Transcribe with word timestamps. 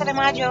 14 0.00 0.04
de 0.04 0.14
mayo. 0.14 0.48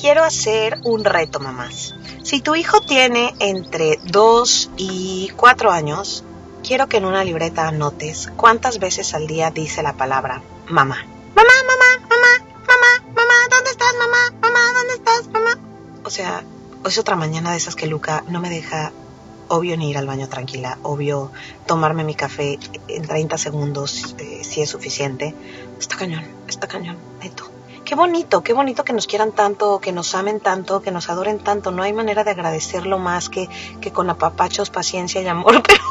Quiero 0.00 0.22
hacer 0.22 0.78
un 0.84 1.04
reto, 1.04 1.40
mamás. 1.40 1.96
Si 2.22 2.40
tu 2.40 2.54
hijo 2.54 2.80
tiene 2.82 3.34
entre 3.40 3.98
2 4.04 4.70
y 4.76 5.32
4 5.36 5.72
años, 5.72 6.22
quiero 6.62 6.88
que 6.88 6.98
en 6.98 7.04
una 7.04 7.24
libreta 7.24 7.66
anotes 7.66 8.30
cuántas 8.36 8.78
veces 8.78 9.12
al 9.14 9.26
día 9.26 9.50
dice 9.50 9.82
la 9.82 9.94
palabra 9.94 10.40
mamá. 10.68 11.04
Mamá, 11.34 11.52
mamá, 11.66 12.06
mamá, 12.08 12.44
mamá, 12.60 13.02
mamá, 13.08 13.34
¿dónde 13.50 13.70
estás, 13.70 13.94
mamá? 13.98 14.30
Mamá, 14.40 14.60
¿dónde 14.72 14.94
estás, 14.94 15.26
mamá? 15.32 15.58
O 16.04 16.10
sea, 16.10 16.44
es 16.86 16.98
otra 16.98 17.16
mañana 17.16 17.50
de 17.50 17.56
esas 17.56 17.74
que 17.74 17.88
Luca 17.88 18.22
no 18.28 18.40
me 18.40 18.50
deja 18.50 18.92
obvio 19.48 19.76
ni 19.76 19.90
ir 19.90 19.98
al 19.98 20.06
baño 20.06 20.28
tranquila, 20.28 20.78
obvio 20.82 21.32
tomarme 21.66 22.04
mi 22.04 22.14
café 22.14 22.58
en 22.88 23.06
30 23.06 23.36
segundos 23.36 24.14
eh, 24.18 24.44
si 24.44 24.62
es 24.62 24.70
suficiente. 24.70 25.34
Está 25.80 25.96
cañón, 25.96 26.24
está 26.46 26.68
cañón, 26.68 26.98
neto. 27.20 27.50
Qué 27.84 27.94
bonito, 27.94 28.42
qué 28.42 28.54
bonito 28.54 28.82
que 28.84 28.94
nos 28.94 29.06
quieran 29.06 29.32
tanto, 29.32 29.78
que 29.78 29.92
nos 29.92 30.14
amen 30.14 30.40
tanto, 30.40 30.80
que 30.80 30.90
nos 30.90 31.10
adoren 31.10 31.38
tanto. 31.38 31.70
No 31.70 31.82
hay 31.82 31.92
manera 31.92 32.24
de 32.24 32.30
agradecerlo 32.30 32.98
más 32.98 33.28
que, 33.28 33.48
que 33.80 33.92
con 33.92 34.08
apapachos, 34.08 34.70
paciencia 34.70 35.20
y 35.20 35.26
amor, 35.26 35.62
pero, 35.66 35.84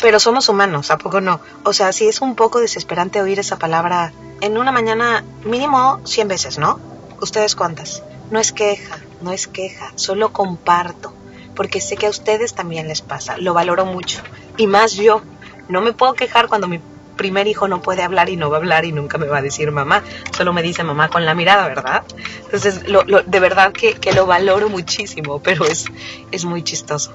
pero 0.00 0.20
somos 0.20 0.48
humanos, 0.48 0.90
¿a 0.90 0.98
poco 0.98 1.20
no? 1.20 1.40
O 1.64 1.72
sea, 1.72 1.92
sí 1.92 2.06
es 2.06 2.20
un 2.20 2.36
poco 2.36 2.60
desesperante 2.60 3.20
oír 3.20 3.40
esa 3.40 3.58
palabra 3.58 4.12
en 4.40 4.56
una 4.56 4.70
mañana 4.70 5.24
mínimo 5.44 6.00
100 6.04 6.28
veces, 6.28 6.58
¿no? 6.58 6.78
¿Ustedes 7.20 7.56
cuántas? 7.56 8.04
No 8.30 8.38
es 8.38 8.52
queja, 8.52 9.00
no 9.20 9.32
es 9.32 9.48
queja, 9.48 9.92
solo 9.96 10.32
comparto 10.32 11.12
porque 11.56 11.80
sé 11.80 11.96
que 11.96 12.06
a 12.06 12.10
ustedes 12.10 12.54
también 12.54 12.86
les 12.86 13.00
pasa, 13.00 13.36
lo 13.38 13.54
valoro 13.54 13.84
mucho. 13.84 14.22
Y 14.56 14.68
más 14.68 14.92
yo, 14.92 15.22
no 15.68 15.80
me 15.80 15.92
puedo 15.92 16.14
quejar 16.14 16.46
cuando 16.46 16.68
mi 16.68 16.80
primer 17.16 17.46
hijo 17.46 17.68
no 17.68 17.82
puede 17.82 18.02
hablar 18.02 18.28
y 18.28 18.36
no 18.36 18.50
va 18.50 18.56
a 18.56 18.60
hablar 18.60 18.84
y 18.84 18.92
nunca 18.92 19.18
me 19.18 19.26
va 19.26 19.38
a 19.38 19.42
decir 19.42 19.70
mamá, 19.72 20.02
solo 20.36 20.52
me 20.52 20.62
dice 20.62 20.84
mamá 20.84 21.08
con 21.08 21.24
la 21.24 21.34
mirada, 21.34 21.66
¿verdad? 21.68 22.02
Entonces, 22.44 22.82
de 22.84 23.40
verdad 23.40 23.72
que, 23.72 23.94
que, 23.94 24.12
lo 24.12 24.26
valoro 24.26 24.68
muchísimo, 24.68 25.40
pero 25.42 25.64
es, 25.66 25.86
es 26.30 26.44
muy 26.44 26.62
chistoso. 26.62 27.12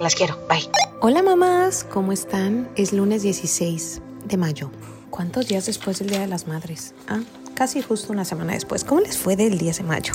Las 0.00 0.14
quiero, 0.14 0.38
bye. 0.48 0.68
Hola 1.00 1.22
mamás, 1.22 1.84
¿cómo 1.84 2.12
están? 2.12 2.68
Es 2.76 2.92
lunes 2.92 3.22
16 3.22 4.02
de 4.24 4.36
mayo. 4.36 4.70
¿Cuántos 5.10 5.48
días 5.48 5.66
después 5.66 5.98
del 5.98 6.10
Día 6.10 6.20
de 6.20 6.28
las 6.28 6.46
Madres? 6.46 6.94
Ah, 7.08 7.20
casi 7.54 7.82
justo 7.82 8.12
una 8.12 8.24
semana 8.24 8.52
después. 8.52 8.84
¿Cómo 8.84 9.00
les 9.00 9.16
fue 9.16 9.36
del 9.36 9.58
10 9.58 9.78
de 9.78 9.84
mayo? 9.84 10.12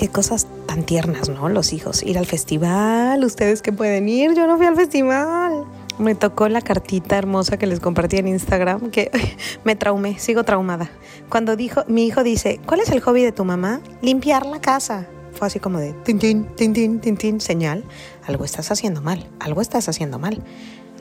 qué 0.00 0.08
cosas 0.08 0.46
tan 0.66 0.84
tiernas, 0.84 1.28
¿no? 1.28 1.50
Los 1.50 1.74
hijos. 1.74 2.02
Ir 2.02 2.16
al 2.16 2.24
festival, 2.24 3.22
ustedes 3.22 3.60
que 3.60 3.70
pueden 3.70 4.08
ir, 4.08 4.34
yo 4.34 4.46
no 4.46 4.56
fui 4.56 4.64
al 4.64 4.74
festival. 4.74 5.66
Me 6.00 6.14
tocó 6.14 6.48
la 6.48 6.62
cartita 6.62 7.18
hermosa 7.18 7.58
que 7.58 7.66
les 7.66 7.78
compartí 7.78 8.16
en 8.16 8.26
Instagram, 8.26 8.90
que 8.90 9.10
me 9.64 9.76
traumé, 9.76 10.18
sigo 10.18 10.44
traumada. 10.44 10.90
Cuando 11.28 11.56
dijo, 11.56 11.84
mi 11.88 12.06
hijo 12.06 12.22
dice, 12.22 12.58
¿cuál 12.66 12.80
es 12.80 12.90
el 12.90 13.00
hobby 13.00 13.22
de 13.22 13.32
tu 13.32 13.44
mamá? 13.44 13.80
Limpiar 14.00 14.46
la 14.46 14.60
casa. 14.60 15.06
Fue 15.32 15.46
así 15.46 15.60
como 15.60 15.78
de 15.78 15.92
tin, 15.92 16.18
tin, 16.18 16.44
tin, 16.56 16.72
tin, 16.72 17.00
tin, 17.00 17.16
tin, 17.16 17.40
señal. 17.40 17.84
Algo 18.26 18.44
estás 18.44 18.70
haciendo 18.70 19.02
mal, 19.02 19.28
algo 19.38 19.60
estás 19.60 19.88
haciendo 19.88 20.18
mal. 20.18 20.42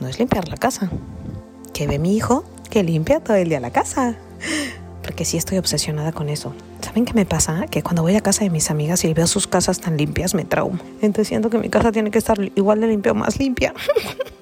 No 0.02 0.08
es 0.08 0.20
limpiar 0.20 0.50
la 0.50 0.58
casa. 0.58 0.92
¿Qué 1.74 1.88
ve 1.88 1.98
mi 1.98 2.16
hijo? 2.16 2.44
Que 2.70 2.84
limpia 2.84 3.22
todo 3.22 3.38
el 3.38 3.50
día 3.50 3.60
la 3.60 3.72
casa 3.72 4.18
porque 5.10 5.26
sí 5.26 5.38
estoy 5.38 5.58
obsesionada 5.58 6.12
con 6.12 6.30
eso. 6.30 6.54
¿Saben 6.82 7.04
qué 7.04 7.14
me 7.14 7.26
pasa? 7.26 7.66
Que 7.66 7.82
cuando 7.82 8.04
voy 8.04 8.16
a 8.16 8.22
casa 8.22 8.44
de 8.44 8.52
mis 8.52 8.70
amigas 8.70 9.04
y 9.06 9.14
veo 9.16 9.26
sus 9.26 9.48
casas 9.48 9.80
tan 9.80 9.98
limpias, 9.98 10.36
me 10.36 10.46
traumo. 10.46 10.78
Entonces 11.02 11.30
siento 11.30 11.50
que 11.50 11.58
mi 11.58 11.68
casa 11.70 11.92
tiene 11.92 12.12
que 12.12 12.20
estar 12.20 12.40
igual 12.56 12.80
de 12.80 12.88
limpia 12.88 13.14
o 13.14 13.16
más 13.16 13.40
limpia. 13.40 13.74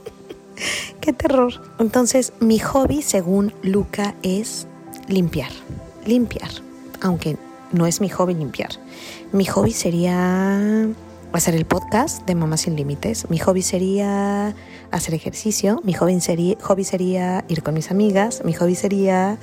qué 1.01 1.13
terror. 1.13 1.53
Entonces, 1.79 2.33
mi 2.39 2.59
hobby, 2.59 3.01
según 3.01 3.53
Luca, 3.63 4.15
es 4.23 4.67
limpiar. 5.07 5.51
Limpiar. 6.05 6.49
Aunque 7.01 7.37
no 7.71 7.85
es 7.85 8.01
mi 8.01 8.09
hobby 8.09 8.33
limpiar. 8.33 8.71
Mi 9.31 9.45
hobby 9.45 9.73
sería 9.73 10.87
hacer 11.33 11.55
el 11.55 11.65
podcast 11.65 12.25
de 12.25 12.35
Mamá 12.35 12.57
Sin 12.57 12.75
Límites. 12.75 13.29
Mi 13.29 13.37
hobby 13.37 13.61
sería 13.61 14.55
hacer 14.91 15.13
ejercicio. 15.13 15.81
Mi 15.83 15.93
hobby 15.93 16.19
sería, 16.21 16.55
hobby 16.61 16.83
sería 16.83 17.43
ir 17.47 17.63
con 17.63 17.73
mis 17.73 17.91
amigas. 17.91 18.41
Mi 18.45 18.53
hobby 18.53 18.75
sería 18.75 19.37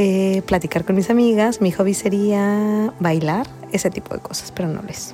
eh, 0.00 0.42
platicar 0.46 0.84
con 0.84 0.94
mis 0.94 1.10
amigas, 1.10 1.60
mi 1.60 1.72
hobby 1.72 1.92
sería 1.92 2.94
bailar, 3.00 3.48
ese 3.72 3.90
tipo 3.90 4.14
de 4.14 4.20
cosas, 4.20 4.52
pero 4.52 4.68
no 4.68 4.80
les. 4.82 5.12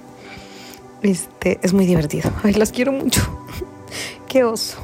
Este, 1.01 1.59
es 1.63 1.73
muy 1.73 1.87
divertido. 1.87 2.31
Ay, 2.43 2.53
las 2.53 2.71
quiero 2.71 2.93
mucho. 2.93 3.23
Qué 4.29 4.45
oso. 4.45 4.77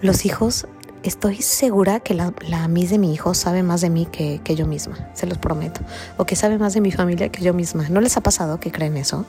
Los 0.00 0.24
hijos, 0.24 0.66
estoy 1.02 1.42
segura 1.42 2.00
que 2.00 2.14
la, 2.14 2.32
la 2.48 2.68
Miss 2.68 2.90
de 2.90 2.98
mi 2.98 3.12
hijo 3.12 3.34
sabe 3.34 3.62
más 3.62 3.80
de 3.80 3.90
mí 3.90 4.06
que, 4.06 4.40
que 4.42 4.54
yo 4.54 4.66
misma, 4.66 5.10
se 5.14 5.26
los 5.26 5.38
prometo. 5.38 5.80
O 6.16 6.24
que 6.24 6.36
sabe 6.36 6.58
más 6.58 6.74
de 6.74 6.80
mi 6.80 6.92
familia 6.92 7.30
que 7.30 7.42
yo 7.42 7.54
misma. 7.54 7.88
¿No 7.88 8.00
les 8.00 8.16
ha 8.16 8.20
pasado 8.20 8.60
que 8.60 8.70
creen 8.70 8.96
eso? 8.96 9.24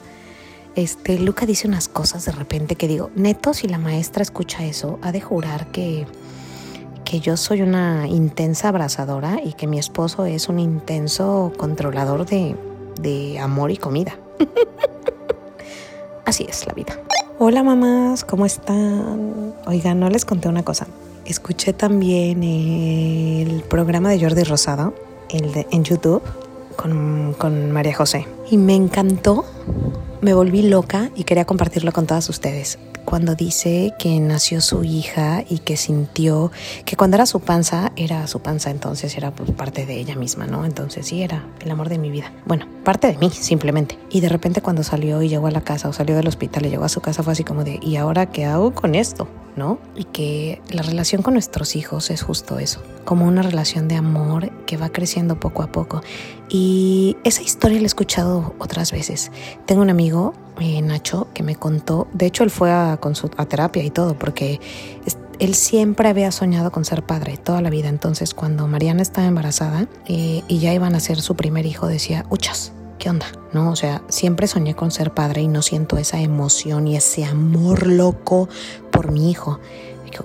Este, 0.76 1.18
Luca 1.18 1.46
dice 1.46 1.66
unas 1.66 1.88
cosas 1.88 2.24
de 2.24 2.32
repente 2.32 2.76
que 2.76 2.86
digo, 2.86 3.10
neto, 3.16 3.54
si 3.54 3.66
la 3.66 3.78
maestra 3.78 4.22
escucha 4.22 4.64
eso, 4.64 4.98
ha 5.02 5.10
de 5.10 5.20
jurar 5.20 5.66
que, 5.68 6.06
que 7.04 7.20
yo 7.20 7.36
soy 7.36 7.62
una 7.62 8.06
intensa 8.06 8.68
abrazadora 8.68 9.40
y 9.42 9.54
que 9.54 9.66
mi 9.66 9.78
esposo 9.78 10.24
es 10.26 10.48
un 10.48 10.60
intenso 10.60 11.52
controlador 11.56 12.24
de, 12.24 12.56
de 13.00 13.38
amor 13.40 13.72
y 13.72 13.78
comida. 13.78 14.16
Así 16.24 16.46
es 16.48 16.64
la 16.66 16.72
vida. 16.72 16.96
Hola 17.42 17.62
mamás, 17.62 18.22
¿cómo 18.22 18.44
están? 18.44 19.54
Oigan, 19.66 19.98
no 19.98 20.10
les 20.10 20.26
conté 20.26 20.50
una 20.50 20.62
cosa. 20.62 20.86
Escuché 21.24 21.72
también 21.72 22.42
el 22.42 23.62
programa 23.62 24.10
de 24.10 24.20
Jordi 24.20 24.42
Rosado 24.42 24.92
el 25.30 25.50
de, 25.50 25.66
en 25.70 25.82
YouTube 25.82 26.20
con, 26.76 27.34
con 27.38 27.72
María 27.72 27.94
José. 27.94 28.26
Y 28.50 28.58
me 28.58 28.74
encantó, 28.74 29.46
me 30.20 30.34
volví 30.34 30.60
loca 30.68 31.08
y 31.16 31.24
quería 31.24 31.46
compartirlo 31.46 31.92
con 31.92 32.06
todas 32.06 32.28
ustedes 32.28 32.78
cuando 33.04 33.34
dice 33.34 33.94
que 33.98 34.20
nació 34.20 34.60
su 34.60 34.84
hija 34.84 35.44
y 35.48 35.58
que 35.58 35.76
sintió 35.76 36.52
que 36.84 36.96
cuando 36.96 37.16
era 37.16 37.26
su 37.26 37.40
panza, 37.40 37.92
era 37.96 38.26
su 38.26 38.40
panza 38.40 38.70
entonces, 38.70 39.16
era 39.16 39.30
pues 39.32 39.50
parte 39.50 39.86
de 39.86 39.98
ella 39.98 40.16
misma, 40.16 40.46
¿no? 40.46 40.64
Entonces 40.64 41.06
sí, 41.06 41.22
era 41.22 41.44
el 41.60 41.70
amor 41.70 41.88
de 41.88 41.98
mi 41.98 42.10
vida. 42.10 42.32
Bueno, 42.46 42.66
parte 42.84 43.08
de 43.08 43.18
mí, 43.18 43.30
simplemente. 43.30 43.98
Y 44.10 44.20
de 44.20 44.28
repente 44.28 44.62
cuando 44.62 44.82
salió 44.82 45.22
y 45.22 45.28
llegó 45.28 45.46
a 45.46 45.50
la 45.50 45.62
casa 45.62 45.88
o 45.88 45.92
salió 45.92 46.16
del 46.16 46.28
hospital 46.28 46.66
y 46.66 46.70
llegó 46.70 46.84
a 46.84 46.88
su 46.88 47.00
casa 47.00 47.22
fue 47.22 47.32
así 47.32 47.44
como 47.44 47.64
de, 47.64 47.78
¿y 47.82 47.96
ahora 47.96 48.26
qué 48.26 48.44
hago 48.44 48.74
con 48.74 48.94
esto? 48.94 49.28
¿No? 49.56 49.78
Y 49.94 50.04
que 50.04 50.60
la 50.70 50.82
relación 50.82 51.22
con 51.22 51.34
nuestros 51.34 51.76
hijos 51.76 52.10
es 52.10 52.22
justo 52.22 52.58
eso, 52.58 52.82
como 53.04 53.26
una 53.26 53.42
relación 53.42 53.88
de 53.88 53.96
amor 53.96 54.50
que 54.66 54.76
va 54.76 54.90
creciendo 54.90 55.38
poco 55.40 55.62
a 55.62 55.72
poco. 55.72 56.02
Y 56.48 57.16
esa 57.24 57.42
historia 57.42 57.78
la 57.78 57.84
he 57.84 57.86
escuchado 57.86 58.54
otras 58.58 58.92
veces. 58.92 59.30
Tengo 59.66 59.82
un 59.82 59.90
amigo, 59.90 60.34
eh, 60.60 60.82
Nacho, 60.82 61.28
que 61.34 61.42
me 61.42 61.56
contó, 61.56 62.08
de 62.12 62.26
hecho 62.26 62.44
él 62.44 62.50
fue 62.50 62.70
a, 62.70 62.92
a 62.92 63.46
terapia 63.46 63.82
y 63.82 63.90
todo, 63.90 64.18
porque 64.18 64.60
él 65.38 65.54
siempre 65.54 66.08
había 66.08 66.30
soñado 66.32 66.70
con 66.70 66.84
ser 66.84 67.02
padre 67.02 67.36
toda 67.36 67.62
la 67.62 67.70
vida. 67.70 67.88
Entonces 67.88 68.34
cuando 68.34 68.68
Mariana 68.68 69.02
estaba 69.02 69.26
embarazada 69.26 69.88
eh, 70.06 70.42
y 70.46 70.58
ya 70.58 70.72
iban 70.74 70.94
a 70.94 71.00
ser 71.00 71.20
su 71.20 71.34
primer 71.34 71.66
hijo, 71.66 71.86
decía, 71.86 72.26
uchas, 72.28 72.72
¿qué 73.00 73.10
onda? 73.10 73.26
¿No? 73.52 73.72
O 73.72 73.76
sea, 73.76 74.02
siempre 74.08 74.46
soñé 74.46 74.76
con 74.76 74.92
ser 74.92 75.12
padre 75.12 75.42
y 75.42 75.48
no 75.48 75.62
siento 75.62 75.96
esa 75.96 76.20
emoción 76.20 76.86
y 76.86 76.96
ese 76.96 77.24
amor 77.24 77.88
loco 77.88 78.48
por 78.92 79.10
mi 79.10 79.30
hijo. 79.30 79.58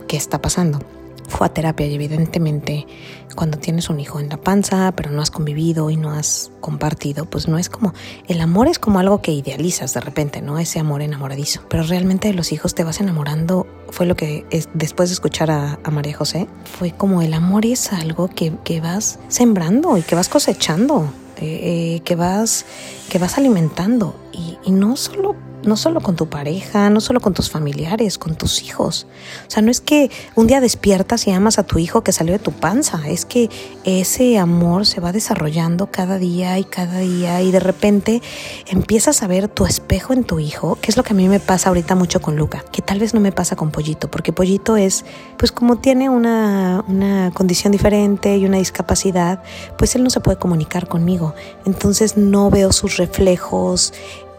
¿Qué 0.08 0.18
está 0.18 0.42
pasando? 0.42 0.80
Fue 1.28 1.48
a 1.48 1.54
terapia 1.54 1.88
y 1.88 1.96
evidentemente 1.96 2.86
cuando 3.34 3.58
tienes 3.58 3.90
un 3.90 4.00
hijo 4.00 4.20
en 4.20 4.30
la 4.30 4.38
panza, 4.38 4.94
pero 4.96 5.10
no 5.10 5.22
has 5.22 5.32
convivido 5.32 5.90
y 5.90 5.98
no 5.98 6.12
has 6.12 6.52
compartido, 6.60 7.26
pues 7.26 7.48
no 7.48 7.58
es 7.58 7.70
como, 7.70 7.94
el 8.28 8.42
amor 8.42 8.68
es 8.68 8.78
como 8.78 9.00
algo 9.00 9.22
que 9.22 9.32
idealizas 9.32 9.94
de 9.94 10.02
repente, 10.02 10.42
¿no? 10.42 10.60
Ese 10.60 10.80
amor 10.80 11.02
enamoradizo. 11.02 11.62
Pero 11.70 11.84
realmente 11.84 12.28
de 12.28 12.34
los 12.34 12.52
hijos 12.52 12.76
te 12.76 12.84
vas 12.84 13.00
enamorando, 13.00 13.68
fue 13.90 14.06
lo 14.06 14.16
que 14.16 14.46
es, 14.52 14.70
después 14.74 15.10
de 15.10 15.14
escuchar 15.14 15.50
a, 15.50 15.80
María 15.92 16.16
José, 16.16 16.48
fue 16.66 16.92
como 16.92 17.22
el 17.22 17.34
amor 17.34 17.66
es 17.66 17.92
algo 17.94 18.28
que, 18.28 18.54
que 18.64 18.82
vas 18.82 19.20
sembrando 19.30 19.98
y 19.98 20.02
que 20.02 20.16
vas 20.16 20.30
cosechando. 20.30 21.10
Eh, 21.42 22.02
que, 22.04 22.16
vas, 22.16 22.66
que 23.10 23.20
vas 23.20 23.38
alimentando 23.38 24.16
y, 24.32 24.72
no 24.72 24.96
solo 24.96 25.36
no 25.66 25.78
solo 25.78 26.00
con 26.00 26.16
tu 26.16 26.28
pareja, 26.28 26.90
no 26.90 27.02
solo 27.02 27.20
con 27.20 27.34
tus 27.34 27.50
familiares, 27.50 28.18
con 28.18 28.36
tus 28.36 28.62
hijos. 28.62 29.08
O 29.48 29.52
sea, 29.52 29.64
no 29.64 29.72
es 29.72 29.82
que 29.82 30.12
un 30.36 30.48
día 30.48 30.62
despiertas 30.62 31.28
y 31.28 31.32
amas 31.32 31.58
a 31.58 31.64
tu 31.64 31.80
hijo 31.80 32.04
que 32.04 32.12
salió 32.12 32.34
de 32.34 32.40
tu 32.40 32.52
panza, 32.52 33.02
es 33.08 33.26
que 33.26 33.50
ese 33.84 34.38
amor 34.38 34.86
se 34.86 35.02
va 35.02 35.12
desarrollando 35.12 35.90
cada 35.92 36.18
día 36.20 36.58
y 36.60 36.64
cada 36.64 37.00
día 37.00 37.42
y 37.42 37.52
de 37.52 37.60
repente 37.60 38.22
empiezas 38.68 39.24
a 39.24 39.28
ver 39.28 39.48
tu 39.48 39.66
espejo 39.66 40.14
en 40.14 40.24
tu 40.24 40.40
hijo, 40.40 40.78
que 40.82 40.92
es 40.92 40.98
lo 40.98 41.04
que 41.04 41.14
a 41.14 41.16
mí 41.16 41.28
me 41.28 41.40
pasa 41.40 41.70
ahorita 41.70 41.96
mucho 41.96 42.22
con 42.22 42.36
Luca, 42.36 42.64
que 42.72 42.82
tal 42.82 43.00
vez 43.00 43.14
no 43.14 43.20
me 43.20 43.32
pasa 43.32 43.56
con 43.56 43.72
Pollito, 43.72 44.10
porque 44.12 44.34
Pollito 44.34 44.78
es, 44.78 45.04
pues 45.38 45.52
como 45.52 45.78
tiene 45.78 46.10
una, 46.10 46.84
una 46.88 47.32
condición 47.34 47.72
diferente 47.72 48.38
y 48.38 48.46
una 48.46 48.58
discapacidad, 48.58 49.42
pues 49.78 49.96
él 49.96 50.04
no 50.04 50.10
se 50.10 50.20
puede 50.20 50.38
comunicar 50.38 50.88
conmigo. 50.88 51.34
Entonces 51.66 52.18
no 52.18 52.50
veo 52.50 52.72
sus 52.72 52.95
reflejos, 52.98 53.94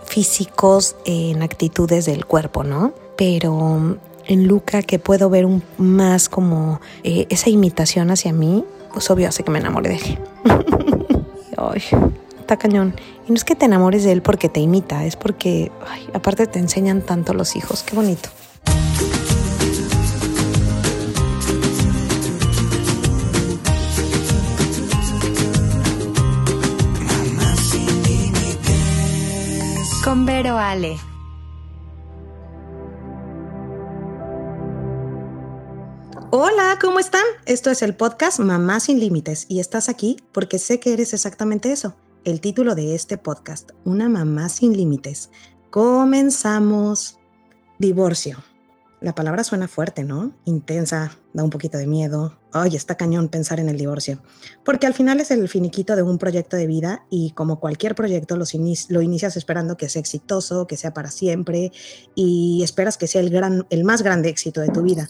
físicos 0.05 0.97
en 1.05 1.43
actitudes 1.43 2.07
del 2.07 2.27
cuerpo, 2.27 2.65
¿no? 2.65 2.93
Pero 3.17 3.99
en 4.27 4.47
Luca 4.47 4.83
que 4.83 4.99
puedo 4.99 5.31
ver 5.31 5.47
un, 5.47 5.63
más 5.79 6.29
como 6.29 6.81
eh, 7.03 7.27
esa 7.31 7.51
imitación 7.51 8.11
hacia 8.11 8.33
mí, 8.33 8.65
pues 8.93 9.11
obvio 9.11 9.29
hace 9.29 9.43
que 9.43 9.51
me 9.51 9.59
enamore 9.59 9.91
de 9.91 9.97
él. 9.97 10.19
Ay, 11.57 11.83
está 12.39 12.57
cañón. 12.57 12.95
Y 13.27 13.31
no 13.31 13.37
es 13.37 13.45
que 13.45 13.55
te 13.55 13.67
enamores 13.67 14.05
de 14.05 14.13
él 14.13 14.23
porque 14.23 14.49
te 14.49 14.61
imita, 14.61 15.05
es 15.05 15.17
porque, 15.17 15.73
ay, 15.91 16.09
aparte 16.15 16.47
te 16.47 16.59
enseñan 16.59 17.03
tanto 17.03 17.35
los 17.35 17.57
hijos. 17.57 17.83
Qué 17.83 17.97
bonito. 17.97 18.29
Vero 30.37 30.59
Ale. 30.59 30.99
Hola, 36.31 36.77
¿cómo 36.79 36.99
están? 36.99 37.23
Esto 37.47 37.71
es 37.71 37.81
el 37.81 37.97
podcast 37.97 38.39
Mamá 38.41 38.81
sin 38.81 39.01
Límites 39.01 39.47
y 39.49 39.61
estás 39.61 39.89
aquí 39.89 40.19
porque 40.33 40.59
sé 40.59 40.79
que 40.79 40.93
eres 40.93 41.15
exactamente 41.15 41.73
eso, 41.73 41.97
el 42.27 42.43
título 42.43 42.75
de 42.75 42.95
este 42.95 43.17
podcast, 43.17 43.71
Una 43.87 44.11
mamá 44.11 44.51
sin 44.51 44.77
límites. 44.77 45.31
Comenzamos. 45.71 47.19
Divorcio. 47.79 48.37
La 49.07 49.15
palabra 49.15 49.45
suena 49.45 49.69
fuerte, 49.69 50.03
¿no? 50.03 50.33
Intensa, 50.47 51.17
da 51.33 51.45
un 51.45 51.51
poquito 51.51 51.79
de 51.79 51.87
miedo. 51.87 52.41
Ay, 52.53 52.75
está 52.75 52.97
cañón 52.97 53.29
pensar 53.29 53.61
en 53.61 53.69
el 53.69 53.79
divorcio. 53.79 54.21
Porque 54.65 54.89
al 54.89 54.95
final 54.95 55.21
es 55.21 55.31
el 55.31 55.49
finiquito 55.49 55.95
de 55.95 56.03
un 56.03 56.19
proyecto 56.19 56.57
de 56.57 56.67
vida 56.67 57.07
y 57.09 57.31
como 57.31 57.61
cualquier 57.61 57.95
proyecto 57.95 58.37
lo 58.37 59.03
inicias 59.03 59.37
esperando 59.37 59.77
que 59.77 59.89
sea 59.89 60.01
exitoso, 60.01 60.67
que 60.67 60.77
sea 60.77 60.93
para 60.93 61.13
siempre 61.13 61.71
y 62.17 62.63
esperas 62.65 62.99
que 62.99 63.07
sea 63.07 63.21
el, 63.21 63.31
gran, 63.31 63.65
el 63.71 63.85
más 63.85 64.03
grande 64.03 64.29
éxito 64.29 64.61
de 64.61 64.71
tu 64.71 64.83
vida. 64.83 65.09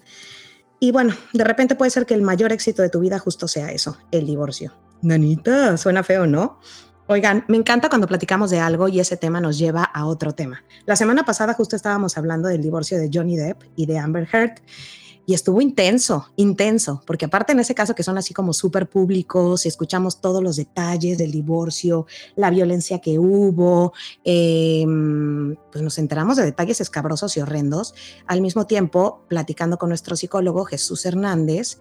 Y 0.79 0.93
bueno, 0.93 1.15
de 1.33 1.45
repente 1.45 1.75
puede 1.75 1.91
ser 1.91 2.05
que 2.05 2.13
el 2.13 2.21
mayor 2.21 2.53
éxito 2.53 2.83
de 2.83 2.91
tu 2.91 3.01
vida 3.01 3.19
justo 3.19 3.49
sea 3.49 3.73
eso, 3.73 3.97
el 4.11 4.27
divorcio. 4.27 4.75
Nanita, 5.01 5.79
suena 5.79 6.05
feo, 6.05 6.27
¿no? 6.27 6.61
Oigan, 7.09 7.45
me 7.47 7.57
encanta 7.57 7.89
cuando 7.89 8.09
platicamos 8.09 8.51
de 8.51 8.59
algo 8.59 8.89
y 8.89 8.99
ese 8.99 9.17
tema 9.17 9.41
nos 9.41 9.59
lleva 9.59 9.85
a 9.85 10.07
otro 10.07 10.33
tema. 10.35 10.65
La 10.87 10.97
semana 10.97 11.25
pasada 11.25 11.55
justo 11.55 11.77
estábamos 11.77 12.19
hablando 12.19 12.49
del 12.49 12.61
divorcio 12.61 12.99
de 12.99 13.09
Johnny 13.13 13.37
Depp 13.37 13.63
y 13.77 13.87
de 13.87 13.97
Amber 13.99 14.29
Heard 14.33 14.59
y 15.27 15.35
estuvo 15.35 15.61
intenso, 15.61 16.29
intenso, 16.37 17.03
porque 17.05 17.25
aparte 17.25 17.53
en 17.53 17.59
ese 17.59 17.75
caso 17.75 17.97
que 17.97 18.05
son 18.05 18.17
así 18.17 18.33
como 18.33 18.53
súper 18.53 18.89
públicos, 18.89 19.67
escuchamos 19.67 20.21
todos 20.21 20.43
los 20.43 20.55
detalles 20.55 21.19
del 21.19 21.33
divorcio, 21.33 22.07
la 22.37 22.49
violencia 22.51 23.01
que 23.01 23.19
hubo, 23.19 23.93
em, 24.25 25.57
pues 25.73 25.83
nos 25.83 25.99
enteramos 25.99 26.37
de 26.37 26.45
detalles 26.45 26.81
escabrosos 26.81 27.37
y 27.37 27.41
horrendos. 27.41 27.95
Al 28.27 28.41
mismo 28.41 28.67
tiempo, 28.67 29.25
platicando 29.29 29.79
con 29.79 29.89
nuestro 29.89 30.15
psicólogo 30.15 30.65
Jesús 30.65 31.05
Hernández, 31.05 31.79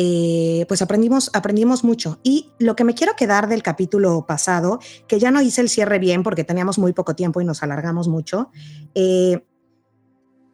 eh, 0.00 0.64
pues 0.68 0.80
aprendimos, 0.80 1.28
aprendimos 1.32 1.82
mucho. 1.82 2.20
Y 2.22 2.52
lo 2.60 2.76
que 2.76 2.84
me 2.84 2.94
quiero 2.94 3.16
quedar 3.16 3.48
del 3.48 3.64
capítulo 3.64 4.26
pasado, 4.26 4.78
que 5.08 5.18
ya 5.18 5.32
no 5.32 5.42
hice 5.42 5.60
el 5.60 5.68
cierre 5.68 5.98
bien 5.98 6.22
porque 6.22 6.44
teníamos 6.44 6.78
muy 6.78 6.92
poco 6.92 7.16
tiempo 7.16 7.40
y 7.40 7.44
nos 7.44 7.64
alargamos 7.64 8.06
mucho, 8.06 8.50
eh, 8.94 9.44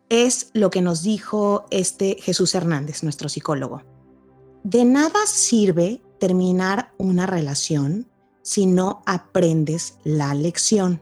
es 0.08 0.50
lo 0.52 0.70
que 0.70 0.82
nos 0.82 1.02
dijo 1.02 1.66
este 1.70 2.16
Jesús 2.20 2.54
Hernández, 2.54 3.02
nuestro 3.02 3.28
psicólogo. 3.28 3.82
De 4.62 4.84
nada 4.84 5.26
sirve 5.26 6.02
terminar 6.18 6.92
una 6.98 7.26
relación 7.26 8.08
si 8.42 8.66
no 8.66 9.02
aprendes 9.06 9.98
la 10.04 10.34
lección 10.34 11.00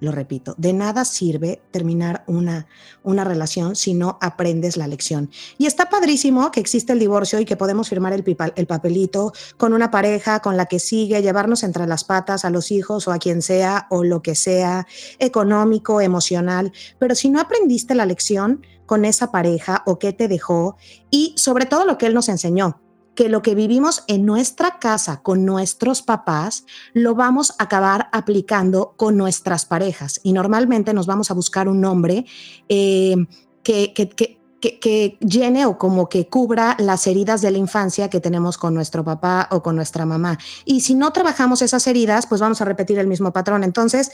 lo 0.00 0.12
repito, 0.12 0.54
de 0.58 0.72
nada 0.72 1.04
sirve 1.04 1.62
terminar 1.70 2.24
una, 2.26 2.66
una 3.02 3.24
relación 3.24 3.76
si 3.76 3.94
no 3.94 4.18
aprendes 4.20 4.76
la 4.76 4.86
lección. 4.86 5.30
Y 5.58 5.66
está 5.66 5.88
padrísimo 5.88 6.50
que 6.50 6.60
existe 6.60 6.92
el 6.92 6.98
divorcio 6.98 7.40
y 7.40 7.44
que 7.44 7.56
podemos 7.56 7.88
firmar 7.88 8.12
el, 8.12 8.24
el 8.56 8.66
papelito 8.66 9.32
con 9.56 9.72
una 9.72 9.90
pareja 9.90 10.40
con 10.40 10.56
la 10.56 10.66
que 10.66 10.78
sigue, 10.78 11.22
llevarnos 11.22 11.62
entre 11.62 11.86
las 11.86 12.04
patas 12.04 12.44
a 12.44 12.50
los 12.50 12.70
hijos 12.70 13.08
o 13.08 13.12
a 13.12 13.18
quien 13.18 13.42
sea 13.42 13.86
o 13.90 14.04
lo 14.04 14.22
que 14.22 14.34
sea, 14.34 14.86
económico, 15.18 16.00
emocional, 16.00 16.72
pero 16.98 17.14
si 17.14 17.30
no 17.30 17.40
aprendiste 17.40 17.94
la 17.94 18.06
lección 18.06 18.62
con 18.86 19.04
esa 19.04 19.30
pareja 19.30 19.82
o 19.86 19.98
qué 19.98 20.12
te 20.12 20.28
dejó 20.28 20.76
y 21.10 21.34
sobre 21.36 21.66
todo 21.66 21.84
lo 21.86 21.98
que 21.98 22.06
él 22.06 22.14
nos 22.14 22.28
enseñó, 22.28 22.83
que 23.14 23.28
lo 23.28 23.42
que 23.42 23.54
vivimos 23.54 24.04
en 24.08 24.26
nuestra 24.26 24.78
casa 24.78 25.22
con 25.22 25.44
nuestros 25.44 26.02
papás 26.02 26.66
lo 26.92 27.14
vamos 27.14 27.52
a 27.58 27.64
acabar 27.64 28.08
aplicando 28.12 28.94
con 28.96 29.16
nuestras 29.16 29.66
parejas. 29.66 30.20
Y 30.22 30.32
normalmente 30.32 30.92
nos 30.94 31.06
vamos 31.06 31.30
a 31.30 31.34
buscar 31.34 31.68
un 31.68 31.84
hombre 31.84 32.26
eh, 32.68 33.16
que, 33.62 33.92
que, 33.92 34.08
que 34.08 34.44
que, 34.72 35.18
llene 35.20 35.66
o 35.66 35.78
como 35.78 36.08
que 36.08 36.28
cubra 36.28 36.76
las 36.78 37.06
heridas 37.06 37.42
de 37.42 37.50
la 37.50 37.58
infancia 37.58 38.08
que 38.08 38.20
tenemos 38.20 38.56
con 38.58 38.74
nuestro 38.74 39.04
papá 39.04 39.48
o 39.50 39.62
con 39.62 39.76
nuestra 39.76 40.06
mamá. 40.06 40.38
Y 40.64 40.80
si 40.80 40.94
no 40.94 41.12
trabajamos 41.12 41.62
esas 41.62 41.86
heridas, 41.86 42.26
pues 42.26 42.40
vamos 42.40 42.60
a 42.60 42.64
repetir 42.64 42.98
el 42.98 43.06
mismo 43.06 43.32
patrón. 43.32 43.64
Entonces, 43.64 44.10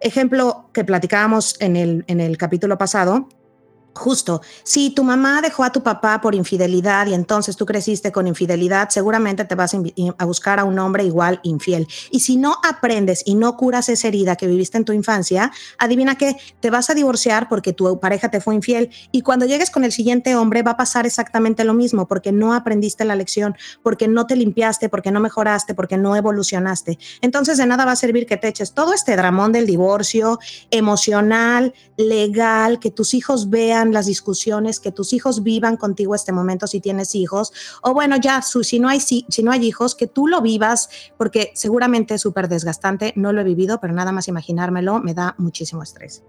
ejemplo 0.00 0.70
que 0.72 0.84
platicábamos 0.84 1.60
en 1.60 1.76
el, 1.76 2.04
en 2.06 2.20
el 2.20 2.38
capítulo 2.38 2.78
pasado, 2.78 3.28
Justo, 3.94 4.40
si 4.62 4.90
tu 4.90 5.02
mamá 5.02 5.42
dejó 5.42 5.64
a 5.64 5.72
tu 5.72 5.82
papá 5.82 6.20
por 6.20 6.34
infidelidad 6.34 7.08
y 7.08 7.14
entonces 7.14 7.56
tú 7.56 7.66
creciste 7.66 8.12
con 8.12 8.28
infidelidad, 8.28 8.88
seguramente 8.88 9.44
te 9.44 9.54
vas 9.56 9.74
a 9.74 10.24
buscar 10.24 10.60
a 10.60 10.64
un 10.64 10.78
hombre 10.78 11.04
igual 11.04 11.40
infiel. 11.42 11.88
Y 12.10 12.20
si 12.20 12.36
no 12.36 12.56
aprendes 12.66 13.22
y 13.26 13.34
no 13.34 13.56
curas 13.56 13.88
esa 13.88 14.08
herida 14.08 14.36
que 14.36 14.46
viviste 14.46 14.78
en 14.78 14.84
tu 14.84 14.92
infancia, 14.92 15.50
adivina 15.78 16.16
que 16.16 16.36
te 16.60 16.70
vas 16.70 16.88
a 16.88 16.94
divorciar 16.94 17.48
porque 17.48 17.72
tu 17.72 17.98
pareja 17.98 18.30
te 18.30 18.40
fue 18.40 18.54
infiel 18.54 18.90
y 19.10 19.22
cuando 19.22 19.44
llegues 19.44 19.70
con 19.70 19.82
el 19.82 19.92
siguiente 19.92 20.36
hombre 20.36 20.62
va 20.62 20.72
a 20.72 20.76
pasar 20.76 21.04
exactamente 21.04 21.64
lo 21.64 21.74
mismo 21.74 22.06
porque 22.06 22.30
no 22.30 22.54
aprendiste 22.54 23.04
la 23.04 23.16
lección, 23.16 23.56
porque 23.82 24.06
no 24.06 24.26
te 24.26 24.36
limpiaste, 24.36 24.88
porque 24.88 25.10
no 25.10 25.20
mejoraste, 25.20 25.74
porque 25.74 25.96
no 25.96 26.14
evolucionaste. 26.14 26.98
Entonces 27.22 27.58
de 27.58 27.66
nada 27.66 27.84
va 27.84 27.92
a 27.92 27.96
servir 27.96 28.26
que 28.26 28.36
te 28.36 28.48
eches 28.48 28.72
todo 28.72 28.94
este 28.94 29.16
dramón 29.16 29.50
del 29.50 29.66
divorcio 29.66 30.38
emocional, 30.70 31.74
legal, 31.96 32.78
que 32.78 32.90
tus 32.90 33.14
hijos 33.14 33.50
vean 33.50 33.89
las 33.92 34.06
discusiones, 34.06 34.80
que 34.80 34.92
tus 34.92 35.12
hijos 35.12 35.42
vivan 35.42 35.76
contigo 35.76 36.14
este 36.14 36.32
momento 36.32 36.66
si 36.66 36.80
tienes 36.80 37.14
hijos, 37.14 37.52
o 37.82 37.94
bueno, 37.94 38.16
ya, 38.16 38.42
si 38.42 38.80
no 38.80 38.88
hay, 38.88 39.00
si, 39.00 39.26
si 39.28 39.42
no 39.42 39.52
hay 39.52 39.64
hijos, 39.64 39.94
que 39.94 40.06
tú 40.06 40.26
lo 40.26 40.40
vivas, 40.40 40.88
porque 41.16 41.52
seguramente 41.54 42.14
es 42.14 42.20
súper 42.20 42.48
desgastante, 42.48 43.12
no 43.16 43.32
lo 43.32 43.40
he 43.40 43.44
vivido, 43.44 43.80
pero 43.80 43.92
nada 43.92 44.12
más 44.12 44.28
imaginármelo 44.28 45.00
me 45.00 45.14
da 45.14 45.34
muchísimo 45.38 45.82
estrés. 45.82 46.22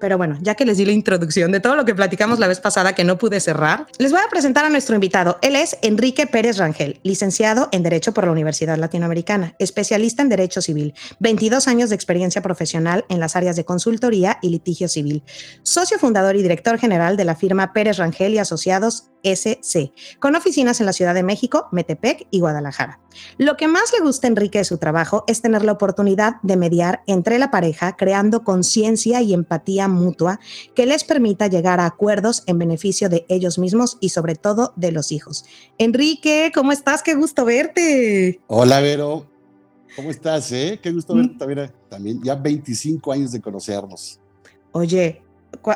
Pero 0.00 0.18
bueno, 0.18 0.38
ya 0.42 0.54
que 0.54 0.64
les 0.64 0.76
di 0.76 0.84
la 0.84 0.92
introducción 0.92 1.52
de 1.52 1.60
todo 1.60 1.74
lo 1.74 1.84
que 1.84 1.94
platicamos 1.94 2.38
la 2.38 2.48
vez 2.48 2.60
pasada 2.60 2.94
que 2.94 3.04
no 3.04 3.18
pude 3.18 3.40
cerrar, 3.40 3.86
les 3.98 4.12
voy 4.12 4.20
a 4.20 4.28
presentar 4.28 4.64
a 4.64 4.70
nuestro 4.70 4.94
invitado. 4.94 5.38
Él 5.42 5.56
es 5.56 5.78
Enrique 5.82 6.26
Pérez 6.26 6.58
Rangel, 6.58 7.00
licenciado 7.02 7.68
en 7.72 7.82
Derecho 7.82 8.12
por 8.12 8.26
la 8.26 8.32
Universidad 8.32 8.76
Latinoamericana, 8.76 9.54
especialista 9.58 10.22
en 10.22 10.28
Derecho 10.28 10.60
Civil, 10.60 10.94
22 11.20 11.68
años 11.68 11.88
de 11.88 11.96
experiencia 11.96 12.42
profesional 12.42 13.04
en 13.08 13.20
las 13.20 13.36
áreas 13.36 13.56
de 13.56 13.64
consultoría 13.64 14.38
y 14.42 14.50
litigio 14.50 14.88
civil, 14.88 15.22
socio 15.62 15.98
fundador 15.98 16.36
y 16.36 16.42
director 16.42 16.78
general 16.78 17.16
de 17.16 17.24
la 17.24 17.34
firma 17.34 17.72
Pérez 17.72 17.96
Rangel 17.96 18.34
y 18.34 18.38
Asociados 18.38 19.10
SC, 19.22 19.92
con 20.20 20.36
oficinas 20.36 20.80
en 20.80 20.86
la 20.86 20.92
Ciudad 20.92 21.14
de 21.14 21.22
México, 21.22 21.68
Metepec 21.72 22.28
y 22.30 22.40
Guadalajara. 22.40 23.00
Lo 23.38 23.56
que 23.56 23.66
más 23.66 23.92
le 23.92 24.04
gusta 24.04 24.26
a 24.26 24.30
Enrique 24.30 24.58
de 24.58 24.64
su 24.64 24.78
trabajo 24.78 25.24
es 25.26 25.42
tener 25.42 25.64
la 25.64 25.72
oportunidad 25.72 26.36
de 26.42 26.56
mediar 26.56 27.02
entre 27.06 27.38
la 27.38 27.50
pareja, 27.50 27.96
creando 27.96 28.44
conciencia 28.44 29.22
y 29.22 29.34
empatía 29.34 29.85
mutua 29.88 30.40
que 30.74 30.86
les 30.86 31.04
permita 31.04 31.46
llegar 31.46 31.80
a 31.80 31.86
acuerdos 31.86 32.42
en 32.46 32.58
beneficio 32.58 33.08
de 33.08 33.26
ellos 33.28 33.58
mismos 33.58 33.98
y 34.00 34.10
sobre 34.10 34.34
todo 34.34 34.72
de 34.76 34.92
los 34.92 35.12
hijos. 35.12 35.44
Enrique, 35.78 36.52
¿cómo 36.54 36.72
estás? 36.72 37.02
Qué 37.02 37.14
gusto 37.14 37.44
verte. 37.44 38.40
Hola, 38.46 38.80
Vero. 38.80 39.26
¿Cómo 39.94 40.10
estás? 40.10 40.52
Eh? 40.52 40.78
Qué 40.82 40.92
gusto 40.92 41.14
verte 41.14 41.34
mm. 41.34 41.38
también, 41.38 41.72
también. 41.88 42.22
Ya 42.22 42.34
25 42.34 43.12
años 43.12 43.32
de 43.32 43.40
conocernos. 43.40 44.20
Oye, 44.72 45.22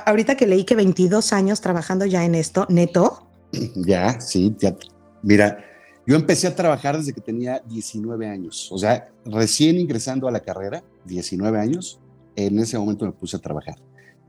ahorita 0.06 0.36
que 0.36 0.46
leí 0.46 0.64
que 0.64 0.74
22 0.74 1.32
años 1.32 1.60
trabajando 1.60 2.04
ya 2.04 2.24
en 2.24 2.34
esto, 2.34 2.66
neto. 2.68 3.26
Ya, 3.74 4.20
sí, 4.20 4.54
ya. 4.58 4.76
Mira, 5.22 5.58
yo 6.06 6.16
empecé 6.16 6.46
a 6.46 6.54
trabajar 6.54 6.96
desde 6.96 7.12
que 7.12 7.20
tenía 7.20 7.62
19 7.66 8.26
años, 8.26 8.68
o 8.72 8.78
sea, 8.78 9.10
recién 9.24 9.78
ingresando 9.78 10.28
a 10.28 10.30
la 10.30 10.40
carrera, 10.40 10.82
19 11.04 11.58
años, 11.58 12.00
en 12.36 12.58
ese 12.58 12.78
momento 12.78 13.04
me 13.04 13.12
puse 13.12 13.36
a 13.36 13.40
trabajar. 13.40 13.76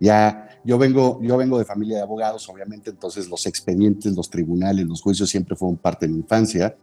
Ya, 0.02 0.50
yo 0.66 0.80
vengo, 0.80 1.20
yo 1.22 1.38
vengo 1.38 1.60
de 1.60 1.66
familia 1.66 1.98
de 1.98 2.02
abogados, 2.02 2.50
obviamente, 2.50 2.90
entonces 2.90 3.30
los 3.30 3.46
expedientes, 3.46 4.16
los 4.16 4.32
tribunales, 4.32 4.88
los 4.88 5.00
juicios 5.00 5.30
siempre 5.30 5.56
fueron 5.56 5.78
parte 5.78 6.08
de 6.08 6.14
mi 6.14 6.20
infancia. 6.20 6.76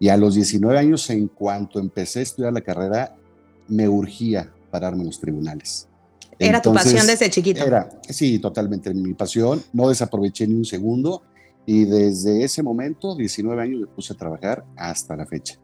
Y 0.00 0.08
a 0.08 0.16
los 0.16 0.34
19 0.34 0.78
años, 0.78 1.08
en 1.10 1.28
cuanto 1.28 1.78
empecé 1.78 2.20
a 2.20 2.22
estudiar 2.22 2.54
la 2.54 2.62
carrera, 2.62 3.14
me 3.68 3.86
urgía 3.86 4.50
pararme 4.70 5.02
en 5.02 5.06
los 5.06 5.20
tribunales. 5.20 5.86
¿Era 6.38 6.62
tu 6.62 6.72
pasión 6.72 7.06
desde 7.06 7.30
chiquito? 7.30 7.62
Era, 7.62 7.88
sí, 8.08 8.38
totalmente 8.38 8.92
mi 8.92 9.12
pasión. 9.12 9.62
No 9.72 9.90
desaproveché 9.90 10.46
ni 10.46 10.54
un 10.54 10.64
segundo 10.64 11.22
y 11.66 11.84
desde 11.84 12.44
ese 12.44 12.62
momento, 12.62 13.14
19 13.14 13.62
años, 13.62 13.80
me 13.80 13.86
puse 13.86 14.14
a 14.14 14.16
trabajar 14.16 14.64
hasta 14.76 15.16
la 15.16 15.26
fecha. 15.26 15.58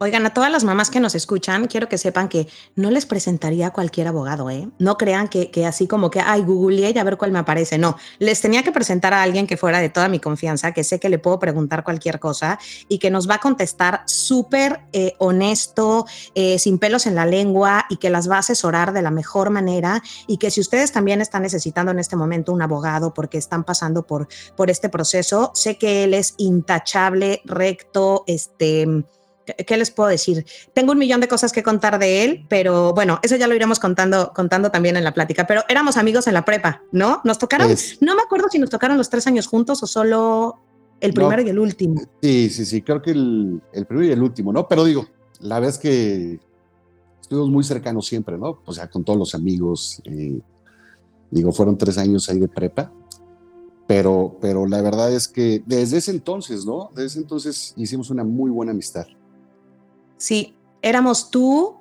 Oigan, 0.00 0.26
a 0.26 0.34
todas 0.34 0.50
las 0.50 0.64
mamás 0.64 0.90
que 0.90 0.98
nos 0.98 1.14
escuchan, 1.14 1.68
quiero 1.68 1.88
que 1.88 1.98
sepan 1.98 2.28
que 2.28 2.48
no 2.74 2.90
les 2.90 3.06
presentaría 3.06 3.68
a 3.68 3.72
cualquier 3.72 4.08
abogado, 4.08 4.50
¿eh? 4.50 4.68
No 4.80 4.98
crean 4.98 5.28
que, 5.28 5.52
que 5.52 5.66
así 5.66 5.86
como 5.86 6.10
que, 6.10 6.20
ay, 6.20 6.42
googleé 6.42 6.90
y 6.92 6.98
a 6.98 7.04
ver 7.04 7.16
cuál 7.16 7.30
me 7.30 7.38
aparece. 7.38 7.78
No, 7.78 7.96
les 8.18 8.40
tenía 8.40 8.64
que 8.64 8.72
presentar 8.72 9.14
a 9.14 9.22
alguien 9.22 9.46
que 9.46 9.56
fuera 9.56 9.78
de 9.78 9.90
toda 9.90 10.08
mi 10.08 10.18
confianza, 10.18 10.72
que 10.72 10.82
sé 10.82 10.98
que 10.98 11.08
le 11.08 11.20
puedo 11.20 11.38
preguntar 11.38 11.84
cualquier 11.84 12.18
cosa 12.18 12.58
y 12.88 12.98
que 12.98 13.08
nos 13.12 13.30
va 13.30 13.36
a 13.36 13.38
contestar 13.38 14.02
súper 14.06 14.80
eh, 14.92 15.14
honesto, 15.18 16.06
eh, 16.34 16.58
sin 16.58 16.80
pelos 16.80 17.06
en 17.06 17.14
la 17.14 17.24
lengua 17.24 17.86
y 17.88 17.98
que 17.98 18.10
las 18.10 18.28
va 18.28 18.36
a 18.36 18.40
asesorar 18.40 18.92
de 18.92 19.02
la 19.02 19.12
mejor 19.12 19.50
manera 19.50 20.02
y 20.26 20.38
que 20.38 20.50
si 20.50 20.60
ustedes 20.60 20.90
también 20.90 21.20
están 21.20 21.42
necesitando 21.42 21.92
en 21.92 22.00
este 22.00 22.16
momento 22.16 22.52
un 22.52 22.62
abogado 22.62 23.14
porque 23.14 23.38
están 23.38 23.62
pasando 23.62 24.04
por, 24.04 24.26
por 24.56 24.70
este 24.70 24.88
proceso, 24.88 25.52
sé 25.54 25.78
que 25.78 26.02
él 26.02 26.14
es 26.14 26.34
intachable, 26.36 27.42
recto, 27.44 28.24
este 28.26 29.04
¿Qué 29.44 29.76
les 29.76 29.90
puedo 29.90 30.08
decir? 30.08 30.46
Tengo 30.72 30.92
un 30.92 30.98
millón 30.98 31.20
de 31.20 31.28
cosas 31.28 31.52
que 31.52 31.62
contar 31.62 31.98
de 31.98 32.24
él, 32.24 32.46
pero 32.48 32.94
bueno, 32.94 33.20
eso 33.22 33.36
ya 33.36 33.46
lo 33.46 33.54
iremos 33.54 33.78
contando, 33.78 34.32
contando 34.34 34.70
también 34.70 34.96
en 34.96 35.04
la 35.04 35.12
plática. 35.12 35.46
Pero 35.46 35.62
éramos 35.68 35.96
amigos 35.96 36.26
en 36.26 36.34
la 36.34 36.44
prepa, 36.44 36.82
¿no? 36.92 37.20
Nos 37.24 37.38
tocaron, 37.38 37.74
no 38.00 38.14
me 38.14 38.22
acuerdo 38.22 38.48
si 38.50 38.58
nos 38.58 38.70
tocaron 38.70 38.96
los 38.96 39.10
tres 39.10 39.26
años 39.26 39.46
juntos 39.46 39.82
o 39.82 39.86
solo 39.86 40.60
el 41.00 41.12
primero 41.12 41.42
y 41.42 41.48
el 41.48 41.58
último. 41.58 42.00
Sí, 42.22 42.48
sí, 42.48 42.64
sí, 42.64 42.82
creo 42.82 43.02
que 43.02 43.10
el, 43.10 43.60
primero 43.86 44.06
y 44.06 44.10
el 44.10 44.22
último, 44.22 44.52
¿no? 44.52 44.66
Pero 44.66 44.84
digo, 44.84 45.06
la 45.40 45.56
verdad 45.56 45.74
es 45.74 45.78
que 45.78 46.40
estuvimos 47.20 47.50
muy 47.50 47.64
cercanos 47.64 48.06
siempre, 48.06 48.38
¿no? 48.38 48.62
O 48.64 48.72
sea, 48.72 48.88
con 48.88 49.04
todos 49.04 49.18
los 49.18 49.34
amigos. 49.34 50.00
Eh, 50.04 50.40
digo, 51.30 51.52
fueron 51.52 51.76
tres 51.76 51.98
años 51.98 52.28
ahí 52.28 52.38
de 52.38 52.48
prepa. 52.48 52.90
Pero, 53.86 54.38
pero 54.40 54.66
la 54.66 54.80
verdad 54.80 55.12
es 55.12 55.28
que 55.28 55.62
desde 55.66 55.98
ese 55.98 56.10
entonces, 56.10 56.64
¿no? 56.64 56.90
Desde 56.94 57.06
ese 57.06 57.18
entonces 57.18 57.74
hicimos 57.76 58.08
una 58.08 58.24
muy 58.24 58.50
buena 58.50 58.72
amistad. 58.72 59.06
Sí, 60.24 60.56
éramos 60.80 61.30
tú, 61.30 61.80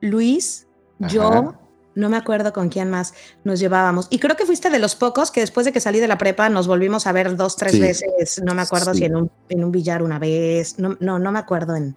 Luis, 0.00 0.66
yo, 0.98 1.52
no 1.94 2.08
me 2.08 2.16
acuerdo 2.16 2.54
con 2.54 2.70
quién 2.70 2.88
más 2.88 3.12
nos 3.44 3.60
llevábamos. 3.60 4.06
Y 4.08 4.18
creo 4.18 4.34
que 4.34 4.46
fuiste 4.46 4.70
de 4.70 4.78
los 4.78 4.94
pocos 4.94 5.30
que 5.30 5.40
después 5.40 5.66
de 5.66 5.72
que 5.72 5.80
salí 5.80 6.00
de 6.00 6.08
la 6.08 6.16
prepa 6.16 6.48
nos 6.48 6.66
volvimos 6.66 7.06
a 7.06 7.12
ver 7.12 7.36
dos, 7.36 7.54
tres 7.54 7.78
veces. 7.78 8.40
No 8.42 8.54
me 8.54 8.62
acuerdo 8.62 8.94
si 8.94 9.04
en 9.04 9.14
un, 9.14 9.30
en 9.50 9.62
un, 9.62 9.70
billar 9.70 10.02
una 10.02 10.18
vez. 10.18 10.78
No, 10.78 10.96
no, 11.00 11.18
no 11.18 11.32
me 11.32 11.38
acuerdo 11.38 11.76
en. 11.76 11.94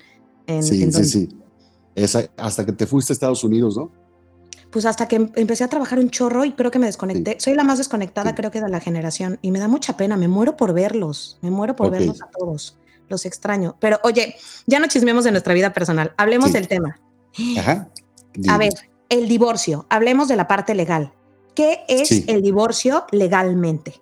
en 0.47 0.63
sí, 0.63 0.91
sí, 0.91 1.05
sí. 1.05 1.39
hasta 2.35 2.65
que 2.65 2.73
te 2.73 2.87
fuiste 2.87 3.13
a 3.13 3.15
Estados 3.15 3.45
Unidos, 3.45 3.77
¿no? 3.77 3.89
Pues 4.71 4.85
hasta 4.85 5.07
que 5.07 5.15
em, 5.15 5.31
empecé 5.35 5.63
a 5.63 5.69
trabajar 5.69 5.97
un 5.97 6.09
chorro 6.09 6.43
y 6.43 6.51
creo 6.51 6.71
que 6.71 6.79
me 6.79 6.87
desconecté. 6.87 7.37
Soy 7.39 7.53
la 7.53 7.63
más 7.63 7.77
desconectada, 7.77 8.35
creo 8.35 8.51
que 8.51 8.59
de 8.59 8.67
la 8.67 8.81
generación. 8.81 9.39
Y 9.41 9.51
me 9.51 9.59
da 9.59 9.69
mucha 9.69 9.95
pena. 9.95 10.17
Me 10.17 10.27
muero 10.27 10.57
por 10.57 10.73
verlos. 10.73 11.39
Me 11.41 11.51
muero 11.51 11.73
por 11.77 11.89
verlos 11.89 12.21
a 12.21 12.29
todos 12.37 12.75
los 13.09 13.25
extraño. 13.25 13.75
Pero 13.79 13.99
oye, 14.03 14.35
ya 14.65 14.79
no 14.79 14.87
chismemos 14.87 15.23
de 15.23 15.31
nuestra 15.31 15.53
vida 15.53 15.73
personal, 15.73 16.13
hablemos 16.17 16.53
del 16.53 16.67
tema. 16.67 16.99
Ajá. 17.57 17.89
A 18.47 18.57
ver, 18.57 18.73
el 19.09 19.27
divorcio, 19.27 19.85
hablemos 19.89 20.27
de 20.27 20.35
la 20.35 20.47
parte 20.47 20.75
legal. 20.75 21.13
¿Qué 21.53 21.85
es 21.87 22.11
el 22.27 22.41
divorcio 22.41 23.05
legalmente? 23.11 23.95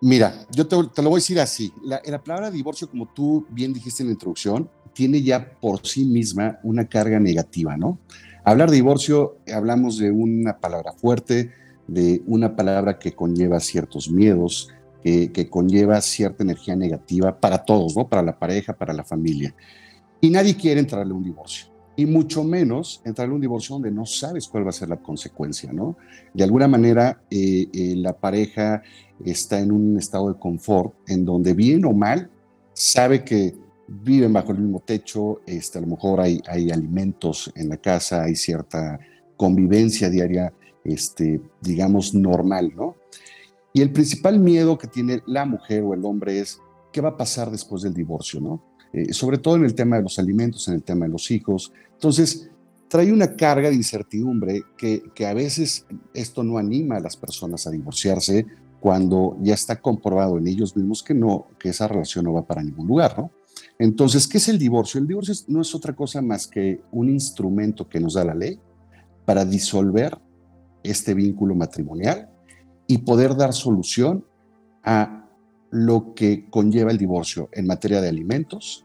Mira, 0.00 0.46
yo 0.50 0.66
te, 0.66 0.76
lo 0.76 1.10
voy 1.10 1.14
a 1.18 1.22
decir 1.22 1.40
así. 1.40 1.72
La, 1.82 2.00
la, 2.04 2.22
palabra 2.22 2.50
divorcio, 2.50 2.88
como 2.88 3.08
tú 3.12 3.46
bien 3.50 3.72
dijiste 3.72 4.02
en 4.02 4.08
la 4.08 4.12
introducción, 4.12 4.70
tiene 4.92 5.22
ya 5.22 5.58
por 5.60 5.84
sí 5.86 6.04
misma 6.04 6.58
una 6.62 6.86
carga 6.86 7.18
negativa, 7.18 7.76
¿no? 7.76 7.98
Hablar 8.44 8.70
de 8.70 8.76
divorcio, 8.76 9.38
hablamos 9.52 9.98
de 9.98 10.10
una 10.10 10.58
palabra 10.58 10.92
fuerte, 10.92 11.52
de 11.88 12.22
una 12.26 12.54
palabra 12.54 12.98
que 12.98 13.12
conlleva 13.12 13.58
ciertos 13.58 14.08
miedos, 14.08 14.68
que, 15.32 15.48
conlleva 15.48 16.00
cierta 16.00 16.42
energía 16.42 16.74
negativa 16.74 17.38
para 17.38 17.58
todos, 17.58 17.96
¿no? 17.96 18.08
Para 18.08 18.22
la 18.22 18.36
pareja, 18.36 18.72
para 18.72 18.92
la 18.92 19.04
familia. 19.04 19.54
Y 20.20 20.30
nadie 20.30 20.56
quiere 20.56 20.80
entrarle 20.80 21.12
a 21.12 21.16
un 21.16 21.22
divorcio. 21.22 21.66
Y 21.94 22.06
mucho 22.06 22.42
menos 22.42 23.00
entrarle 23.04 23.32
a 23.32 23.36
un 23.36 23.40
divorcio 23.40 23.74
donde 23.74 23.92
no 23.92 24.04
sabes 24.04 24.48
cuál 24.48 24.66
va 24.66 24.70
a 24.70 24.72
ser 24.72 24.88
la 24.88 24.96
consecuencia, 24.96 25.72
¿no? 25.72 25.96
De 26.34 26.42
alguna 26.42 26.66
manera, 26.66 27.22
eh, 27.30 27.68
eh, 27.72 27.94
la 27.96 28.14
pareja 28.18 28.82
está 29.24 29.60
en 29.60 29.70
un 29.70 29.96
estado 29.96 30.32
de 30.32 30.38
confort 30.38 30.94
en 31.06 31.24
donde 31.24 31.54
bien 31.54 31.84
o 31.84 31.92
mal 31.92 32.28
sabe 32.74 33.24
que 33.24 33.54
viven 33.88 34.32
bajo 34.32 34.52
el 34.52 34.58
mismo 34.58 34.80
techo, 34.80 35.40
este, 35.46 35.78
a 35.78 35.82
lo 35.82 35.86
mejor 35.86 36.20
hay, 36.20 36.42
hay 36.48 36.70
alimentos 36.70 37.52
en 37.54 37.68
la 37.68 37.76
casa, 37.76 38.24
hay 38.24 38.34
cierta 38.34 38.98
convivencia 39.36 40.10
diaria, 40.10 40.52
este, 40.84 41.40
digamos, 41.60 42.12
normal, 42.12 42.72
¿no? 42.74 42.96
Y 43.76 43.82
el 43.82 43.92
principal 43.92 44.38
miedo 44.38 44.78
que 44.78 44.86
tiene 44.86 45.22
la 45.26 45.44
mujer 45.44 45.82
o 45.82 45.92
el 45.92 46.02
hombre 46.06 46.40
es 46.40 46.58
qué 46.90 47.02
va 47.02 47.10
a 47.10 47.16
pasar 47.18 47.50
después 47.50 47.82
del 47.82 47.92
divorcio, 47.92 48.40
¿no? 48.40 48.62
Eh, 48.90 49.12
sobre 49.12 49.36
todo 49.36 49.56
en 49.56 49.66
el 49.66 49.74
tema 49.74 49.96
de 49.96 50.02
los 50.02 50.18
alimentos, 50.18 50.66
en 50.68 50.76
el 50.76 50.82
tema 50.82 51.04
de 51.04 51.12
los 51.12 51.30
hijos. 51.30 51.74
Entonces, 51.92 52.48
trae 52.88 53.12
una 53.12 53.36
carga 53.36 53.68
de 53.68 53.74
incertidumbre 53.74 54.62
que, 54.78 55.02
que 55.14 55.26
a 55.26 55.34
veces 55.34 55.84
esto 56.14 56.42
no 56.42 56.56
anima 56.56 56.96
a 56.96 57.00
las 57.00 57.18
personas 57.18 57.66
a 57.66 57.70
divorciarse 57.70 58.46
cuando 58.80 59.36
ya 59.42 59.52
está 59.52 59.78
comprobado 59.78 60.38
en 60.38 60.48
ellos 60.48 60.74
mismos 60.74 61.02
que 61.02 61.12
no, 61.12 61.48
que 61.58 61.68
esa 61.68 61.86
relación 61.86 62.24
no 62.24 62.32
va 62.32 62.46
para 62.46 62.62
ningún 62.62 62.86
lugar, 62.86 63.18
¿no? 63.18 63.30
Entonces, 63.78 64.26
¿qué 64.26 64.38
es 64.38 64.48
el 64.48 64.58
divorcio? 64.58 64.98
El 64.98 65.06
divorcio 65.06 65.34
no 65.48 65.60
es 65.60 65.74
otra 65.74 65.94
cosa 65.94 66.22
más 66.22 66.46
que 66.46 66.80
un 66.92 67.10
instrumento 67.10 67.86
que 67.86 68.00
nos 68.00 68.14
da 68.14 68.24
la 68.24 68.34
ley 68.34 68.58
para 69.26 69.44
disolver 69.44 70.16
este 70.82 71.12
vínculo 71.12 71.54
matrimonial 71.54 72.30
y 72.86 72.98
poder 72.98 73.36
dar 73.36 73.52
solución 73.52 74.24
a 74.82 75.28
lo 75.70 76.14
que 76.14 76.48
conlleva 76.48 76.90
el 76.90 76.98
divorcio 76.98 77.48
en 77.52 77.66
materia 77.66 78.00
de 78.00 78.08
alimentos, 78.08 78.84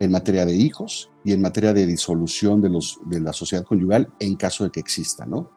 en 0.00 0.10
materia 0.10 0.46
de 0.46 0.54
hijos 0.54 1.10
y 1.24 1.32
en 1.32 1.40
materia 1.40 1.72
de 1.72 1.86
disolución 1.86 2.60
de, 2.60 2.70
los, 2.70 2.98
de 3.06 3.20
la 3.20 3.32
sociedad 3.32 3.64
conyugal 3.64 4.08
en 4.20 4.36
caso 4.36 4.64
de 4.64 4.70
que 4.70 4.80
exista, 4.80 5.26
¿no? 5.26 5.50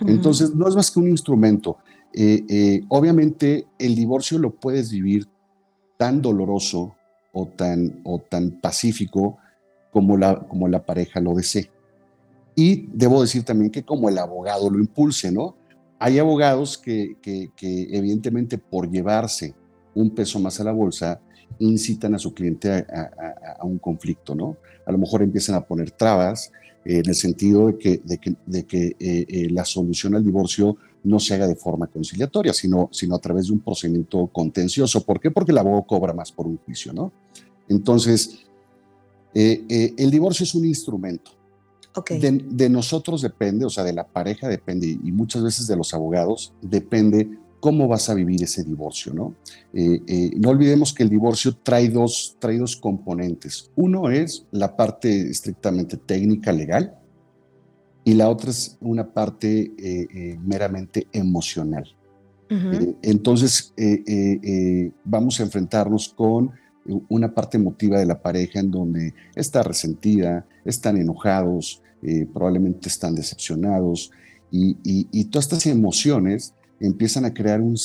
Entonces, 0.00 0.54
no 0.54 0.68
es 0.68 0.76
más 0.76 0.90
que 0.90 1.00
un 1.00 1.08
instrumento. 1.08 1.78
Eh, 2.12 2.44
eh, 2.48 2.84
obviamente, 2.88 3.66
el 3.78 3.94
divorcio 3.94 4.38
lo 4.38 4.54
puedes 4.54 4.90
vivir 4.90 5.26
tan 5.96 6.20
doloroso 6.20 6.94
o 7.32 7.46
tan, 7.46 8.00
o 8.04 8.18
tan 8.18 8.60
pacífico 8.60 9.38
como 9.90 10.18
la, 10.18 10.38
como 10.40 10.68
la 10.68 10.84
pareja 10.84 11.20
lo 11.20 11.34
desee. 11.34 11.70
Y 12.54 12.88
debo 12.92 13.22
decir 13.22 13.44
también 13.44 13.70
que 13.70 13.84
como 13.84 14.08
el 14.08 14.18
abogado 14.18 14.70
lo 14.70 14.78
impulse, 14.78 15.32
¿no? 15.32 15.56
Hay 15.98 16.18
abogados 16.18 16.76
que, 16.76 17.16
evidentemente 17.62 18.58
por 18.58 18.90
llevarse 18.90 19.54
un 19.94 20.10
peso 20.10 20.38
más 20.38 20.60
a 20.60 20.64
la 20.64 20.72
bolsa, 20.72 21.20
incitan 21.58 22.14
a 22.14 22.18
su 22.18 22.34
cliente 22.34 22.70
a, 22.70 23.64
un 23.64 23.78
conflicto, 23.78 24.34
¿no? 24.34 24.58
A 24.84 24.92
lo 24.92 24.98
mejor 24.98 25.22
empiezan 25.22 25.54
a 25.54 25.64
poner 25.64 25.90
trabas 25.90 26.52
eh, 26.84 26.98
en 26.98 27.08
el 27.08 27.14
sentido 27.14 27.68
de 27.68 27.78
que, 27.78 28.96
eh, 28.98 29.26
eh, 29.28 29.48
la 29.50 29.64
solución 29.64 30.14
al 30.14 30.24
divorcio 30.24 30.76
no 31.02 31.18
se 31.18 31.34
haga 31.34 31.46
de 31.46 31.56
forma 31.56 31.86
conciliatoria, 31.86 32.52
sino 32.52 32.90
a 33.14 33.18
través 33.18 33.46
de 33.46 33.54
un 33.54 33.60
procedimiento 33.60 34.26
contencioso. 34.26 35.02
¿Por 35.04 35.20
qué? 35.20 35.30
Porque 35.30 35.52
el 35.52 35.58
abogado 35.58 35.86
cobra 35.86 36.12
más 36.12 36.30
por 36.30 36.46
un 36.46 36.58
juicio, 36.58 36.92
¿no? 36.92 37.12
Entonces, 37.68 38.40
el 39.32 40.10
divorcio 40.10 40.44
es 40.44 40.54
un 40.54 40.64
instrumento. 40.64 41.35
De, 42.04 42.68
nosotros 42.68 43.22
depende, 43.22 43.64
o 43.64 43.70
sea, 43.70 43.84
de 43.84 43.92
la 43.92 44.06
pareja 44.06 44.48
depende 44.48 44.86
y 44.86 45.12
muchas 45.12 45.42
veces 45.42 45.66
de 45.66 45.76
los 45.76 45.94
abogados 45.94 46.52
depende 46.60 47.28
cómo 47.60 47.88
vas 47.88 48.08
a 48.08 48.14
vivir 48.14 48.42
ese 48.42 48.62
divorcio, 48.62 49.12
¿no? 49.12 49.34
Eh, 49.72 50.00
eh, 50.06 50.30
no 50.36 50.50
olvidemos 50.50 50.92
que 50.92 51.02
el 51.02 51.08
divorcio 51.08 51.56
trae 51.62 51.88
dos, 51.88 52.36
trae 52.38 52.58
dos 52.58 52.76
componentes. 52.76 53.70
Uno 53.74 54.10
es 54.10 54.46
la 54.52 54.76
parte 54.76 55.28
estrictamente 55.30 55.96
técnica, 55.96 56.52
legal, 56.52 56.96
y 58.04 58.14
la 58.14 58.28
otra 58.28 58.50
es 58.50 58.76
una 58.80 59.12
parte 59.12 59.72
eh, 59.78 60.38
meramente 60.44 61.08
emocional. 61.12 61.92
entonces, 63.02 63.74
vamos 65.02 65.40
a 65.40 65.42
enfrentarnos 65.42 66.10
con 66.10 66.52
una 67.08 67.34
parte 67.34 67.56
emotiva 67.56 67.98
de 67.98 68.06
la 68.06 68.20
pareja 68.20 68.60
en 68.60 68.70
donde 68.70 69.14
está 69.34 69.62
resentida, 69.62 70.46
están 70.64 70.96
enojados, 70.96 71.82
eh, 72.02 72.26
probablemente 72.32 72.88
están 72.88 73.14
decepcionados 73.14 74.10
y, 74.50 75.24
todas 75.24 75.46
estas 75.46 75.66
emociones 75.66 76.54
empiezan 76.80 77.24
a 77.24 77.34
crear 77.34 77.60
un, 77.60 77.76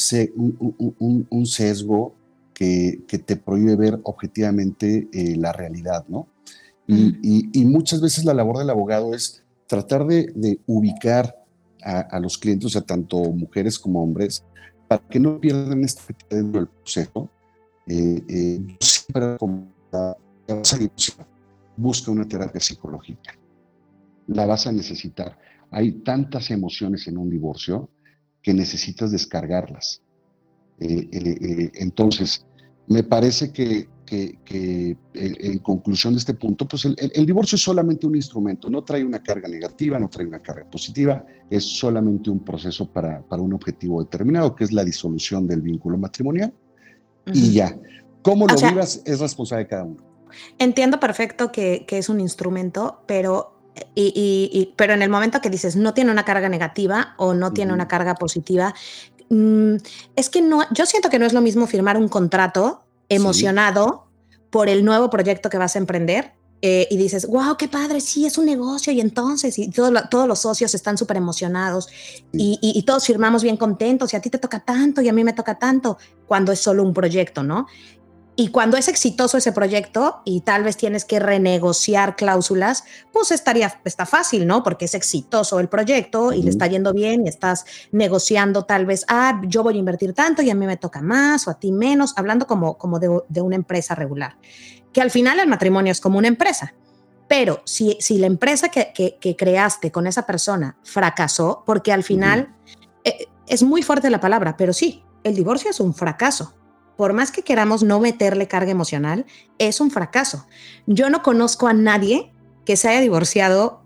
un, 1.30 1.46
sesgo 1.46 2.14
que, 2.54 3.02
te 3.26 3.36
prohíbe 3.36 3.76
ver 3.76 4.00
objetivamente 4.04 5.08
eh, 5.12 5.36
la 5.36 5.52
realidad, 5.52 6.06
¿no? 6.08 6.28
Y, 6.88 7.66
muchas 7.66 8.02
veces 8.02 8.26
la 8.26 8.34
labor 8.34 8.58
del 8.58 8.70
abogado 8.70 9.14
es 9.14 9.44
tratar 9.68 10.06
de, 10.06 10.60
ubicar 10.66 11.36
a, 11.82 12.20
los 12.20 12.38
clientes, 12.38 12.68
o 12.68 12.70
sea, 12.70 12.82
tanto 12.82 13.18
mujeres 13.18 13.80
como 13.80 14.04
hombres, 14.04 14.44
para 14.88 15.02
que 15.08 15.20
no 15.20 15.40
pierdan 15.40 15.84
este 15.84 16.02
dentro 16.30 16.62
del 16.62 16.70
proceso. 16.70 17.30
Eh, 17.94 18.24
eh, 18.30 18.78
siempre 18.80 19.38
busca 21.78 22.12
una 22.12 22.28
terapia 22.28 22.62
psicológica 22.62 23.34
la 24.34 24.46
vas 24.46 24.68
a 24.68 24.72
necesitar. 24.72 25.38
Hay 25.72 25.92
tantas 26.04 26.52
emociones 26.52 27.08
en 27.08 27.18
un 27.18 27.30
divorcio 27.30 27.90
que 28.42 28.54
necesitas 28.54 29.12
descargarlas. 29.12 30.02
Eh, 30.80 31.08
eh, 31.12 31.38
eh, 31.42 31.72
entonces, 31.76 32.46
me 32.88 33.04
parece 33.04 33.52
que, 33.52 33.88
en, 35.14 35.60
conclusión 35.60 36.14
de 36.14 36.20
este 36.20 36.34
punto, 36.34 36.68
pues 36.68 36.86
el, 36.86 37.26
divorcio 37.26 37.56
es 37.56 37.62
solamente 37.62 38.06
un 38.06 38.16
instrumento, 38.16 38.70
no 38.70 38.84
trae 38.84 39.06
una 39.06 39.24
carga 39.24 39.48
negativa, 39.48 39.98
no 40.00 40.10
trae 40.10 40.28
una 40.28 40.42
carga 40.42 40.70
positiva, 40.70 41.26
es 41.50 41.64
solamente 41.64 42.30
un 42.30 42.44
proceso 42.44 42.92
para 42.92 43.24
un 43.38 43.54
objetivo 43.54 44.04
determinado, 44.04 44.54
que 44.54 44.66
es 44.66 44.74
la 44.74 44.84
disolución 44.84 45.48
del 45.48 45.62
vínculo 45.62 45.98
matrimonial. 45.98 46.54
Y 47.26 47.54
ya, 47.54 47.78
cómo 48.22 48.48
lo 48.48 48.56
vivas 48.56 49.02
es 49.06 49.20
responsable 49.20 49.64
de 49.64 49.70
cada 49.70 49.84
uno. 49.84 49.98
Entiendo 50.58 51.00
perfecto 51.00 51.52
que, 51.52 51.86
que 51.88 51.98
es 51.98 52.10
un 52.10 52.20
instrumento, 52.20 53.02
pero 53.06 53.62
y, 53.96 54.74
pero 54.76 54.94
en 54.94 55.02
el 55.02 55.10
momento 55.10 55.42
que 55.42 55.50
dices 55.50 55.76
no 55.76 55.94
tiene 55.94 56.12
una 56.12 56.26
carga 56.26 56.50
negativa 56.50 57.16
o 57.18 57.34
no 57.34 57.54
tiene 57.54 57.74
una 57.74 57.88
carga 57.88 58.16
positiva, 58.16 58.74
mm, 59.30 59.76
es 60.16 60.30
que 60.30 60.42
no, 60.42 60.62
yo 60.74 60.86
siento 60.86 61.10
que 61.10 61.20
no 61.20 61.26
es 61.26 61.34
lo 61.34 61.42
mismo 61.42 61.68
firmar 61.68 61.98
un 61.98 62.08
contrato 62.08 62.84
emocionado 63.10 64.08
por 64.50 64.70
el 64.70 64.84
nuevo 64.84 65.10
proyecto 65.10 65.50
que 65.50 65.58
vas 65.58 65.76
a 65.76 65.80
emprender 65.80 66.34
eh, 66.62 66.88
y 66.90 66.98
dices, 66.98 67.26
wow, 67.28 67.58
qué 67.58 67.68
padre, 67.68 68.02
sí, 68.02 68.26
es 68.26 68.38
un 68.38 68.46
negocio 68.46 68.94
y 68.94 69.02
entonces, 69.02 69.58
y 69.58 69.70
todos 69.70 70.28
los 70.28 70.40
socios 70.40 70.74
están 70.76 70.98
súper 70.98 71.18
emocionados 71.18 71.90
y, 72.32 72.60
y, 72.62 72.82
todos 72.84 73.06
firmamos 73.06 73.44
bien 73.44 73.58
contentos 73.58 74.14
y 74.14 74.16
a 74.16 74.22
ti 74.22 74.30
te 74.30 74.38
toca 74.38 74.60
tanto 74.60 75.02
y 75.02 75.10
a 75.10 75.14
mí 75.14 75.24
me 75.24 75.34
toca 75.34 75.58
tanto, 75.58 75.98
cuando 76.28 76.52
es 76.52 76.60
solo 76.60 76.84
un 76.84 76.94
proyecto, 76.94 77.44
¿no? 77.44 77.68
Y 78.36 78.48
cuando 78.48 78.78
es 78.78 78.88
exitoso 78.88 79.38
ese 79.38 79.52
proyecto 79.52 80.22
y 80.24 80.42
tal 80.42 80.64
vez 80.64 80.78
tienes 80.78 81.04
que 81.04 81.20
renegociar 81.20 82.16
cláusulas, 82.16 82.86
pues 83.12 83.32
estaría, 83.32 83.80
está 83.84 84.06
fácil, 84.06 84.48
¿no? 84.48 84.64
Porque 84.64 84.86
es 84.86 84.96
exitoso 84.96 85.60
el 85.60 85.68
proyecto 85.68 86.32
y 86.32 86.42
le 86.42 86.50
está 86.50 86.68
yendo 86.68 86.94
bien 86.94 87.26
y 87.26 87.30
estás 87.30 87.66
negociando 87.92 88.64
tal 88.64 88.86
vez, 88.86 89.06
ah, 89.10 89.42
yo 89.46 89.64
voy 89.64 89.76
a 89.76 89.80
invertir 89.80 90.14
tanto 90.14 90.42
y 90.42 90.50
a 90.50 90.56
mí 90.56 90.66
me 90.66 90.78
toca 90.78 91.02
más 91.02 91.48
o 91.48 91.52
a 91.52 91.60
ti 91.60 91.72
menos, 91.72 92.14
hablando 92.16 92.48
como, 92.48 92.78
como 92.78 93.00
de, 93.00 93.42
una 93.42 93.56
empresa 93.56 93.96
regular. 93.96 94.38
Que 94.94 95.02
al 95.02 95.12
final 95.12 95.40
el 95.40 95.48
matrimonio 95.48 95.92
es 95.92 96.02
como 96.02 96.18
una 96.18 96.28
empresa. 96.28 96.74
Pero 97.28 97.62
si, 97.66 97.98
si 98.02 98.18
la 98.18 98.28
empresa 98.28 98.70
que, 98.70 98.92
que, 98.94 99.36
creaste 99.38 99.92
con 99.92 100.06
esa 100.06 100.26
persona 100.26 100.78
fracasó, 100.84 101.64
porque 101.66 101.94
al 101.94 102.04
final 102.04 102.54
eh, 103.06 103.28
es 103.48 103.64
muy 103.64 103.84
fuerte 103.84 104.10
la 104.10 104.20
palabra, 104.20 104.58
pero 104.58 104.74
sí, 104.74 105.04
el 105.24 105.36
divorcio 105.36 105.70
es 105.72 105.80
un 105.80 105.94
fracaso 105.94 106.54
por 107.02 107.14
más 107.14 107.32
que 107.32 107.42
queramos 107.42 107.82
no 107.82 108.00
meterle 108.00 108.48
carga 108.48 108.70
emocional, 108.70 109.26
es 109.58 109.82
un 109.82 109.90
fracaso. 109.90 110.46
Yo 110.86 111.10
no 111.10 111.24
conozco 111.24 111.68
a 111.68 111.74
nadie 111.74 112.32
que 112.64 112.78
se 112.78 112.90
haya 112.90 113.02
divorciado 113.02 113.84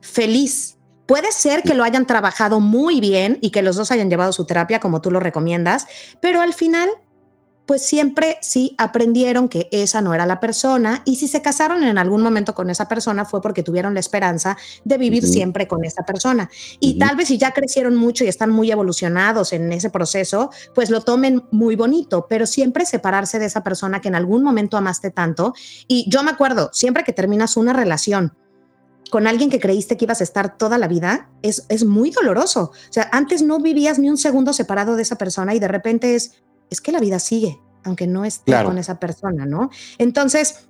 feliz. 0.00 0.78
Puede 1.06 1.32
ser 1.32 1.64
que 1.64 1.74
lo 1.74 1.82
hayan 1.82 2.06
trabajado 2.06 2.60
muy 2.60 3.00
bien 3.00 3.38
y 3.40 3.50
que 3.50 3.62
los 3.62 3.74
dos 3.74 3.90
hayan 3.90 4.10
llevado 4.10 4.32
su 4.32 4.46
terapia 4.46 4.78
como 4.78 5.00
tú 5.00 5.10
lo 5.10 5.18
recomiendas, 5.18 5.88
pero 6.20 6.40
al 6.40 6.54
final 6.54 6.88
pues 7.66 7.82
siempre 7.82 8.38
sí 8.40 8.74
aprendieron 8.78 9.48
que 9.48 9.68
esa 9.72 10.00
no 10.00 10.14
era 10.14 10.24
la 10.24 10.40
persona 10.40 11.02
y 11.04 11.16
si 11.16 11.28
se 11.28 11.42
casaron 11.42 11.82
en 11.82 11.98
algún 11.98 12.22
momento 12.22 12.54
con 12.54 12.70
esa 12.70 12.88
persona 12.88 13.24
fue 13.24 13.42
porque 13.42 13.62
tuvieron 13.62 13.94
la 13.94 14.00
esperanza 14.00 14.56
de 14.84 14.98
vivir 14.98 15.26
siempre 15.26 15.66
con 15.66 15.84
esa 15.84 16.04
persona. 16.04 16.48
Y 16.80 16.98
tal 16.98 17.16
vez 17.16 17.28
si 17.28 17.38
ya 17.38 17.52
crecieron 17.52 17.96
mucho 17.96 18.24
y 18.24 18.28
están 18.28 18.50
muy 18.50 18.70
evolucionados 18.70 19.52
en 19.52 19.72
ese 19.72 19.90
proceso, 19.90 20.50
pues 20.74 20.90
lo 20.90 21.00
tomen 21.00 21.44
muy 21.50 21.76
bonito, 21.76 22.26
pero 22.28 22.46
siempre 22.46 22.86
separarse 22.86 23.38
de 23.38 23.46
esa 23.46 23.62
persona 23.62 24.00
que 24.00 24.08
en 24.08 24.14
algún 24.14 24.42
momento 24.42 24.76
amaste 24.76 25.10
tanto. 25.10 25.54
Y 25.88 26.08
yo 26.08 26.22
me 26.22 26.30
acuerdo, 26.30 26.70
siempre 26.72 27.04
que 27.04 27.12
terminas 27.12 27.56
una 27.56 27.72
relación, 27.72 28.32
con 29.10 29.26
alguien 29.26 29.50
que 29.50 29.60
creíste 29.60 29.96
que 29.96 30.04
ibas 30.04 30.20
a 30.20 30.24
estar 30.24 30.58
toda 30.58 30.78
la 30.78 30.88
vida, 30.88 31.30
es, 31.42 31.64
es 31.68 31.84
muy 31.84 32.10
doloroso. 32.10 32.72
O 32.72 32.92
sea, 32.92 33.08
antes 33.12 33.42
no 33.42 33.60
vivías 33.60 33.98
ni 33.98 34.10
un 34.10 34.16
segundo 34.16 34.52
separado 34.52 34.96
de 34.96 35.02
esa 35.02 35.16
persona 35.16 35.54
y 35.54 35.60
de 35.60 35.68
repente 35.68 36.14
es, 36.16 36.42
es 36.70 36.80
que 36.80 36.92
la 36.92 37.00
vida 37.00 37.18
sigue, 37.18 37.60
aunque 37.84 38.06
no 38.06 38.24
esté 38.24 38.52
con 38.64 38.78
esa 38.78 38.98
persona, 38.98 39.46
¿no? 39.46 39.70
Entonces, 39.98 40.66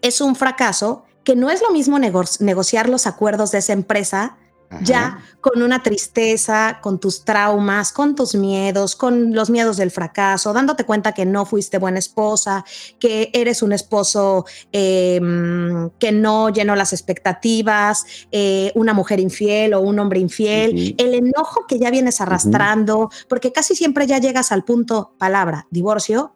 es 0.00 0.20
un 0.20 0.34
fracaso 0.36 1.04
que 1.24 1.36
no 1.36 1.50
es 1.50 1.62
lo 1.62 1.70
mismo 1.70 1.98
negociar 1.98 2.88
los 2.88 3.06
acuerdos 3.06 3.52
de 3.52 3.58
esa 3.58 3.72
empresa 3.72 4.36
ya 4.80 5.18
con 5.40 5.62
una 5.62 5.82
tristeza, 5.82 6.78
con 6.80 6.98
tus 6.98 7.24
traumas, 7.24 7.92
con 7.92 8.14
tus 8.14 8.34
miedos, 8.34 8.96
con 8.96 9.34
los 9.34 9.50
miedos 9.50 9.76
del 9.76 9.90
fracaso, 9.90 10.52
dándote 10.52 10.84
cuenta 10.84 11.12
que 11.12 11.26
no 11.26 11.44
fuiste 11.44 11.78
buena 11.78 11.98
esposa, 11.98 12.64
que 12.98 13.30
eres 13.32 13.62
un 13.62 13.72
esposo 13.72 14.46
em, 14.70 15.90
que 15.98 16.12
no 16.12 16.48
llenó 16.48 16.76
las 16.76 16.92
expectativas, 16.92 18.04
eh, 18.30 18.72
una 18.74 18.94
mujer 18.94 19.20
infiel 19.20 19.74
o 19.74 19.80
un 19.80 19.98
hombre 19.98 20.20
infiel, 20.20 20.94
el 20.98 21.14
enojo 21.14 21.66
que 21.66 21.78
ya 21.78 21.90
vienes 21.90 22.20
arrastrando, 22.20 23.10
porque 23.28 23.52
casi 23.52 23.74
siempre 23.74 24.06
ya 24.06 24.18
llegas 24.18 24.52
al 24.52 24.64
punto, 24.64 25.14
palabra, 25.18 25.66
divorcio, 25.70 26.34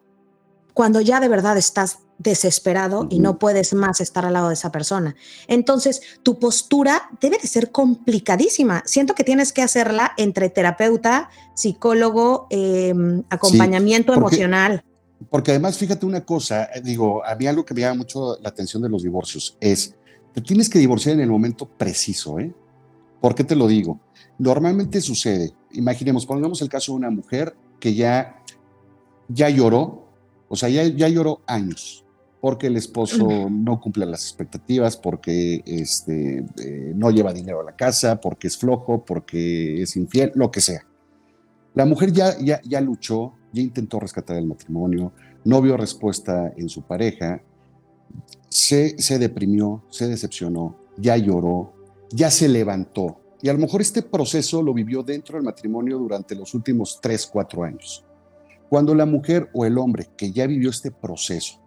cuando 0.73 1.01
ya 1.01 1.19
de 1.19 1.27
verdad 1.27 1.57
estás 1.57 1.99
desesperado 2.19 3.07
y 3.09 3.19
no 3.19 3.37
puedes 3.37 3.73
más 3.73 4.01
estar 4.01 4.25
al 4.25 4.33
lado 4.33 4.47
de 4.47 4.55
esa 4.55 4.71
persona. 4.71 5.15
Entonces, 5.47 6.01
tu 6.23 6.39
postura 6.39 7.09
debe 7.21 7.37
de 7.37 7.47
ser 7.47 7.71
complicadísima. 7.71 8.83
Siento 8.85 9.13
que 9.13 9.23
tienes 9.23 9.53
que 9.53 9.61
hacerla 9.61 10.13
entre 10.17 10.49
terapeuta, 10.49 11.29
psicólogo, 11.53 12.47
em, 12.49 13.23
acompañamiento 13.29 14.13
emocional. 14.13 14.83
Porque 15.29 15.51
además, 15.51 15.77
fíjate 15.77 16.05
una 16.05 16.23
cosa, 16.23 16.65
eh, 16.65 16.81
digo, 16.83 17.25
a 17.25 17.35
mí 17.35 17.47
algo 17.47 17.65
que 17.65 17.73
me 17.73 17.81
llama 17.81 17.99
mucho 17.99 18.37
la 18.41 18.49
atención 18.49 18.81
de 18.81 18.89
los 18.89 19.03
divorcios 19.03 19.57
es, 19.59 19.95
te 20.33 20.41
tienes 20.41 20.69
que 20.69 20.79
divorciar 20.79 21.15
en 21.15 21.21
el 21.21 21.29
momento 21.29 21.67
preciso, 21.67 22.39
¿eh? 22.39 22.53
¿Por 23.19 23.33
qué 23.33 23.43
te 23.43 23.55
lo 23.55 23.67
digo? 23.67 23.99
Normalmente 24.37 25.01
sucede, 25.01 25.51
imaginemos, 25.71 26.25
pongamos 26.25 26.61
el 26.61 26.69
caso 26.69 26.91
de 26.91 26.97
una 26.97 27.09
mujer 27.09 27.55
que 27.79 27.95
ya, 27.95 28.43
ya 29.27 29.49
lloró, 29.49 30.07
o 30.47 30.55
sea, 30.55 30.69
ya, 30.69 30.83
ya 30.83 31.09
lloró 31.09 31.41
años, 31.47 32.05
porque 32.47 32.67
el 32.67 32.77
esposo 32.77 33.49
no 33.51 33.77
cumple 33.81 34.05
las 34.05 34.23
expectativas, 34.23 34.95
porque 34.95 35.61
este, 35.65 36.45
eh, 36.63 36.93
no 36.95 37.11
lleva 37.11 37.33
dinero 37.33 37.59
a 37.59 37.63
la 37.65 37.75
casa, 37.75 38.21
porque 38.21 38.47
es 38.47 38.57
flojo, 38.57 39.03
porque 39.03 39.81
es 39.81 39.97
infiel, 39.97 40.31
lo 40.33 40.49
que 40.49 40.61
sea. 40.61 40.87
La 41.73 41.85
mujer 41.85 42.13
ya, 42.13 42.39
ya, 42.39 42.61
ya 42.63 42.79
luchó, 42.79 43.33
ya 43.51 43.61
intentó 43.61 43.99
rescatar 43.99 44.37
el 44.37 44.45
matrimonio, 44.45 45.11
no 45.43 45.61
vio 45.61 45.75
respuesta 45.75 46.53
en 46.55 46.69
su 46.69 46.83
pareja, 46.83 47.41
se, 48.47 48.97
se 48.97 49.19
deprimió, 49.19 49.83
se 49.89 50.07
decepcionó, 50.07 50.77
ya 50.95 51.17
lloró, 51.17 51.73
ya 52.11 52.31
se 52.31 52.47
levantó. 52.47 53.19
Y 53.41 53.49
a 53.49 53.53
lo 53.53 53.59
mejor 53.59 53.81
este 53.81 54.03
proceso 54.03 54.63
lo 54.63 54.73
vivió 54.73 55.03
dentro 55.03 55.35
del 55.35 55.43
matrimonio 55.43 55.97
durante 55.97 56.33
los 56.33 56.53
últimos 56.53 56.99
tres, 57.01 57.27
cuatro 57.27 57.65
años. 57.65 58.05
Cuando 58.69 58.95
la 58.95 59.05
mujer 59.05 59.49
o 59.53 59.65
el 59.65 59.77
hombre 59.77 60.07
que 60.15 60.31
ya 60.31 60.47
vivió 60.47 60.69
este 60.69 60.91
proceso 60.91 61.66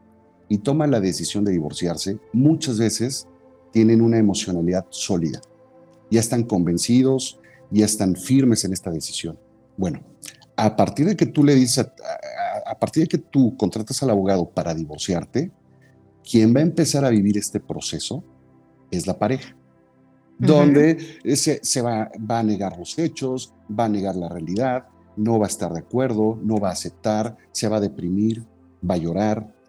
y 0.51 0.59
toma 0.59 0.89
la 0.89 1.01
decisión 1.01 1.45
de 1.45 1.53
divorciarse, 1.53 2.19
muchas 2.33 2.77
veces 2.77 3.29
tienen 3.71 4.03
una 4.03 4.19
emocionalidad 4.19 4.85
sólida. 4.91 5.41
Ya 6.11 6.19
están 6.19 6.43
convencidos, 6.43 7.39
ya 7.71 7.85
están 7.85 8.17
firmes 8.17 8.65
en 8.65 8.73
esta 8.73 8.91
decisión. 8.91 9.39
Bueno, 9.77 10.01
a 10.57 10.75
partir 10.75 11.07
de 11.07 11.17
que 11.17 11.27
tú 11.27 11.45
le 11.45 11.55
dices, 11.55 11.87
a, 12.67 12.79
partir 12.81 13.05
de 13.05 13.09
que 13.09 13.19
tú 13.19 13.57
contratas 13.57 14.03
al 14.03 14.11
abogado 14.11 14.51
para 14.51 14.75
divorciarte, 14.75 15.53
quien 16.29 16.53
va 16.53 16.59
a 16.59 16.65
empezar 16.65 17.05
a 17.05 17.11
vivir 17.11 17.39
este 17.39 17.61
proceso 17.61 18.25
es 18.91 19.07
la 19.07 19.17
pareja, 19.17 19.57
donde 20.37 20.99
se, 21.37 21.61
se 21.63 21.81
va, 21.81 22.11
va 22.29 22.41
a 22.41 22.43
negar 22.43 22.77
los 22.77 22.99
hechos, 22.99 23.55
va 23.71 23.85
a 23.85 23.89
negar 23.89 24.17
la 24.17 24.29
realidad, 24.29 24.89
no 25.17 25.39
va 25.39 25.47
a 25.47 25.49
estar 25.49 25.73
de 25.73 25.79
acuerdo, 25.79 26.37
no 26.43 26.59
va 26.59 26.71
a 26.71 26.73
aceptar, 26.73 27.37
se 27.53 27.69
va 27.69 27.77
a 27.77 27.81
deprimir, 27.81 28.45
va 28.89 28.95
a 28.95 28.99
llorar, 28.99 29.60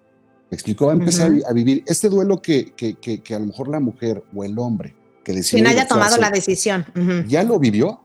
¿Me 0.51 0.55
explicó? 0.55 0.87
Va 0.87 0.91
a 0.91 0.95
empezar 0.95 1.31
a 1.47 1.53
vivir 1.53 1.81
este 1.87 2.09
duelo 2.09 2.41
que, 2.41 2.73
que, 2.73 2.95
que, 2.97 3.33
a 3.33 3.39
lo 3.39 3.45
mejor 3.45 3.69
la 3.69 3.79
mujer 3.79 4.21
o 4.35 4.43
el 4.43 4.59
hombre 4.59 4.93
que 5.23 5.31
decide. 5.31 5.61
Quien 5.61 5.67
haya 5.67 5.87
tomado 5.87 6.17
la 6.17 6.29
decisión. 6.29 6.85
Ya 7.27 7.41
lo 7.43 7.57
vivió. 7.57 8.01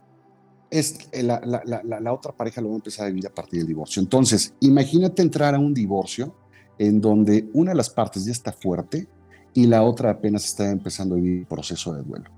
Es, 0.70 0.96
eh, 1.10 1.24
la, 1.24 1.40
la, 1.44 1.62
la, 1.64 2.00
la, 2.00 2.12
otra 2.12 2.32
pareja 2.32 2.60
lo 2.60 2.68
va 2.68 2.74
a 2.74 2.76
empezar 2.76 3.06
a 3.06 3.08
vivir 3.08 3.26
a 3.26 3.34
partir 3.34 3.58
del 3.58 3.66
divorcio. 3.66 4.00
Entonces, 4.00 4.54
imagínate 4.60 5.22
entrar 5.22 5.56
a 5.56 5.58
un 5.58 5.74
divorcio 5.74 6.36
en 6.78 7.00
donde 7.00 7.48
una 7.52 7.72
de 7.72 7.76
las 7.76 7.90
partes 7.90 8.24
ya 8.24 8.32
está 8.32 8.52
fuerte 8.52 9.08
y 9.52 9.66
la 9.66 9.82
otra 9.82 10.10
apenas 10.10 10.44
está 10.44 10.70
empezando 10.70 11.16
a 11.16 11.18
vivir 11.18 11.40
el 11.40 11.46
proceso 11.46 11.94
de 11.94 12.02
duelo. 12.02 12.30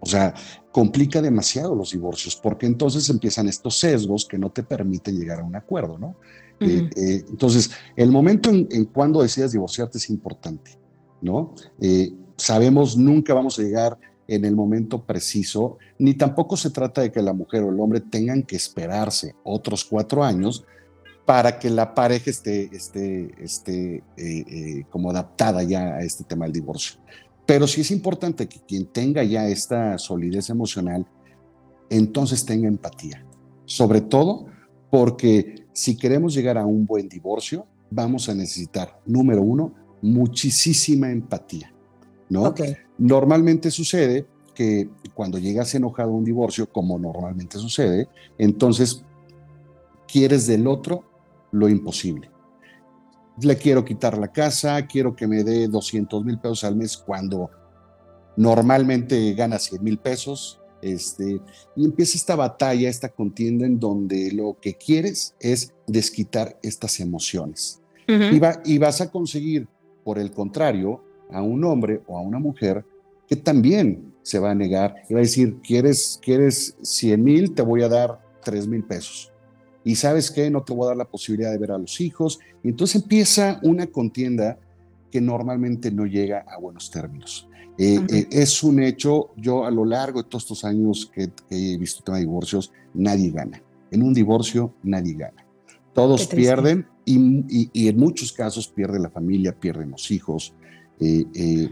O 0.00 0.06
sea, 0.06 0.32
complica 0.72 1.20
demasiado 1.20 1.74
los 1.74 1.92
divorcios 1.92 2.36
porque 2.36 2.64
entonces 2.64 3.08
empiezan 3.10 3.48
estos 3.48 3.78
sesgos 3.78 4.24
que 4.24 4.38
no 4.38 4.50
te 4.50 4.62
permiten 4.62 5.18
llegar 5.18 5.40
a 5.40 5.44
un 5.44 5.56
acuerdo, 5.56 5.98
¿no? 5.98 6.16
Eh, 6.60 6.88
eh, 6.96 7.24
entonces, 7.28 7.70
el 7.96 8.10
momento 8.10 8.50
en, 8.50 8.84
cuando 8.86 9.22
decidas 9.22 9.52
divorciarte 9.52 9.98
es 9.98 10.08
importante, 10.08 10.78
¿no? 11.20 11.54
Eh, 11.80 12.12
sabemos 12.36 12.96
nunca 12.96 13.34
vamos 13.34 13.58
a 13.58 13.62
llegar 13.62 13.98
en 14.28 14.44
el 14.44 14.56
momento 14.56 15.04
preciso, 15.04 15.78
ni 15.98 16.14
tampoco 16.14 16.56
se 16.56 16.70
trata 16.70 17.02
de 17.02 17.12
que 17.12 17.22
la 17.22 17.32
mujer 17.32 17.62
o 17.62 17.70
el 17.70 17.78
hombre 17.78 18.00
tengan 18.00 18.42
que 18.42 18.56
esperarse 18.56 19.34
otros 19.44 19.84
cuatro 19.84 20.24
años 20.24 20.64
para 21.24 21.58
que 21.58 21.70
la 21.70 21.94
pareja 21.94 22.30
esté, 22.30 22.68
esté, 22.74 23.34
esté 23.42 24.02
como 24.90 25.10
adaptada 25.10 25.62
ya 25.62 25.94
a 25.94 26.00
este 26.00 26.24
tema 26.24 26.44
del 26.44 26.54
divorcio. 26.54 27.00
Pero 27.44 27.66
sí 27.66 27.82
es 27.82 27.90
importante 27.92 28.48
que 28.48 28.60
quien 28.60 28.86
tenga 28.86 29.22
ya 29.22 29.46
esta 29.48 29.98
solidez 29.98 30.50
emocional, 30.50 31.06
entonces 31.88 32.44
tenga 32.44 32.66
empatía. 32.66 33.24
Sobre 33.64 34.00
todo 34.00 34.46
porque 34.90 35.65
si 35.76 35.94
queremos 35.94 36.32
llegar 36.32 36.56
a 36.56 36.64
un 36.64 36.86
buen 36.86 37.06
divorcio, 37.06 37.66
vamos 37.90 38.30
a 38.30 38.34
necesitar, 38.34 38.98
número 39.04 39.42
uno, 39.42 39.74
muchísima 40.00 41.10
empatía, 41.10 41.70
¿no? 42.30 42.54
Normalmente 42.96 43.70
sucede 43.70 44.26
que 44.54 44.88
cuando 45.12 45.38
llegas 45.38 45.74
enojado 45.74 46.12
a 46.12 46.14
un 46.14 46.24
divorcio, 46.24 46.66
como 46.72 46.98
normalmente 46.98 47.58
sucede, 47.58 48.08
entonces 48.38 49.04
quieres 50.08 50.46
del 50.46 50.66
otro 50.66 51.04
lo 51.52 51.68
imposible. 51.68 52.30
Le 53.42 53.58
quiero 53.58 53.84
quitar 53.84 54.16
la 54.16 54.32
casa, 54.32 54.86
quiero 54.86 55.14
que 55.14 55.26
me 55.26 55.44
dé 55.44 55.68
200 55.68 56.24
mil 56.24 56.38
pesos 56.38 56.64
al 56.64 56.74
mes 56.74 56.96
cuando 56.96 57.50
normalmente 58.38 59.34
gana 59.34 59.58
100 59.58 59.84
mil 59.84 59.98
pesos. 59.98 60.58
Este, 60.82 61.40
y 61.74 61.84
empieza 61.84 62.16
esta 62.18 62.36
batalla, 62.36 62.88
esta 62.88 63.08
contienda 63.08 63.66
en 63.66 63.78
donde 63.80 64.30
lo 64.32 64.56
que 64.60 64.74
quieres 64.74 65.34
es 65.40 65.72
desquitar 65.86 66.58
estas 66.62 67.00
emociones. 67.00 67.80
Y, 68.34 68.38
va- 68.38 68.60
y 68.64 68.78
vas 68.78 69.00
a 69.00 69.10
conseguir, 69.10 69.66
por 70.04 70.18
el 70.18 70.30
contrario, 70.30 71.02
a 71.30 71.42
un 71.42 71.64
hombre 71.64 72.02
o 72.06 72.16
a 72.16 72.20
una 72.20 72.38
mujer 72.38 72.84
que 73.28 73.34
también 73.36 74.14
se 74.22 74.38
va 74.38 74.52
a 74.52 74.54
negar 74.54 74.94
y 75.08 75.14
va 75.14 75.20
a 75.20 75.22
decir, 75.22 75.56
¿quieres, 75.60 76.20
quieres 76.22 76.76
100 76.82 77.22
mil? 77.24 77.52
Te 77.54 77.62
voy 77.62 77.82
a 77.82 77.88
dar 77.88 78.20
3 78.44 78.68
mil 78.68 78.84
pesos. 78.84 79.32
Y 79.82 79.96
sabes 79.96 80.30
qué, 80.30 80.50
no 80.50 80.62
te 80.62 80.72
voy 80.72 80.84
a 80.84 80.88
dar 80.88 80.96
la 80.96 81.08
posibilidad 81.08 81.50
de 81.50 81.58
ver 81.58 81.72
a 81.72 81.78
los 81.78 82.00
hijos. 82.00 82.38
Y 82.62 82.68
entonces 82.68 83.02
empieza 83.02 83.58
una 83.62 83.86
contienda 83.88 84.58
que 85.10 85.20
normalmente 85.20 85.90
no 85.90 86.06
llega 86.06 86.44
a 86.48 86.58
buenos 86.58 86.90
términos. 86.90 87.48
Eh, 87.78 88.00
eh, 88.08 88.26
es 88.30 88.62
un 88.62 88.82
hecho, 88.82 89.30
yo 89.36 89.64
a 89.66 89.70
lo 89.70 89.84
largo 89.84 90.22
de 90.22 90.28
todos 90.28 90.44
estos 90.44 90.64
años 90.64 91.10
que, 91.14 91.28
que 91.48 91.74
he 91.74 91.78
visto 91.78 92.02
tema 92.02 92.16
de 92.18 92.24
divorcios, 92.24 92.72
nadie 92.94 93.30
gana. 93.30 93.62
En 93.90 94.02
un 94.02 94.14
divorcio 94.14 94.74
nadie 94.82 95.14
gana. 95.14 95.44
Todos 95.92 96.22
pierden 96.36 96.86
y, 97.04 97.18
y- 97.48 97.70
y 97.72 97.88
en 97.88 97.96
muchos 97.98 98.32
casos 98.32 98.68
pierde 98.68 98.98
la 98.98 99.10
familia, 99.10 99.52
pierden 99.58 99.90
los 99.90 100.10
hijos. 100.10 100.54
Eh, 101.00 101.24
eh, 101.34 101.68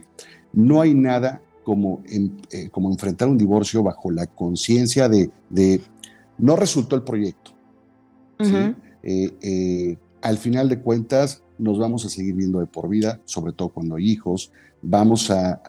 no 0.52 0.80
hay 0.80 0.94
nada 0.94 1.40
como, 1.64 2.02
en- 2.06 2.40
eh, 2.50 2.68
como 2.70 2.90
enfrentar 2.90 3.28
un 3.28 3.38
divorcio 3.38 3.82
bajo 3.82 4.10
la 4.10 4.26
conciencia 4.26 5.08
de, 5.08 5.30
de 5.50 5.80
no 6.38 6.56
resultó 6.56 6.96
el 6.96 7.02
proyecto. 7.02 7.52
¿sí? 8.40 8.74
Eh, 9.02 9.96
al 10.22 10.38
final 10.38 10.68
de 10.68 10.80
cuentas, 10.80 11.42
nos 11.58 11.78
vamos 11.78 12.04
a 12.04 12.08
seguir 12.08 12.34
viendo 12.34 12.60
de 12.60 12.66
por 12.66 12.88
vida, 12.88 13.20
sobre 13.24 13.52
todo 13.52 13.68
cuando 13.70 13.96
hay 13.96 14.10
hijos. 14.10 14.50
Vamos 14.82 15.30
a, 15.30 15.62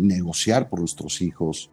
negociar 0.00 0.68
por 0.68 0.80
nuestros 0.80 1.20
hijos 1.22 1.70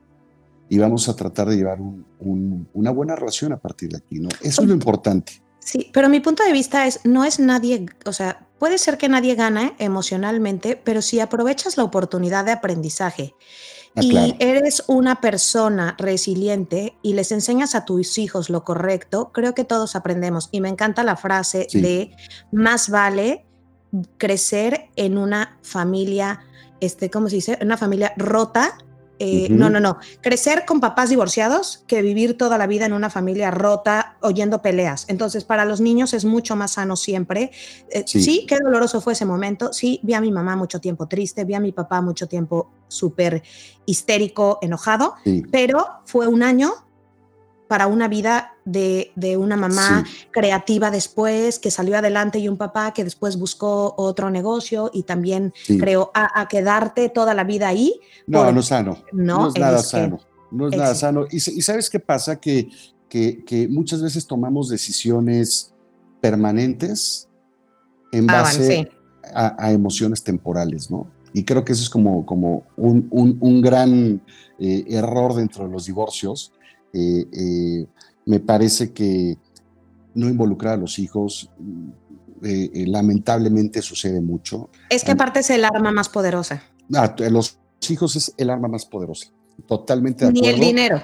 y 0.70 0.78
vamos 0.80 1.08
a 1.10 1.16
tratar 1.16 1.48
de 1.50 1.58
llevar 1.58 1.80
un- 1.80 2.06
un- 2.20 2.68
una 2.74 2.92
buena 2.92 3.16
relación 3.16 3.54
a 3.54 3.58
partir 3.58 3.90
de 3.90 3.98
aquí. 3.98 4.20
¿no? 4.20 4.30
Eso 4.42 4.62
es 4.62 4.68
lo 4.68 4.74
importante. 4.74 5.42
Sí, 5.60 5.90
pero 5.94 6.10
mi 6.10 6.20
punto 6.20 6.44
de 6.44 6.52
vista 6.54 6.86
es, 6.88 7.02
no 7.06 7.24
es 7.26 7.40
nadie, 7.40 7.86
o 8.06 8.14
sea, 8.14 8.48
puede 8.60 8.78
ser 8.78 8.98
que 8.98 9.10
nadie 9.10 9.36
gane 9.36 9.74
emocionalmente, 9.80 10.80
pero 10.84 11.02
si 11.02 11.20
aprovechas 11.20 11.78
la 11.78 11.84
oportunidad 11.84 12.46
de 12.46 12.52
aprendizaje 12.52 13.34
Ah, 13.98 14.02
y 14.04 14.10
claro. 14.10 14.34
eres 14.40 14.84
una 14.88 15.22
persona 15.22 15.96
resiliente 15.98 16.98
y 17.02 17.14
les 17.14 17.32
enseñas 17.32 17.76
a 17.76 17.86
tus 17.86 18.18
hijos 18.18 18.50
lo 18.50 18.64
correcto, 18.64 19.32
creo 19.34 19.54
que 19.54 19.64
todos 19.64 19.96
aprendemos. 19.96 20.50
Y 20.52 20.60
me 20.62 20.70
encanta 20.70 21.04
la 21.04 21.16
frase 21.16 21.68
Sí. 21.70 21.82
de 21.82 22.16
más 22.52 22.90
vale 22.90 23.46
crecer 24.18 24.90
en 24.98 25.18
una 25.18 25.58
familia, 25.62 26.42
este, 26.82 27.10
¿cómo 27.10 27.30
se 27.30 27.36
dice? 27.38 27.58
Una 27.62 27.78
familia 27.78 28.14
rota. 28.18 28.78
Eh. 29.20 29.48
No, 29.50 29.70
no, 29.70 29.80
no. 29.80 29.98
Crecer 30.22 30.66
con 30.66 30.80
papás 30.80 31.10
divorciados 31.10 31.84
que 31.88 32.02
vivir 32.02 32.38
toda 32.38 32.58
la 32.58 32.68
vida 32.68 32.86
en 32.86 32.94
una 32.94 33.10
familia 33.10 33.52
rota 33.52 34.18
oyendo 34.22 34.62
peleas. 34.62 35.06
Entonces, 35.08 35.44
para 35.44 35.66
los 35.66 35.80
niños 35.82 36.14
es 36.14 36.26
mucho 36.26 36.56
más 36.56 36.72
sano 36.74 36.96
siempre. 36.96 37.52
Eh, 37.90 38.04
Sí. 38.06 38.22
sí, 38.22 38.46
qué 38.48 38.60
doloroso 38.60 39.02
fue 39.02 39.14
ese 39.14 39.26
momento. 39.26 39.72
Sí, 39.74 40.00
vi 40.04 40.14
a 40.14 40.22
mi 40.22 40.32
mamá 40.32 40.56
mucho 40.56 40.80
tiempo 40.80 41.08
triste, 41.08 41.46
vi 41.46 41.54
a 41.54 41.60
mi 41.60 41.72
papá 41.72 42.02
mucho 42.02 42.28
tiempo 42.28 42.72
súper 42.88 43.42
histérico, 43.86 44.60
enojado, 44.62 45.16
Sí, 45.24 45.44
pero 45.52 45.86
fue 46.06 46.28
un 46.28 46.44
año 46.44 46.74
para 47.68 47.88
una 47.88 48.08
vida 48.08 48.54
de, 48.66 49.12
de 49.16 49.38
una 49.38 49.58
mamá 49.58 50.04
sí, 50.06 50.26
creativa 50.32 50.92
después, 50.92 51.58
que 51.60 51.72
salió 51.72 51.98
adelante 51.98 52.38
y 52.40 52.48
un 52.48 52.58
papá 52.58 52.94
que 52.94 53.04
después 53.04 53.38
buscó 53.40 53.96
otro 53.98 54.30
negocio 54.30 54.92
y 54.94 55.04
también 55.04 55.52
sí. 55.64 55.78
creó 55.78 56.12
a, 56.14 56.40
a 56.42 56.48
quedarte 56.48 57.10
toda 57.10 57.34
la 57.34 57.44
vida 57.44 57.68
ahí. 57.68 58.00
No, 58.28 58.44
por- 58.44 58.54
no 58.54 58.60
es 58.60 58.66
sano. 58.68 58.98
No, 59.12 59.38
No, 59.40 59.48
es 59.50 59.58
nada 59.58 59.78
es 59.80 59.84
que- 59.86 59.90
sano. 59.90 60.20
No 60.52 60.68
es 60.70 60.78
nada 60.78 60.96
sano. 60.96 61.26
Y, 61.32 61.40
sa- 61.40 61.52
y 61.52 61.62
sabes 61.62 61.90
qué 61.90 62.00
pasa? 62.00 62.40
Que, 62.40 62.70
que, 63.10 63.44
que 63.44 63.68
muchas 63.68 64.02
veces 64.02 64.26
tomamos 64.28 64.70
decisiones 64.70 65.74
permanentes 66.22 67.28
en 68.12 68.30
Ah, 68.30 68.42
base 68.44 68.66
bueno, 68.66 68.90
sí. 68.92 69.30
a, 69.34 69.56
a 69.66 69.72
emociones 69.72 70.24
temporales, 70.24 70.90
¿no? 70.90 71.08
Y 71.34 71.44
creo 71.44 71.66
que 71.66 71.74
eso 71.74 71.82
es 71.84 71.90
como, 71.90 72.26
como 72.26 72.64
un, 72.78 73.08
un- 73.12 73.38
un 73.42 73.62
gran 73.62 74.22
eh, 74.60 74.86
error 74.88 75.34
dentro 75.36 75.66
de 75.66 75.72
los 75.72 75.86
divorcios. 75.86 76.54
Eh, 76.96 77.28
eh, 77.34 77.88
me 78.26 78.40
parece 78.40 78.94
que 78.94 79.38
no 80.14 80.30
involucrar 80.30 80.76
a 80.76 80.78
los 80.78 80.98
hijos, 80.98 81.50
eh, 82.42 82.86
lamentablemente 82.88 83.82
sucede 83.82 84.22
mucho. 84.22 84.70
Es 84.90 85.04
que 85.04 85.12
aparte 85.12 85.42
es 85.42 85.50
el 85.50 85.66
arma 85.66 85.92
más 85.92 86.08
poderosa. 86.08 86.64
Ah, 86.94 87.14
los 87.30 87.60
hijos 87.90 88.16
es 88.16 88.34
el 88.38 88.50
arma 88.50 88.70
más 88.70 88.86
poderosa. 88.86 89.28
Totalmente 89.68 90.26
de 90.26 90.32
Ni 90.32 90.40
acuerdo. 90.40 90.56
el 90.56 90.62
dinero. 90.62 91.02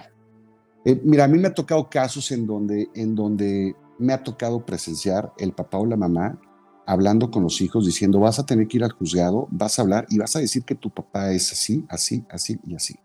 Mira, 1.04 1.26
a 1.26 1.28
mí 1.28 1.38
me 1.38 1.50
ha 1.50 1.54
tocado 1.54 1.90
casos 1.90 2.32
en 2.32 2.48
donde, 2.48 2.90
en 2.96 3.14
donde 3.14 3.76
me 4.00 4.14
ha 4.14 4.24
tocado 4.24 4.66
presenciar 4.66 5.32
el 5.38 5.52
papá 5.52 5.78
o 5.78 5.86
la 5.86 5.98
mamá 5.98 6.40
hablando 6.86 7.30
con 7.30 7.44
los 7.44 7.62
hijos, 7.62 7.86
diciendo, 7.86 8.20
vas 8.20 8.40
a 8.40 8.46
tener 8.46 8.68
que 8.68 8.78
ir 8.78 8.84
al 8.84 8.92
juzgado, 8.92 9.48
vas 9.52 9.78
a 9.78 9.82
hablar 9.82 10.06
y 10.10 10.18
vas 10.18 10.36
a 10.36 10.40
decir 10.40 10.64
que 10.64 10.76
tu 10.76 10.90
papá 10.90 11.32
es 11.32 11.52
así, 11.52 11.86
así, 11.90 12.24
así 12.30 12.60
y 12.66 12.76
así. 12.76 12.96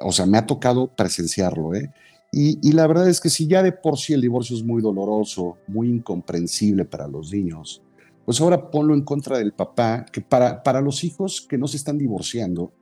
O 0.00 0.12
sea, 0.12 0.26
me 0.26 0.38
ha 0.38 0.46
tocado 0.46 0.88
presenciarlo, 0.88 1.74
¿eh? 1.74 1.92
Y, 2.32 2.58
y 2.66 2.72
la 2.72 2.86
verdad 2.86 3.08
es 3.08 3.20
que 3.20 3.28
si 3.28 3.46
ya 3.46 3.62
de 3.62 3.72
por 3.72 3.98
sí 3.98 4.12
el 4.12 4.20
divorcio 4.20 4.56
es 4.56 4.62
muy 4.62 4.80
doloroso, 4.80 5.58
muy 5.66 5.88
incomprensible 5.88 6.84
para 6.84 7.08
los 7.08 7.32
niños, 7.32 7.82
pues 8.24 8.40
ahora 8.40 8.70
ponlo 8.70 8.94
en 8.94 9.02
contra 9.02 9.38
del 9.38 9.52
papá, 9.52 10.06
que 10.12 10.20
para, 10.20 10.62
para 10.62 10.80
los 10.80 11.02
hijos 11.02 11.40
que 11.40 11.58
no 11.58 11.66
se 11.66 11.76
están 11.76 11.98
divorciando, 11.98 12.72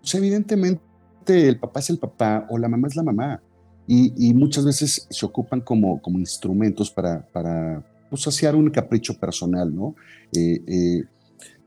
pues 0.00 0.14
evidentemente 0.14 0.80
el 1.26 1.58
papá 1.58 1.80
es 1.80 1.90
el 1.90 1.98
papá 1.98 2.46
o 2.48 2.58
la 2.58 2.68
mamá 2.68 2.86
es 2.86 2.94
la 2.94 3.02
mamá. 3.02 3.42
Y, 3.88 4.28
y 4.28 4.34
muchas 4.34 4.64
veces 4.64 5.06
se 5.10 5.26
ocupan 5.26 5.60
como, 5.60 6.00
como 6.00 6.18
instrumentos 6.18 6.90
para, 6.90 7.26
para 7.32 7.84
pues, 8.08 8.22
saciar 8.22 8.54
un 8.54 8.70
capricho 8.70 9.18
personal, 9.18 9.74
¿no? 9.74 9.94
Eh, 10.32 10.62
eh, 10.66 11.04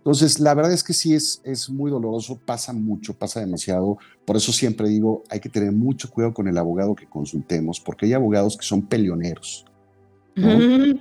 entonces, 0.10 0.40
la 0.40 0.56
verdad 0.56 0.74
es 0.74 0.84
que 0.84 0.94
sí 0.94 1.14
es, 1.14 1.40
es 1.44 1.70
muy 1.70 1.92
doloroso, 1.92 2.40
pasa 2.44 2.74
mucho, 2.74 3.14
pasa 3.14 3.42
demasiado. 3.42 4.00
Por 4.26 4.38
eso 4.38 4.52
siempre 4.52 4.90
digo, 4.90 5.24
hay 5.30 5.40
que 5.40 5.50
tener 5.50 5.72
mucho 5.72 6.10
cuidado 6.10 6.34
con 6.34 6.48
el 6.48 6.58
abogado 6.58 6.96
que 6.96 7.06
consultemos, 7.08 7.80
porque 7.80 8.08
hay 8.08 8.14
abogados 8.14 8.58
que 8.58 8.66
son 8.66 8.82
peleoneros. 8.82 9.66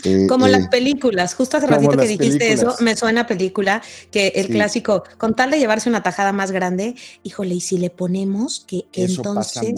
Eh, 0.05 0.27
Como 0.29 0.47
eh, 0.47 0.51
las 0.51 0.69
películas, 0.69 1.35
justo 1.35 1.57
hace 1.57 1.67
ratito 1.67 1.91
que 1.97 2.07
dijiste 2.09 2.39
películas. 2.39 2.75
eso, 2.75 2.85
me 2.85 2.97
suena 2.97 3.23
a 3.23 3.27
película 3.27 3.83
que 4.11 4.29
el 4.35 4.47
Sí. 4.47 4.53
clásico, 4.53 5.05
con 5.17 5.35
tal 5.35 5.51
de 5.51 5.59
llevarse 5.59 5.89
una 5.89 6.03
tajada 6.03 6.33
más 6.33 6.51
grande, 6.51 6.95
híjole, 7.23 7.55
y 7.55 7.61
si 7.61 7.79
le 7.79 7.91
ponemos 7.91 8.65
que, 8.67 8.85
entonces 8.93 9.75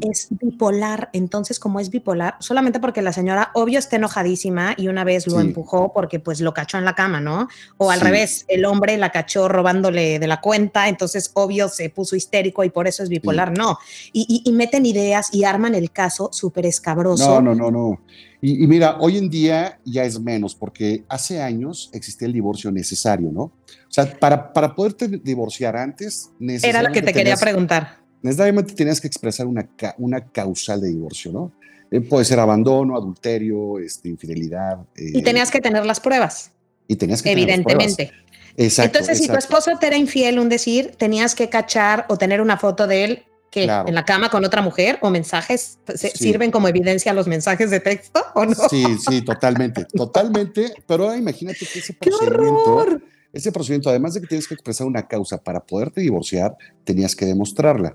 es 0.00 0.28
bipolar, 0.30 1.10
entonces 1.12 1.58
como 1.58 1.80
es 1.80 1.90
bipolar, 1.90 2.36
solamente 2.40 2.80
porque 2.80 3.02
la 3.02 3.12
señora 3.12 3.50
obvio 3.54 3.78
está 3.78 3.96
enojadísima 3.96 4.74
y 4.76 4.88
una 4.88 5.04
vez 5.04 5.26
lo 5.26 5.40
Sí. 5.40 5.46
empujó 5.46 5.92
porque 5.92 6.20
pues 6.20 6.40
lo 6.40 6.54
cachó 6.54 6.78
en 6.78 6.84
la 6.84 6.94
cama, 6.94 7.20
¿no? 7.20 7.48
O 7.78 7.90
al 7.90 7.98
Sí. 8.00 8.04
revés, 8.04 8.44
el 8.48 8.64
hombre 8.64 8.96
la 8.98 9.10
cachó 9.10 9.48
robándole 9.48 10.18
de 10.18 10.26
la 10.26 10.40
cuenta, 10.40 10.88
entonces 10.88 11.30
obvio 11.34 11.68
se 11.68 11.90
puso 11.90 12.16
histérico 12.16 12.64
y 12.64 12.70
por 12.70 12.86
eso 12.88 13.02
es 13.02 13.08
bipolar, 13.08 13.56
no. 13.56 13.78
Y, 14.12 14.26
y- 14.44 14.48
y 14.48 14.52
meten 14.52 14.86
ideas 14.86 15.32
y 15.32 15.44
arman 15.44 15.74
el 15.74 15.90
caso 15.90 16.30
súper 16.32 16.66
escabroso. 16.66 17.40
No, 17.40 17.54
no, 17.54 17.54
no, 17.54 17.70
no. 17.70 18.00
Y, 18.44 18.64
y 18.64 18.66
mira, 18.66 18.96
hoy 18.98 19.18
en 19.18 19.30
día 19.30 19.78
ya 19.84 20.02
es 20.04 20.18
menos, 20.20 20.54
porque 20.56 21.04
hace 21.08 21.40
años 21.40 21.88
existía 21.94 22.26
el 22.26 22.32
divorcio 22.34 22.72
necesario, 22.72 23.30
¿no? 23.30 23.42
O 23.44 23.52
sea, 23.88 24.04
para, 24.18 24.52
para 24.52 24.74
poderte 24.74 25.06
divorciar 25.08 25.76
antes, 25.76 26.28
Era 26.40 26.82
lo 26.82 26.88
que 26.92 27.00
te 27.02 27.12
quería 27.12 27.22
tenías- 27.36 27.40
preguntar. 27.40 27.98
necesariamente 28.20 28.74
tenías 28.74 29.00
que 29.00 29.06
expresar 29.06 29.46
una, 29.46 29.68
una 29.98 30.20
causal 30.26 30.80
de 30.80 30.88
divorcio, 30.88 31.30
¿no? 31.32 31.52
Eh, 31.92 32.00
puede 32.00 32.24
ser 32.24 32.40
abandono, 32.40 32.96
adulterio, 32.96 33.78
este, 33.78 34.08
infidelidad. 34.08 34.78
eh, 34.96 35.12
Y 35.14 35.22
tenías 35.22 35.50
que 35.52 35.60
tener 35.60 35.86
las 35.86 36.00
pruebas, 36.00 36.50
y 36.88 36.96
tenías 36.96 37.22
que 37.22 37.30
tener 37.30 37.46
las 37.48 37.60
pruebas. 37.62 37.84
evidentemente. 37.98 38.22
Exacto. 38.56 38.98
Entonces, 38.98 39.18
si 39.24 39.28
tu 39.28 39.36
esposo 39.36 39.70
te 39.78 39.86
era 39.86 39.96
infiel, 39.96 40.38
un 40.40 40.48
decir, 40.48 40.96
tenías 40.98 41.34
que 41.36 41.48
cachar 41.48 42.06
o 42.08 42.18
tener 42.18 42.40
una 42.40 42.56
foto 42.58 42.86
de 42.88 43.04
él 43.04 43.22
que 43.52 43.64
Claro. 43.64 43.86
en 43.88 43.94
la 43.94 44.04
cama 44.04 44.30
con 44.30 44.44
otra 44.44 44.62
mujer 44.62 44.98
o 45.02 45.10
mensajes 45.10 45.78
¿se- 45.94 46.08
Sí. 46.10 46.10
sirven 46.24 46.50
como 46.50 46.66
evidencia 46.68 47.12
los 47.12 47.28
mensajes 47.28 47.70
de 47.70 47.78
texto 47.80 48.20
o 48.34 48.46
no. 48.46 48.54
Sí, 48.70 48.82
sí, 49.08 49.22
totalmente, 49.22 49.84
totalmente. 49.94 50.72
Pero 50.88 51.04
ahora 51.04 51.16
imagínate 51.18 51.58
que 51.70 51.78
ese 51.78 51.94
¡Qué 51.94 52.10
procedimiento, 52.10 52.74
horror! 52.74 53.02
ese 53.32 53.52
procedimiento, 53.52 53.90
además 53.90 54.14
de 54.14 54.22
que 54.22 54.26
tienes 54.26 54.48
que 54.48 54.54
expresar 54.54 54.86
una 54.86 55.06
causa 55.06 55.36
para 55.38 55.60
poderte 55.60 56.00
divorciar, 56.00 56.56
tenías 56.84 57.14
que 57.14 57.26
demostrarla. 57.26 57.94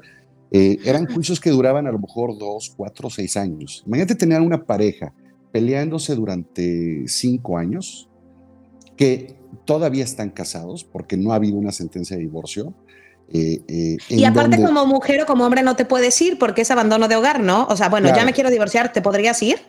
Eh, 0.52 0.78
eran 0.86 1.08
juicios 1.08 1.39
que 1.41 1.50
duraban 1.50 1.88
a 1.88 1.91
lo 1.91 2.00
mejor 2.00 2.38
dos, 2.38 2.72
cuatro, 2.78 3.10
seis 3.10 3.36
años. 3.36 3.84
Imagínate 3.86 4.15
tener 4.15 4.39
una 4.41 4.63
pareja 4.63 5.12
peleándose 5.52 6.13
durante 6.15 7.04
cinco 7.08 7.58
años. 7.58 8.10
que 8.96 9.36
todavía 9.65 10.04
están 10.04 10.32
casados 10.32 10.84
porque 10.84 11.17
no 11.17 11.32
ha 11.32 11.36
habido 11.36 11.56
una 11.58 11.72
sentencia 11.72 12.17
de 12.17 12.24
divorcio. 12.24 12.74
Eh, 13.34 13.62
eh, 13.68 13.98
y 14.08 14.24
aparte 14.24 14.63
como 14.63 14.86
mujer 14.86 15.22
o 15.22 15.26
como 15.26 15.44
hombre 15.44 15.62
no 15.62 15.76
te 15.76 15.84
puedes 15.84 16.20
ir 16.22 16.40
porque 16.40 16.62
es 16.62 16.72
abandono 16.72 17.08
de 17.08 17.16
hogar, 17.18 17.42
¿no? 17.42 17.68
O 17.70 17.76
sea, 17.76 17.90
bueno, 17.90 18.08
ya 18.16 18.24
me 18.24 18.34
quiero 18.34 18.50
divorciar, 18.50 18.94
¿te 18.94 19.02
podrías 19.02 19.42
ir? 19.44 19.60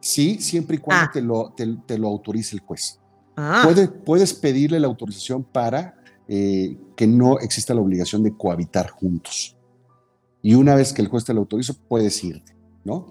Sí, 0.00 0.38
siempre 0.40 0.76
y 0.76 0.78
cuando 0.78 1.06
ah. 1.06 1.10
te, 1.12 1.20
lo, 1.20 1.54
te, 1.86 1.98
lo 1.98 2.08
autorice 2.08 2.56
el 2.56 2.60
juez. 2.62 2.98
Ah. 3.36 3.68
puedes 4.04 4.32
pedirle 4.32 4.80
la 4.80 4.86
autorización 4.86 5.44
para 5.44 5.94
eh, 6.26 6.78
que 6.96 7.06
no 7.06 7.38
exista 7.38 7.74
la 7.74 7.82
obligación 7.82 8.22
de 8.22 8.34
cohabitar 8.34 8.88
juntos. 8.88 9.56
Y 10.40 10.54
una 10.54 10.74
vez 10.74 10.92
que 10.92 11.02
el 11.02 11.08
juez 11.08 11.24
te 11.24 11.34
lo 11.34 11.40
autoriza, 11.40 11.74
puedes 11.88 12.22
irte, 12.24 12.56
¿no? 12.84 13.08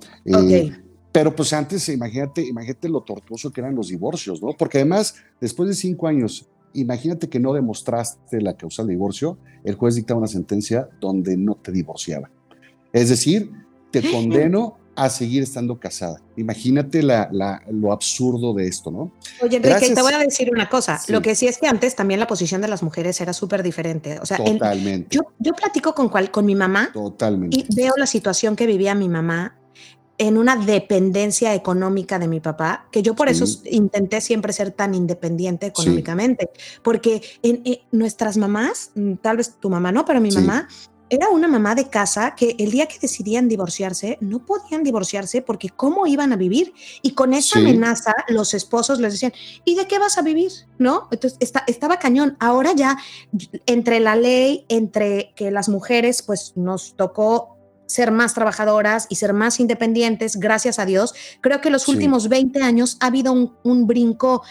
Pero 1.11 1.33
pues 1.33 1.53
antes, 1.53 1.87
imagínate, 1.89 2.45
imagínate 2.45 2.89
lo 2.89 3.01
tortuoso 3.01 3.49
que 3.51 3.61
eran 3.61 3.75
los 3.75 3.87
divorcios, 3.87 4.41
¿no? 4.41 4.49
Porque 4.57 4.79
además, 4.79 5.15
después 5.39 5.69
de 5.69 5.75
cinco 5.75 6.07
años, 6.07 6.45
imagínate 6.75 7.29
que 7.29 7.39
no 7.39 7.53
demostraste 7.53 8.41
la 8.41 8.55
causa 8.55 8.83
del 8.83 8.89
divorcio, 8.89 9.37
el 9.63 9.75
juez 9.75 9.95
dicta 9.95 10.15
una 10.15 10.27
sentencia 10.27 10.89
donde 10.99 11.37
no 11.37 11.55
te 11.55 11.71
divorciaba. 11.71 12.29
Es 12.93 13.09
decir, 13.09 13.51
te 13.91 14.09
condeno 14.11 14.77
a 14.95 15.09
seguir 15.09 15.43
estando 15.43 15.79
casada. 15.79 16.21
Imagínate 16.37 17.03
la, 17.03 17.29
lo 17.69 17.91
absurdo 17.91 18.53
de 18.53 18.67
esto, 18.67 18.91
¿no? 18.91 19.11
Oye, 19.41 19.57
Enrique, 19.57 19.93
te 19.93 20.01
voy 20.01 20.13
a 20.13 20.19
decir 20.19 20.49
una 20.51 20.69
cosa. 20.69 21.01
Lo 21.09 21.21
que 21.21 21.35
sí 21.35 21.47
es 21.47 21.57
que 21.57 21.67
antes 21.67 21.95
también 21.95 22.19
la 22.19 22.27
posición 22.27 22.61
de 22.61 22.67
las 22.67 22.81
mujeres 22.81 23.19
era 23.19 23.33
súper 23.33 23.61
diferente. 23.61 24.19
O 24.19 24.25
sea, 24.25 24.37
Totalmente. 24.37 25.09
yo, 25.11 25.23
yo 25.39 25.53
platico 25.53 25.93
con, 25.93 26.09
cual, 26.09 26.31
con 26.31 26.45
mi 26.45 26.55
mamá 26.55 26.91
Totalmente. 26.93 27.57
y 27.57 27.75
veo 27.75 27.93
la 27.97 28.05
situación 28.05 28.55
que 28.55 28.65
vivía 28.65 28.95
mi 28.95 29.09
mamá 29.09 29.57
en 30.17 30.37
una 30.37 30.55
dependencia 30.55 31.53
económica 31.53 32.19
de 32.19 32.27
mi 32.27 32.39
papá, 32.39 32.87
que 32.91 33.01
yo 33.01 33.15
por 33.15 33.29
eso 33.29 33.45
intenté 33.69 34.21
siempre 34.21 34.53
ser 34.53 34.71
tan 34.71 34.95
independiente 34.95 35.67
económicamente, 35.67 36.49
porque 36.83 37.21
en, 37.43 37.63
nuestras 37.91 38.37
mamás, 38.37 38.91
mm, 38.95 39.15
tal 39.15 39.37
vez 39.37 39.55
tu 39.59 39.69
mamá 39.69 39.91
no, 39.91 40.05
pero 40.05 40.21
mi 40.21 40.31
mamá 40.31 40.67
era 41.09 41.29
una 41.29 41.47
mamá 41.47 41.75
de 41.75 41.89
casa 41.89 42.33
que 42.35 42.55
el 42.57 42.71
día 42.71 42.87
que 42.87 42.97
decidían 42.99 43.47
divorciarse, 43.47 44.17
no 44.21 44.43
podían 44.43 44.83
divorciarse 44.83 45.41
porque 45.41 45.69
cómo 45.69 46.07
iban 46.07 46.33
a 46.33 46.35
vivir. 46.35 46.73
Y 47.01 47.11
con 47.11 47.33
esa 47.33 47.59
amenaza, 47.59 48.13
los 48.27 48.53
esposos 48.53 48.99
les 48.99 49.13
decían, 49.13 49.33
¿y 49.65 49.75
de 49.75 49.87
qué 49.87 49.99
vas 49.99 50.17
a 50.17 50.23
vivir? 50.23 50.51
¿No? 50.79 51.07
Entonces 51.11 51.37
estaba 51.67 51.99
cañón. 51.99 52.35
Ahora 52.39 52.73
ya, 52.73 52.97
entre 53.67 53.99
la 53.99 54.15
ley, 54.15 54.65
entre 54.67 55.31
que 55.35 55.51
las 55.51 55.69
mujeres, 55.69 56.23
pues 56.23 56.53
nos 56.55 56.95
tocó 56.95 57.54
ser 57.85 58.11
más 58.11 58.33
trabajadoras 58.33 59.07
y 59.09 59.15
ser 59.15 59.33
más 59.33 59.59
independientes, 59.59 60.37
gracias 60.37 60.79
a 60.79 60.85
Dios. 60.85 61.13
Creo 61.41 61.61
que 61.61 61.69
los 61.69 61.87
últimos 61.87 62.29
20 62.29 62.61
años 62.61 62.97
ha 62.99 63.07
habido 63.07 63.31
un, 63.31 63.87
brinco 63.87 64.41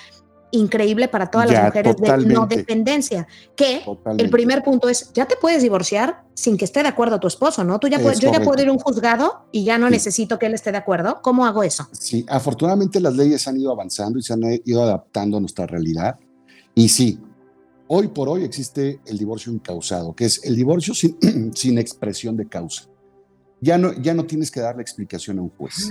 increíble 0.53 1.09
para 1.09 1.31
todas 1.31 1.51
las 1.51 1.65
mujeres 1.65 1.97
de 1.97 2.17
no 2.27 2.47
dependencia, 2.47 3.27
que 3.57 3.83
el 4.19 4.31
primer 4.31 4.63
punto 4.63 4.89
es, 4.89 5.13
ya 5.13 5.27
te 5.27 5.35
puedes 5.37 5.63
divorciar 5.63 6.23
sin 6.35 6.57
que 6.57 6.65
esté 6.65 6.83
de 6.83 6.89
acuerdo 6.89 7.19
tu 7.19 7.27
esposo, 7.27 7.65
¿no? 7.65 7.81
Tú 7.81 7.89
ya 7.89 8.01
yo 8.01 8.33
ya 8.33 8.41
puedo 8.41 8.63
ir 8.63 8.69
a 8.69 8.73
un 8.73 8.79
juzgado 8.79 9.47
y 9.51 9.65
ya 9.65 9.79
no 9.79 9.91
necesito 9.91 10.39
que 10.39 10.47
él 10.47 10.55
esté 10.55 10.71
de 10.71 10.79
acuerdo. 10.79 11.21
¿Cómo 11.23 11.45
hago 11.45 11.65
eso? 11.65 11.89
Sí, 11.91 12.25
afortunadamente 12.29 13.01
las 13.01 13.17
leyes 13.17 13.49
han 13.49 13.59
ido 13.59 13.73
avanzando 13.73 14.19
y 14.19 14.23
se 14.23 14.33
han 14.33 14.43
ido 14.65 14.83
adaptando 14.83 15.39
a 15.39 15.41
nuestra 15.41 15.67
realidad. 15.67 16.17
Y 16.73 16.89
sí, 16.89 17.19
hoy 17.89 18.09
por 18.09 18.29
hoy 18.29 18.45
existe 18.45 19.01
el 19.07 19.19
divorcio 19.19 19.53
incausado, 19.53 20.15
que 20.15 20.27
es 20.27 20.45
el 20.45 20.55
divorcio 20.55 20.95
sin, 20.95 21.17
sin 21.55 21.79
expresión 21.79 22.37
de 22.37 22.47
causa 22.47 22.94
ya 23.65 23.79
no, 23.79 23.95
ya 23.95 24.13
no 24.13 24.27
tienes 24.27 24.51
que 24.51 24.61
darle 24.61 24.83
explicación 24.83 25.39
a 25.39 25.43
un 25.43 25.49
juez. 25.49 25.91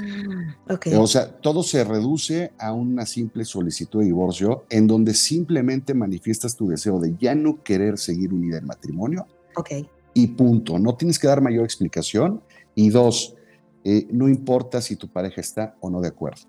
Ah, 0.68 0.78
o 1.00 1.08
sea, 1.08 1.28
todo 1.28 1.64
se 1.64 1.84
reduce 1.84 2.54
a 2.60 2.72
una 2.72 3.06
simple 3.08 3.46
solicitud 3.46 4.00
de 4.00 4.06
divorcio 4.06 4.66
en 4.70 4.86
donde 4.86 5.16
simplemente 5.16 5.96
manifiestas 5.96 6.56
tu 6.56 6.68
deseo 6.68 7.00
de 7.00 7.16
ya 7.20 7.34
no 7.34 7.64
querer 7.64 7.98
seguir 7.98 8.32
unida 8.32 8.60
en 8.60 8.68
matrimonio. 8.68 9.26
Okay. 9.56 9.90
Y 10.14 10.28
punto. 10.28 10.78
No 10.78 10.96
tienes 10.96 11.18
que 11.18 11.28
dar 11.28 11.42
mayor 11.42 11.64
explicación. 11.66 12.44
Y 12.76 12.90
dos, 12.90 13.36
eh, 13.84 14.08
no 14.12 14.30
importa 14.30 14.80
si 14.80 14.96
tu 14.96 15.08
pareja 15.08 15.42
está 15.42 15.76
o 15.80 15.90
no 15.90 16.00
de 16.00 16.10
acuerdo. 16.10 16.42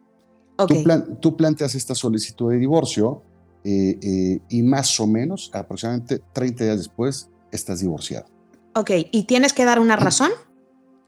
Okay. 0.56 0.84
Tú, 1.20 1.36
planteas 1.36 1.74
esta 1.74 1.94
solicitud 1.94 2.50
de 2.50 2.58
divorcio 2.58 3.22
eh, 3.64 3.98
eh, 4.02 4.40
y 4.50 4.62
más 4.62 5.00
o 5.00 5.06
menos, 5.06 5.50
aproximadamente 5.54 6.20
30 6.34 6.64
días 6.64 6.76
después, 6.76 7.30
estás 7.50 7.80
divorciado. 7.80 8.26
Ok, 8.76 8.90
¿y 9.10 9.24
tienes 9.24 9.52
que 9.52 9.64
dar 9.64 9.80
una 9.80 9.96
razón? 9.96 10.30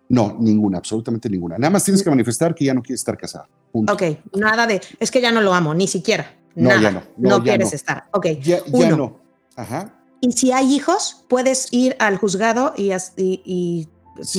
No, 0.08 0.36
ninguna, 0.38 0.78
absolutamente 0.78 1.28
ninguna. 1.28 1.58
Nada 1.58 1.70
más 1.70 1.84
tienes 1.84 2.02
que 2.02 2.10
manifestar 2.10 2.54
que 2.54 2.64
ya 2.64 2.74
no 2.74 2.82
quieres 2.82 3.00
estar 3.00 3.16
casada. 3.16 3.48
Ok, 3.72 4.02
nada 4.34 4.66
de, 4.66 4.80
es 5.00 5.10
que 5.10 5.20
ya 5.20 5.32
no 5.32 5.40
lo 5.40 5.52
amo, 5.52 5.74
ni 5.74 5.88
siquiera. 5.88 6.36
No, 6.54 6.70
ya 6.80 6.90
no. 6.90 7.02
No, 7.16 7.42
quieres 7.42 7.72
estar. 7.72 8.04
Ok. 8.12 8.26
Ya, 8.42 8.60
no. 8.96 9.20
Ajá. 9.56 9.92
Y 10.20 10.32
si 10.32 10.52
hay 10.52 10.74
hijos, 10.74 11.24
puedes 11.28 11.72
ir 11.72 11.96
al 11.98 12.16
juzgado 12.16 12.72
y, 12.76 12.92
y, 13.16 13.88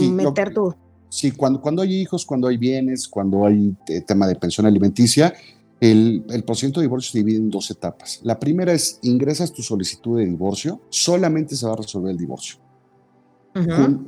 meter 0.10 0.54
tu. 0.54 0.74
Sí, 1.10 1.32
cuando, 1.32 1.62
cuando 1.62 1.82
hay 1.84 2.02
hijos, 2.02 2.26
cuando 2.26 2.48
hay 2.48 2.58
bienes, 2.58 3.08
cuando 3.08 3.46
hay 3.46 3.76
eh, 3.88 4.02
tema 4.02 4.28
de 4.28 4.36
pensión 4.36 4.66
alimenticia, 4.66 5.34
el, 5.80 6.26
el, 6.30 6.44
procedimiento 6.44 6.80
de 6.80 6.88
divorcio 6.88 7.12
se 7.12 7.18
divide 7.20 7.38
en 7.38 7.50
dos 7.50 7.70
etapas. 7.72 8.20
La 8.24 8.40
primera 8.40 8.74
es 8.74 9.00
ingresas 9.04 9.54
tu 9.54 9.62
solicitud 9.62 10.18
de 10.18 10.26
divorcio, 10.26 10.82
solamente 10.90 11.56
se 11.56 11.66
va 11.66 11.74
a 11.74 11.78
resolver 11.78 12.12
el 12.12 12.18
divorcio 12.18 12.58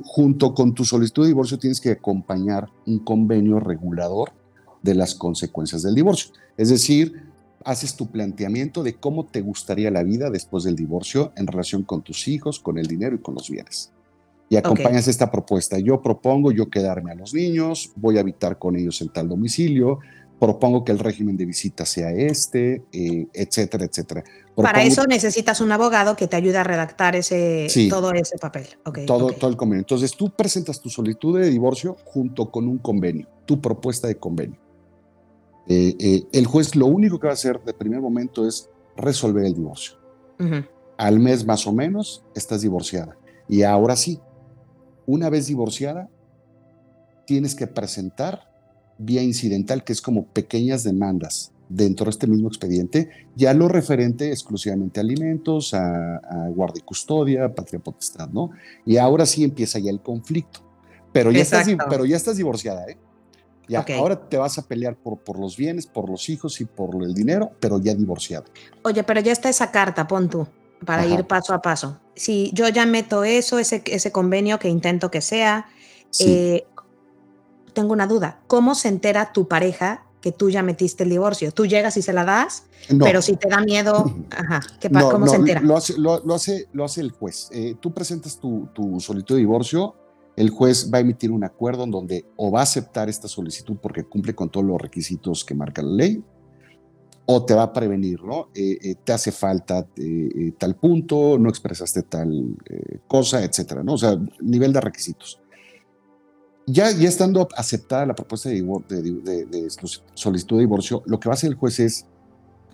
junto 0.02 0.54
con 0.54 0.74
tu 0.74 0.84
solicitud 0.84 1.22
de 1.22 1.28
divorcio 1.28 1.58
tienes 1.58 1.80
que 1.80 1.90
acompañar 1.90 2.68
un 2.86 3.00
convenio 3.00 3.60
regulador 3.60 4.32
de 4.82 4.94
las 4.94 5.14
consecuencias 5.14 5.82
del 5.82 5.94
divorcio. 5.94 6.32
Es 6.56 6.70
decir, 6.70 7.30
haces 7.64 7.96
tu 7.96 8.10
planteamiento 8.10 8.82
de 8.82 8.94
cómo 8.94 9.26
te 9.26 9.40
gustaría 9.40 9.90
la 9.90 10.02
vida 10.02 10.30
después 10.30 10.64
del 10.64 10.76
divorcio 10.76 11.32
en 11.36 11.46
relación 11.46 11.82
con 11.82 12.02
tus 12.02 12.28
hijos, 12.28 12.58
con 12.58 12.78
el 12.78 12.86
dinero 12.86 13.16
y 13.16 13.20
con 13.20 13.34
los 13.34 13.50
bienes. 13.50 13.92
Y 14.48 14.56
acompañas 14.56 15.06
esta 15.06 15.30
propuesta. 15.30 15.78
Yo 15.78 16.02
propongo 16.02 16.50
yo 16.50 16.70
quedarme 16.70 17.12
a 17.12 17.14
los 17.14 17.32
niños, 17.34 17.92
voy 17.94 18.16
a 18.16 18.20
habitar 18.20 18.58
con 18.58 18.76
ellos 18.76 19.00
en 19.00 19.08
tal 19.10 19.28
domicilio, 19.28 20.00
propongo 20.40 20.84
que 20.84 20.90
el 20.90 20.98
régimen 20.98 21.36
de 21.36 21.44
visita 21.44 21.84
sea 21.84 22.10
este, 22.12 22.82
eh, 22.92 23.28
etcétera, 23.32 23.84
etcétera. 23.84 24.24
Para 24.56 24.82
eso 24.82 25.06
necesitas 25.06 25.60
un 25.60 25.70
abogado 25.70 26.16
que 26.16 26.26
te 26.26 26.36
ayude 26.36 26.56
a 26.56 26.64
redactar 26.64 27.14
ese, 27.14 27.68
todo 27.88 28.12
ese 28.12 28.38
papel. 28.38 28.66
todo, 29.06 29.32
todo 29.32 29.50
el 29.50 29.56
convenio. 29.56 29.80
Entonces 29.80 30.12
tú 30.16 30.30
presentas 30.30 30.80
tu 30.80 30.88
solicitud 30.88 31.38
de 31.38 31.50
divorcio 31.50 31.96
junto 32.04 32.50
con 32.50 32.66
un 32.66 32.78
convenio, 32.78 33.28
tu 33.44 33.60
propuesta 33.60 34.08
de 34.08 34.16
convenio. 34.16 34.58
Eh, 35.68 35.94
eh, 36.00 36.22
el 36.32 36.46
juez 36.46 36.74
lo 36.74 36.86
único 36.86 37.20
que 37.20 37.26
va 37.26 37.32
a 37.32 37.34
hacer 37.34 37.62
de 37.62 37.74
primer 37.74 38.00
momento 38.00 38.48
es 38.48 38.68
resolver 38.96 39.44
el 39.44 39.54
divorcio. 39.54 39.94
Al 40.96 41.20
mes 41.20 41.44
más 41.44 41.66
o 41.66 41.72
menos 41.72 42.24
estás 42.34 42.62
divorciada. 42.62 43.18
Y 43.46 43.62
ahora 43.62 43.94
sí, 43.94 44.20
una 45.04 45.28
vez 45.28 45.48
divorciada, 45.48 46.08
tienes 47.26 47.54
que 47.54 47.66
presentar 47.66 48.49
vía 49.00 49.22
incidental, 49.22 49.82
que 49.82 49.92
es 49.92 50.02
como 50.02 50.26
pequeñas 50.26 50.84
demandas 50.84 51.52
dentro 51.68 52.04
de 52.04 52.10
este 52.10 52.26
mismo 52.26 52.48
expediente, 52.48 53.08
ya 53.36 53.54
lo 53.54 53.68
referente 53.68 54.30
exclusivamente 54.30 55.00
a 55.00 55.02
alimentos, 55.02 55.72
a, 55.72 56.20
guardia 56.54 56.80
y 56.80 56.84
custodia, 56.84 57.54
patria 57.54 57.78
potestad, 57.78 58.28
¿no? 58.28 58.50
Y 58.84 58.96
ahora 58.96 59.24
sí 59.24 59.44
empieza 59.44 59.78
ya 59.78 59.90
el 59.90 60.00
conflicto. 60.00 60.60
Pero 61.12 61.30
ya, 61.30 61.42
estás, 61.42 61.66
pero 61.88 62.04
ya 62.04 62.16
estás 62.16 62.36
divorciada, 62.36 62.86
¿eh? 62.86 62.98
Ya, 63.68 63.84
ahora 63.96 64.28
te 64.28 64.36
vas 64.36 64.58
a 64.58 64.66
pelear 64.66 64.96
por, 64.96 65.18
por 65.18 65.38
los 65.38 65.56
bienes, 65.56 65.86
por 65.86 66.10
los 66.10 66.28
hijos 66.28 66.60
y 66.60 66.64
por 66.64 66.90
el 67.04 67.14
dinero, 67.14 67.52
pero 67.60 67.80
ya 67.80 67.94
divorciada. 67.94 68.44
Oye, 68.82 69.04
pero 69.04 69.20
ya 69.20 69.30
está 69.30 69.48
esa 69.48 69.70
carta, 69.70 70.08
pon 70.08 70.28
tú, 70.28 70.48
para 70.84 71.06
ir 71.06 71.24
paso 71.24 71.54
a 71.54 71.62
paso. 71.62 72.00
Si 72.16 72.50
yo 72.52 72.68
ya 72.68 72.84
meto 72.84 73.22
eso, 73.22 73.60
ese, 73.60 73.82
ese 73.86 74.10
convenio 74.10 74.58
que 74.58 74.68
intento 74.68 75.08
que 75.12 75.20
sea, 75.20 75.68
eh, 76.18 76.64
tengo 77.80 77.94
una 77.94 78.06
duda. 78.06 78.40
¿Cómo 78.46 78.74
se 78.74 78.88
entera 78.88 79.32
tu 79.32 79.48
pareja 79.48 80.04
que 80.20 80.32
tú 80.32 80.50
ya 80.50 80.62
metiste 80.62 81.04
el 81.04 81.10
divorcio? 81.10 81.50
Tú 81.50 81.64
llegas 81.64 81.96
y 81.96 82.02
se 82.02 82.12
la 82.12 82.26
das, 82.26 82.64
pero 82.98 83.22
si 83.22 83.36
te 83.36 83.48
da 83.48 83.62
miedo, 83.62 84.14
ajá, 84.30 84.60
¿qué 84.78 84.90
¿cómo 84.90 85.26
se 85.26 85.36
entera? 85.36 85.62
Lo 85.62 85.78
hace, 85.78 85.96
lo, 85.96 86.34
hace, 86.34 86.68
lo 86.74 86.84
hace 86.84 87.00
el 87.00 87.10
juez. 87.10 87.48
Eh, 87.52 87.76
tú 87.80 87.94
presentas 87.94 88.38
tu, 88.38 88.68
tu 88.74 89.00
solicitud 89.00 89.36
de 89.36 89.40
divorcio, 89.40 89.94
el 90.36 90.50
juez 90.50 90.90
va 90.92 90.98
a 90.98 91.00
emitir 91.00 91.30
un 91.32 91.42
acuerdo 91.42 91.84
en 91.84 91.90
donde 91.90 92.26
o 92.36 92.50
va 92.50 92.60
a 92.60 92.64
aceptar 92.64 93.08
esta 93.08 93.28
solicitud 93.28 93.78
porque 93.80 94.04
cumple 94.04 94.34
con 94.34 94.50
todos 94.50 94.66
los 94.66 94.78
requisitos 94.78 95.42
que 95.42 95.54
marca 95.54 95.80
la 95.80 95.92
ley, 95.92 96.22
o 97.24 97.44
te 97.46 97.54
va 97.54 97.62
a 97.62 97.72
prevenir, 97.72 98.22
¿no? 98.22 98.48
Eh, 98.54 98.76
eh, 98.82 98.94
te 99.02 99.12
hace 99.12 99.32
falta 99.32 99.86
tal 100.58 100.74
punto, 100.74 101.38
no 101.38 101.48
expresaste 101.48 102.02
tal 102.02 102.56
cosa, 103.06 103.42
etcétera, 103.42 103.82
¿no? 103.82 103.94
O 103.94 103.98
sea, 103.98 104.18
nivel 104.40 104.72
de 104.74 104.80
requisitos. 104.82 105.39
Ya, 106.72 106.92
ya 106.92 107.08
estando 107.08 107.48
aceptada 107.56 108.06
la 108.06 108.14
propuesta 108.14 108.48
de, 108.48 108.62
de, 108.62 109.68
solicitud 110.14 110.56
de 110.56 110.60
divorcio, 110.60 111.02
lo 111.06 111.18
que 111.18 111.28
va 111.28 111.32
a 111.32 111.34
hacer 111.34 111.50
el 111.50 111.56
juez 111.56 111.80
es 111.80 112.06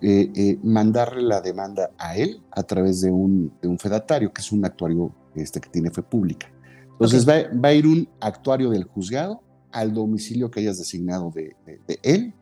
eh, 0.01 0.31
eh, 0.35 0.59
mandarle 0.61 1.23
la 1.23 1.41
demanda 1.41 1.89
a 1.97 2.15
él 2.15 2.39
a 2.51 2.61
través 2.61 3.01
de 3.01 3.09
un, 3.09 3.51
un 3.63 3.79
fedatario, 3.79 4.31
que 4.31 4.41
es 4.41 4.51
un 4.51 4.63
actuario 4.65 5.11
este, 5.33 5.59
que 5.59 5.69
tiene 5.69 5.89
fe 5.89 6.03
pública. 6.03 6.47
Entonces 6.91 7.27
va, 7.27 7.35
va, 7.57 7.69
a 7.69 7.73
ir 7.73 7.87
un 7.87 8.07
actuario 8.19 8.69
del 8.69 8.83
juzgado 8.83 9.41
al 9.71 9.93
domicilio 9.93 10.51
que 10.51 10.59
hayas 10.59 10.77
designado 10.77 11.31
de, 11.31 11.55
él 12.03 12.33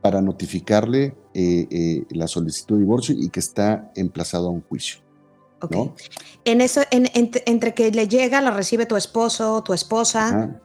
para 0.00 0.22
notificarle 0.22 1.14
la 2.10 2.26
solicitud 2.26 2.76
de 2.76 2.80
divorcio 2.80 3.14
y 3.18 3.28
que 3.28 3.40
está 3.40 3.92
emplazado 3.94 4.48
a 4.48 4.50
un 4.50 4.62
juicio. 4.62 5.00
Ok. 5.62 5.92
En 6.44 6.60
eso, 6.60 6.82
entre 6.90 7.74
que 7.74 7.90
le 7.90 8.08
llega, 8.08 8.40
la 8.40 8.50
recibe 8.50 8.86
tu 8.86 8.96
esposo, 8.96 9.62
tu 9.62 9.72
esposa, 9.72 10.60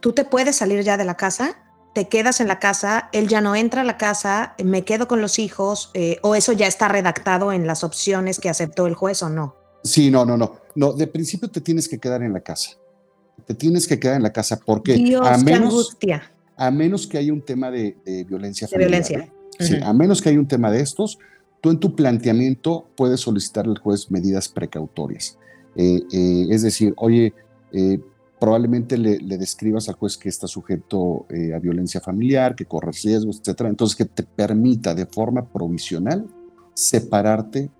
¿tú 0.00 0.12
te 0.12 0.24
puedes 0.24 0.56
salir 0.56 0.82
ya 0.82 0.96
de 0.96 1.04
la 1.04 1.16
casa? 1.16 1.56
¿Te 1.94 2.08
quedas 2.08 2.40
en 2.40 2.48
la 2.48 2.58
casa? 2.58 3.08
¿Él 3.12 3.28
ya 3.28 3.40
no 3.40 3.54
entra 3.54 3.82
a 3.82 3.84
la 3.84 3.96
casa? 3.96 4.54
¿Me 4.62 4.84
quedo 4.84 5.06
con 5.06 5.20
los 5.20 5.38
hijos? 5.38 5.90
Eh, 5.94 6.18
¿O 6.22 6.34
eso 6.34 6.52
ya 6.52 6.66
está 6.66 6.88
redactado 6.88 7.52
en 7.52 7.66
las 7.66 7.84
opciones 7.84 8.40
que 8.40 8.48
aceptó 8.48 8.86
el 8.86 8.94
juez 8.94 9.22
o 9.22 9.28
no? 9.28 9.54
Sí, 9.84 10.10
no, 10.10 10.24
no, 10.24 10.36
no. 10.36 10.56
No, 10.74 10.92
de 10.92 11.06
principio 11.06 11.48
te 11.48 11.60
tienes 11.60 11.88
que 11.88 11.98
quedar 11.98 12.22
en 12.22 12.32
la 12.32 12.40
casa. 12.40 12.70
Te 13.46 13.54
tienes 13.54 13.86
que 13.86 14.00
quedar 14.00 14.16
en 14.16 14.24
la 14.24 14.32
casa 14.32 14.58
porque 14.64 14.94
Dios, 14.94 15.24
a 15.24 15.38
menos, 15.38 15.70
angustia. 15.70 16.32
A 16.56 16.70
menos 16.70 17.06
que 17.06 17.18
haya 17.18 17.32
un 17.32 17.42
tema 17.42 17.70
de, 17.70 17.96
violencia 18.26 18.66
familiar. 18.66 18.90
violencia. 18.90 19.18
¿eh? 19.18 19.32
Sí, 19.60 19.76
a 19.82 19.92
menos 19.92 20.20
que 20.20 20.30
haya 20.30 20.38
un 20.38 20.48
tema 20.48 20.70
de 20.70 20.80
estos, 20.80 21.18
tú 21.64 21.70
en 21.70 21.80
tu 21.80 21.96
planteamiento 21.96 22.90
puedes 22.94 23.20
solicitar 23.20 23.64
al 23.64 23.78
juez 23.78 24.10
medidas 24.10 24.50
precautorias. 24.50 25.38
Eh, 25.74 26.02
eh, 26.12 26.46
es 26.50 26.60
decir, 26.60 26.92
oye, 26.98 27.32
eh, 27.72 27.98
probablemente 28.38 28.98
le, 28.98 29.38
describas 29.38 29.88
al 29.88 29.94
juez 29.94 30.18
que 30.18 30.28
está 30.28 30.46
sujeto 30.46 31.24
a 31.54 31.58
violencia 31.60 32.02
familiar, 32.02 32.54
que 32.54 32.66
corre 32.66 32.92
riesgos, 32.92 33.40
etcétera. 33.40 33.70
Entonces, 33.70 33.96
que 33.96 34.04
te 34.04 34.24
permita 34.24 34.94
de 34.94 35.06
forma 35.06 35.48
provisional 35.48 36.26
separarte 36.74 37.70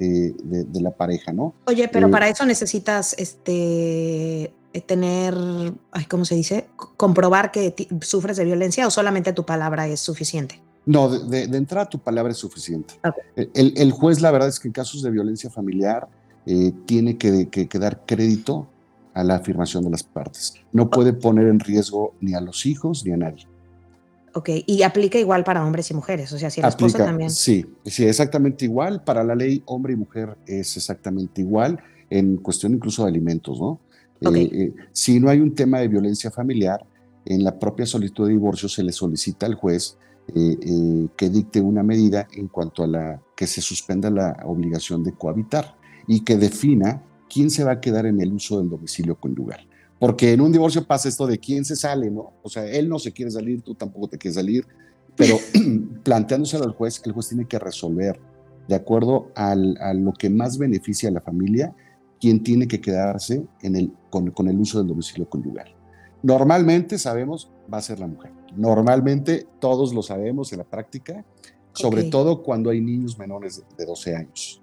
de, 0.00 0.80
la 0.80 0.90
pareja, 0.90 1.32
¿no? 1.32 1.54
Oye, 1.68 1.86
pero 1.86 2.10
para 2.10 2.28
eso 2.28 2.44
necesitas 2.44 3.14
este 3.18 4.52
tener, 4.84 5.34
¿cómo 6.08 6.24
se 6.24 6.34
dice? 6.34 6.66
Comprobar 6.96 7.52
que 7.52 7.72
sufres 8.00 8.36
de 8.36 8.44
violencia 8.44 8.84
o 8.84 8.90
solamente 8.90 9.32
tu 9.32 9.46
palabra 9.46 9.86
es 9.86 10.00
suficiente. 10.00 10.60
No, 10.88 11.10
de, 11.10 11.42
entrada 11.42 11.86
tu 11.86 11.98
palabra 11.98 12.32
es 12.32 12.38
suficiente. 12.38 12.94
El, 13.36 13.92
juez, 13.92 14.22
la 14.22 14.30
verdad 14.30 14.48
es 14.48 14.58
que 14.58 14.68
en 14.68 14.72
casos 14.72 15.02
de 15.02 15.10
violencia 15.10 15.50
familiar 15.50 16.08
eh, 16.46 16.72
tiene 16.86 17.18
que, 17.18 17.68
dar 17.78 18.06
crédito 18.06 18.66
a 19.12 19.22
la 19.22 19.34
afirmación 19.34 19.84
de 19.84 19.90
las 19.90 20.02
partes. 20.02 20.54
No 20.72 20.88
puede 20.88 21.12
poner 21.12 21.48
en 21.48 21.60
riesgo 21.60 22.14
ni 22.22 22.32
a 22.32 22.40
los 22.40 22.64
hijos 22.64 23.04
ni 23.04 23.12
a 23.12 23.18
nadie. 23.18 23.46
Ok, 24.32 24.48
y 24.64 24.82
aplica 24.82 25.18
igual 25.18 25.44
para 25.44 25.62
hombres 25.62 25.90
y 25.90 25.94
mujeres, 25.94 26.32
o 26.32 26.38
sea, 26.38 26.48
si 26.48 26.62
la 26.62 26.68
esposa 26.68 26.96
también. 26.96 27.28
Sí, 27.28 27.66
sí, 27.84 28.06
exactamente 28.06 28.64
igual. 28.64 29.04
Para 29.04 29.22
la 29.22 29.34
ley, 29.34 29.62
hombre 29.66 29.92
y 29.92 29.96
mujer 29.96 30.38
es 30.46 30.74
exactamente 30.78 31.42
igual, 31.42 31.78
en 32.08 32.38
cuestión 32.38 32.72
incluso 32.72 33.02
de 33.02 33.10
alimentos, 33.10 33.60
¿no? 33.60 33.78
Eh, 34.22 34.50
eh, 34.52 34.74
si 34.92 35.20
no 35.20 35.28
hay 35.28 35.40
un 35.40 35.54
tema 35.54 35.80
de 35.80 35.88
violencia 35.88 36.30
familiar, 36.30 36.82
en 37.26 37.44
la 37.44 37.58
propia 37.58 37.84
solicitud 37.84 38.26
de 38.26 38.32
divorcio 38.32 38.70
se 38.70 38.82
le 38.82 38.92
solicita 38.92 39.44
al 39.44 39.54
juez 39.54 39.98
eh, 40.34 40.58
eh, 40.60 41.08
que 41.16 41.30
dicte 41.30 41.60
una 41.60 41.82
medida 41.82 42.28
en 42.32 42.48
cuanto 42.48 42.84
a 42.84 42.86
la 42.86 43.22
que 43.34 43.46
se 43.46 43.60
suspenda 43.60 44.10
la 44.10 44.36
obligación 44.44 45.02
de 45.02 45.12
cohabitar 45.12 45.76
y 46.06 46.20
que 46.20 46.36
defina 46.36 47.02
quién 47.30 47.50
se 47.50 47.64
va 47.64 47.72
a 47.72 47.80
quedar 47.80 48.06
en 48.06 48.20
el 48.20 48.32
uso 48.32 48.58
del 48.58 48.68
domicilio 48.68 49.14
conyugal. 49.14 49.66
Porque 49.98 50.32
en 50.32 50.40
un 50.40 50.52
divorcio 50.52 50.86
pasa 50.86 51.08
esto 51.08 51.26
de 51.26 51.38
quién 51.38 51.64
se 51.64 51.76
sale, 51.76 52.10
¿no? 52.10 52.32
O 52.42 52.48
sea, 52.48 52.64
él 52.66 52.88
no 52.88 52.98
se 52.98 53.12
quiere 53.12 53.30
salir, 53.30 53.62
tú 53.62 53.74
tampoco 53.74 54.08
te 54.08 54.18
quieres 54.18 54.36
salir, 54.36 54.66
pero 55.16 55.38
planteándoselo 56.04 56.64
al 56.64 56.72
juez, 56.72 57.00
el 57.04 57.12
juez 57.12 57.28
tiene 57.28 57.46
que 57.46 57.58
resolver 57.58 58.20
de 58.68 58.74
acuerdo 58.74 59.32
a 59.34 59.54
lo 59.54 60.12
que 60.12 60.28
más 60.28 60.58
beneficia 60.58 61.08
a 61.08 61.12
la 61.12 61.22
familia, 61.22 61.74
quién 62.20 62.42
tiene 62.42 62.68
que 62.68 62.80
quedarse 62.80 63.46
en 63.62 63.76
el, 63.76 63.92
con, 64.10 64.30
con 64.30 64.48
el 64.48 64.58
uso 64.58 64.78
del 64.78 64.88
domicilio 64.88 65.28
conyugal. 65.28 65.74
Normalmente 66.22 66.98
sabemos 66.98 67.50
va 67.72 67.78
a 67.78 67.82
ser 67.82 67.98
la 67.98 68.06
mujer. 68.06 68.37
Normalmente 68.56 69.46
todos 69.60 69.92
lo 69.92 70.02
sabemos 70.02 70.52
en 70.52 70.58
la 70.58 70.64
práctica, 70.64 71.24
sobre 71.72 72.04
todo 72.04 72.42
cuando 72.42 72.70
hay 72.70 72.80
niños 72.80 73.18
menores 73.18 73.62
de 73.76 73.86
12 73.86 74.16
años. 74.16 74.60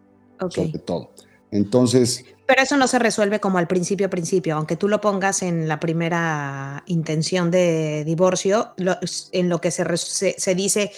Sobre 0.50 0.80
todo. 0.80 1.12
Entonces. 1.52 2.26
Pero 2.46 2.62
eso 2.62 2.78
no 2.78 2.88
se 2.88 3.00
resuelve 3.00 3.40
como 3.40 3.58
al 3.58 3.68
principio, 3.68 4.10
principio, 4.10 4.56
aunque 4.56 4.76
tú 4.76 4.88
lo 4.88 5.02
pongas 5.02 5.42
en 5.42 5.68
la 5.68 5.80
primera 5.80 6.84
intención 6.88 7.50
de 7.50 8.04
divorcio, 8.06 8.74
en 9.32 9.50
lo 9.50 9.62
que 9.62 9.72
se, 9.72 9.86
se, 10.38 10.56
dice, 10.56 10.92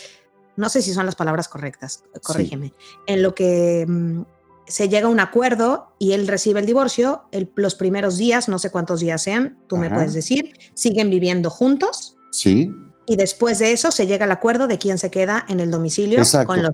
no 0.56 0.69
sé 0.69 0.82
si 0.82 0.93
son 0.93 1.06
las 1.06 1.15
palabras 1.15 1.47
correctas, 1.47 2.04
corrígeme, 2.23 2.73
en 3.06 3.21
lo 3.21 3.34
que 3.34 3.86
mm, 3.88 4.23
se 4.67 4.89
llega 4.89 5.08
a 5.08 5.12
un 5.12 5.21
acuerdo 5.21 5.93
y 6.00 6.12
él 6.12 6.28
recibe 6.28 6.60
el 6.60 6.65
divorcio, 6.65 7.23
los 7.56 7.76
primeros 7.76 8.17
días, 8.17 8.50
no 8.50 8.60
sé 8.60 8.69
cuántos 8.69 9.00
días 9.00 9.21
sean, 9.21 9.58
tú 9.67 9.78
me 9.78 9.89
puedes 9.89 10.13
decir, 10.13 10.54
siguen 10.73 11.10
viviendo 11.10 11.50
juntos. 11.50 12.16
Sí. 12.31 12.71
Y 13.05 13.15
después 13.15 13.59
de 13.59 13.71
eso 13.71 13.91
se 13.91 14.07
llega 14.07 14.25
al 14.25 14.31
acuerdo 14.31 14.67
de 14.67 14.77
quién 14.77 14.97
se 14.97 15.09
queda 15.09 15.45
en 15.47 15.59
el 15.59 15.71
domicilio 15.71 16.21
con 16.45 16.61
los 16.61 16.73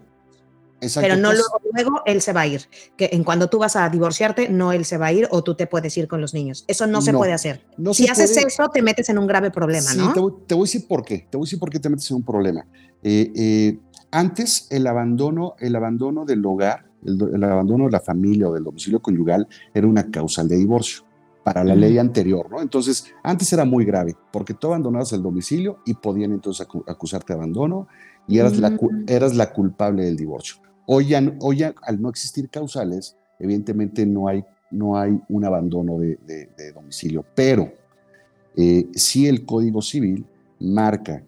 Pero 0.96 1.16
no 1.16 1.32
luego, 1.32 1.62
luego 1.72 2.02
él 2.06 2.22
se 2.22 2.34
va 2.34 2.42
a 2.42 2.48
ir. 2.48 2.64
Que 2.98 3.10
en 3.14 3.24
cuando 3.24 3.50
tú 3.50 3.60
vas 3.60 3.76
a 3.76 3.88
divorciarte, 3.90 4.50
no 4.50 4.72
él 4.72 4.86
se 4.86 4.98
va 4.98 5.08
a 5.08 5.14
ir 5.14 5.28
o 5.32 5.44
tú 5.44 5.56
te 5.56 5.68
puedes 5.68 5.96
ir 5.98 6.08
con 6.08 6.22
los 6.22 6.34
niños. 6.34 6.66
Eso 6.68 6.88
no, 6.88 7.02
se 7.02 7.14
puede 7.14 7.34
hacer. 7.34 7.64
si 7.94 8.08
haces 8.08 8.36
eso, 8.38 8.70
te 8.70 8.82
metes 8.82 9.10
en 9.10 9.18
un 9.18 9.28
grave 9.28 9.52
problema, 9.52 9.94
¿no? 9.94 10.14
Te 10.14 10.20
voy, 10.20 10.34
te 10.48 10.56
voy, 10.56 10.64
a 10.64 10.66
decir 10.66 10.88
por 10.88 11.06
qué. 11.06 11.28
Te 11.30 11.38
voy 11.38 11.46
a 11.46 11.48
decir 11.48 11.60
por 11.60 11.70
qué 11.70 11.80
te 11.80 11.90
metes 11.90 12.10
en 12.10 12.18
un 12.18 12.24
problema. 12.24 12.66
Eh, 13.04 13.32
eh, 13.36 13.80
antes, 14.12 14.68
el 14.72 14.88
abandono, 14.88 15.56
el 15.60 15.76
abandono 15.76 16.26
del 16.26 16.46
hogar 16.46 16.94
el, 17.06 17.44
abandono 17.44 17.86
de 17.86 17.92
la 17.92 18.00
familia 18.00 18.50
o 18.50 18.54
del 18.54 18.64
domicilio 18.64 19.02
conyugal 19.02 19.48
era 19.74 19.88
una 19.88 20.10
causal 20.10 20.48
de 20.48 20.58
divorcio 20.58 21.04
para 21.44 21.64
la 21.64 21.76
ley 21.76 21.98
anterior, 21.98 22.50
¿no? 22.50 22.62
Entonces, 22.62 23.06
antes 23.22 23.52
era 23.52 23.66
muy 23.66 23.84
grave, 23.84 24.16
porque 24.32 24.54
tú 24.54 24.68
abandonabas 24.68 25.12
el 25.12 25.22
domicilio 25.22 25.80
y 25.86 25.94
podían 25.94 26.32
entonces 26.32 26.66
acusarte 26.88 27.34
de 27.34 27.40
abandono 27.40 27.88
y 28.28 28.40
eras, 28.40 28.58
la, 28.58 28.70
mm. 28.70 29.06
eras 29.08 29.36
la 29.36 29.52
culpable 29.52 30.06
del 30.06 30.16
divorcio. 30.16 30.58
Hoy 30.86 31.08
ya, 31.08 31.22
hoy 31.42 31.64
al 31.64 32.02
no 32.02 32.10
existir 32.10 32.50
causales, 32.50 33.18
evidentemente 33.40 34.06
no 34.06 34.28
hay, 34.28 34.44
no 34.72 34.98
hay 34.98 35.20
un 35.28 35.46
abandono 35.46 35.98
de, 35.98 36.72
domicilio, 36.74 37.26
pero 37.36 37.74
eh, 38.56 38.88
si 38.94 39.28
el 39.28 39.46
Código 39.46 39.82
Civil 39.82 40.26
marca 40.60 41.24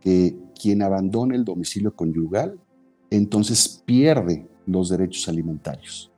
que 0.00 0.36
quien 0.60 0.82
abandona 0.82 1.36
el 1.36 1.44
domicilio 1.44 1.94
conyugal, 1.94 2.58
entonces 3.10 3.82
pierde 3.84 4.48
los 4.66 4.88
derechos 4.88 5.28
alimentarios. 5.28 6.10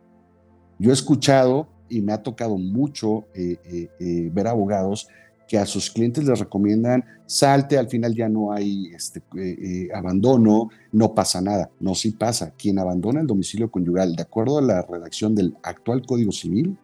Yo 0.79 0.91
he 0.91 0.95
escuchado 0.95 1.69
y 1.93 2.01
me 2.01 2.13
ha 2.13 2.23
tocado 2.23 2.57
mucho 2.57 3.27
eh, 3.35 3.59
eh, 3.65 3.89
eh, 4.01 4.31
ver 4.33 4.49
abogados 4.49 5.09
que 5.47 5.59
a 5.59 5.67
sus 5.67 5.91
clientes 5.91 6.25
les 6.25 6.39
recomiendan 6.39 7.05
salte, 7.27 7.77
al 7.77 7.89
final 7.89 8.15
ya 8.15 8.29
no 8.29 8.53
hay 8.53 8.87
este, 8.95 9.23
abandono, 9.95 10.71
no 10.93 11.15
pasa 11.15 11.43
nada. 11.43 11.71
No, 11.79 11.95
sí 11.95 12.13
pasa. 12.13 12.55
Quien 12.57 12.79
abandona 12.79 13.21
el 13.21 13.27
domicilio 13.27 13.71
conyugal, 13.71 14.17
de 14.17 14.23
acuerdo 14.23 14.57
a 14.59 14.63
la 14.63 14.81
redacción 14.81 15.35
del 15.35 15.55
actual 15.63 16.07
Código 16.07 16.33
Civil, 16.33 16.79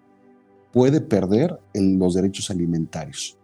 puede 0.71 1.01
perder 1.01 1.59
los 1.73 2.15
derechos 2.15 2.51
alimentarios, 2.51 3.39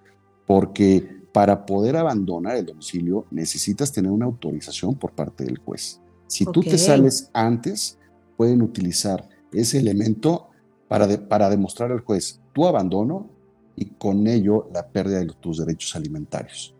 porque 0.47 1.23
para 1.33 1.65
poder 1.65 1.97
abandonar 1.97 2.57
el 2.57 2.67
domicilio 2.67 3.25
necesitas 3.31 3.93
tener 3.93 4.11
una 4.11 4.27
autorización 4.27 4.95
por 4.95 5.13
parte 5.13 5.45
del 5.45 5.59
juez. 5.59 6.01
Si 6.27 6.45
tú 6.45 6.61
te 6.61 6.77
sales 6.77 7.31
antes, 7.33 7.99
pueden 8.37 8.61
utilizar 8.61 9.27
ese 9.53 9.79
elemento 9.79 10.49
para, 10.95 11.29
para 11.29 11.51
demostrar 11.51 11.91
al 11.91 12.01
juez 12.01 12.41
tu 12.53 12.67
abandono 12.67 13.29
y 13.75 13.87
con 13.87 14.29
ello 14.29 14.69
la 14.73 14.87
pérdida 14.87 15.19
de 15.19 15.27
tus 15.41 15.59
derechos 15.59 15.97
alimentarios. 15.97 16.73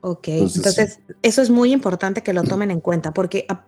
Ok, 0.00 0.28
entonces, 0.28 1.00
eso 1.20 1.42
es 1.42 1.50
muy 1.50 1.70
importante 1.72 2.22
que 2.22 2.32
lo 2.32 2.42
tomen 2.42 2.70
en 2.70 2.80
cuenta 2.80 3.12
porque 3.12 3.44
ah, 3.50 3.66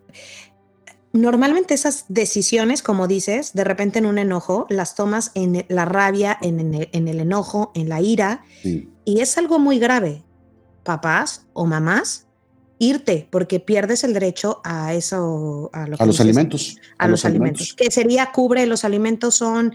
normalmente 1.13 1.75
esas 1.75 2.07
decisiones, 2.09 2.83
como 2.83 3.07
dices, 3.07 3.53
de 3.53 3.65
repente 3.65 3.99
en 3.99 4.07
un 4.07 4.17
enojo, 4.17 4.67
las 4.71 4.95
tomas 4.95 5.31
en 5.35 5.67
la 5.69 5.85
rabia, 5.85 6.39
en, 6.41 6.73
el, 6.73 7.21
enojo, 7.21 7.71
en 7.75 7.91
la 7.91 8.01
ira, 8.01 8.47
y 9.05 9.21
es 9.21 9.37
algo 9.37 9.59
muy 9.59 9.79
grave. 9.79 10.25
Papás 10.85 11.45
o 11.53 11.67
mamás 11.67 12.29
irte 12.83 13.29
porque 13.31 13.61
pierdes 13.61 14.03
el 14.03 14.13
derecho 14.13 14.61
a 14.65 14.93
eso, 14.93 15.71
a, 15.73 15.87
los 15.87 16.21
alimentos. 16.21 16.77
A, 16.99 17.07
los, 17.07 17.25
alimentos. 17.25 17.75
Que 17.75 17.93
sería, 17.93 18.33
cubre 18.33 18.67
los 18.67 18.85
alimentos, 18.85 19.37
son 19.37 19.73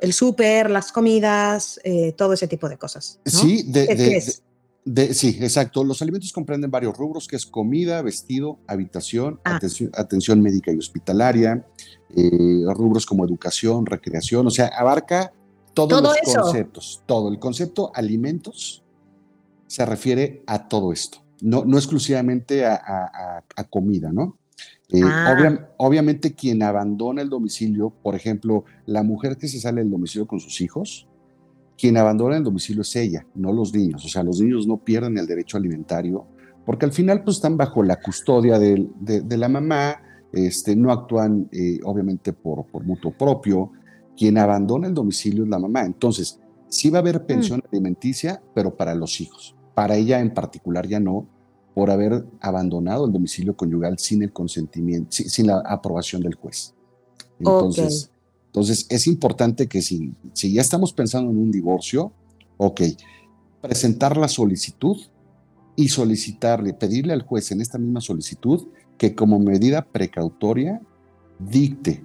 el 0.00 0.12
súper, 0.12 0.70
las 0.70 0.92
comidas, 0.92 1.80
eh, 1.82 2.12
todo 2.12 2.32
ese 2.32 2.46
tipo 2.46 2.68
de 2.68 2.78
cosas. 2.78 3.18
Sí, 3.26 3.64
de, 3.64 5.14
sí, 5.14 5.36
exacto. 5.40 5.82
Los 5.82 6.00
alimentos 6.00 6.32
comprenden 6.32 6.70
varios 6.70 6.96
rubros, 6.96 7.26
que 7.26 7.34
es 7.34 7.44
comida, 7.44 8.00
vestido, 8.02 8.60
habitación, 8.68 9.40
ah. 9.44 9.58
atención, 9.94 10.40
médica 10.40 10.70
y 10.70 10.76
hospitalaria, 10.76 11.66
eh, 12.14 12.62
rubros 12.68 13.04
como 13.04 13.24
educación, 13.24 13.84
recreación, 13.84 14.46
o 14.46 14.50
sea, 14.50 14.68
abarca 14.68 15.32
todos 15.74 16.00
los 16.00 16.34
conceptos. 16.34 17.02
Todo 17.04 17.32
el 17.32 17.40
concepto 17.40 17.90
alimentos 17.92 18.84
se 19.66 19.84
refiere 19.84 20.44
a 20.46 20.68
todo 20.68 20.92
esto 20.92 21.23
no, 21.44 21.64
no 21.64 21.76
exclusivamente 21.76 22.64
a, 22.64 23.44
comida, 23.68 24.10
¿no? 24.12 24.38
Eh, 24.88 25.00
ah. 25.04 25.68
obviamente 25.76 26.34
quien 26.34 26.62
abandona 26.62 27.20
el 27.20 27.28
domicilio, 27.28 27.90
por 27.90 28.14
ejemplo, 28.14 28.64
la 28.86 29.02
mujer 29.02 29.36
que 29.36 29.48
se 29.48 29.60
sale 29.60 29.82
del 29.82 29.90
domicilio 29.90 30.26
con 30.26 30.40
sus 30.40 30.60
hijos, 30.62 31.06
quien 31.76 31.96
abandona 31.96 32.38
el 32.38 32.44
domicilio 32.44 32.82
es 32.82 32.96
ella, 32.96 33.26
no 33.34 33.52
los 33.52 33.74
niños. 33.74 34.04
O 34.04 34.08
sea, 34.08 34.22
los 34.22 34.40
niños 34.40 34.66
no 34.66 34.78
pierden 34.78 35.18
el 35.18 35.26
derecho 35.26 35.58
alimentario 35.58 36.26
porque 36.64 36.86
al 36.86 36.92
final 36.92 37.22
pues 37.22 37.36
están 37.36 37.58
bajo 37.58 37.82
la 37.82 38.00
custodia 38.00 38.58
de, 38.58 38.88
la 39.36 39.48
mamá, 39.48 40.00
este, 40.32 40.74
no 40.74 40.92
actúan 40.92 41.48
eh, 41.52 41.78
obviamente 41.84 42.32
por, 42.32 42.64
por 42.66 42.84
mutuo 42.84 43.12
propio, 43.12 43.70
quien 44.16 44.38
abandona 44.38 44.88
el 44.88 44.94
domicilio 44.94 45.44
es 45.44 45.50
la 45.50 45.58
mamá. 45.58 45.84
Entonces, 45.84 46.40
sí 46.68 46.88
va 46.88 46.98
a 46.98 47.02
haber 47.02 47.26
pensión 47.26 47.60
mm. 47.60 47.68
alimenticia, 47.70 48.42
pero 48.54 48.74
para 48.74 48.94
los 48.94 49.20
hijos. 49.20 49.54
Para 49.74 49.96
ella 49.96 50.20
en 50.20 50.32
particular 50.32 50.86
ya 50.86 51.00
no, 51.00 51.26
por 51.74 51.90
haber 51.90 52.24
abandonado 52.40 53.06
el 53.06 53.12
domicilio 53.12 53.56
conyugal 53.56 53.98
sin 53.98 54.22
el 54.22 54.32
consentimiento, 54.32 55.08
sin, 55.10 55.48
la 55.48 55.58
aprobación 55.58 56.22
del 56.22 56.34
juez. 56.34 56.72
Entonces, 57.38 58.10
entonces 58.46 58.86
es 58.88 59.06
importante 59.08 59.66
que 59.66 59.82
si, 59.82 60.14
si 60.32 60.52
ya 60.52 60.60
estamos 60.60 60.92
pensando 60.92 61.32
en 61.32 61.38
un 61.38 61.50
divorcio, 61.50 62.12
ok, 62.56 62.82
presentar 63.60 64.16
la 64.16 64.28
solicitud 64.28 64.96
y 65.74 65.88
solicitarle, 65.88 66.72
pedirle 66.74 67.12
al 67.12 67.22
juez 67.22 67.50
en 67.50 67.60
esta 67.60 67.78
misma 67.78 68.00
solicitud 68.00 68.68
que 68.96 69.14
como 69.14 69.40
medida 69.40 69.84
precautoria 69.84 70.80
dicte 71.38 72.04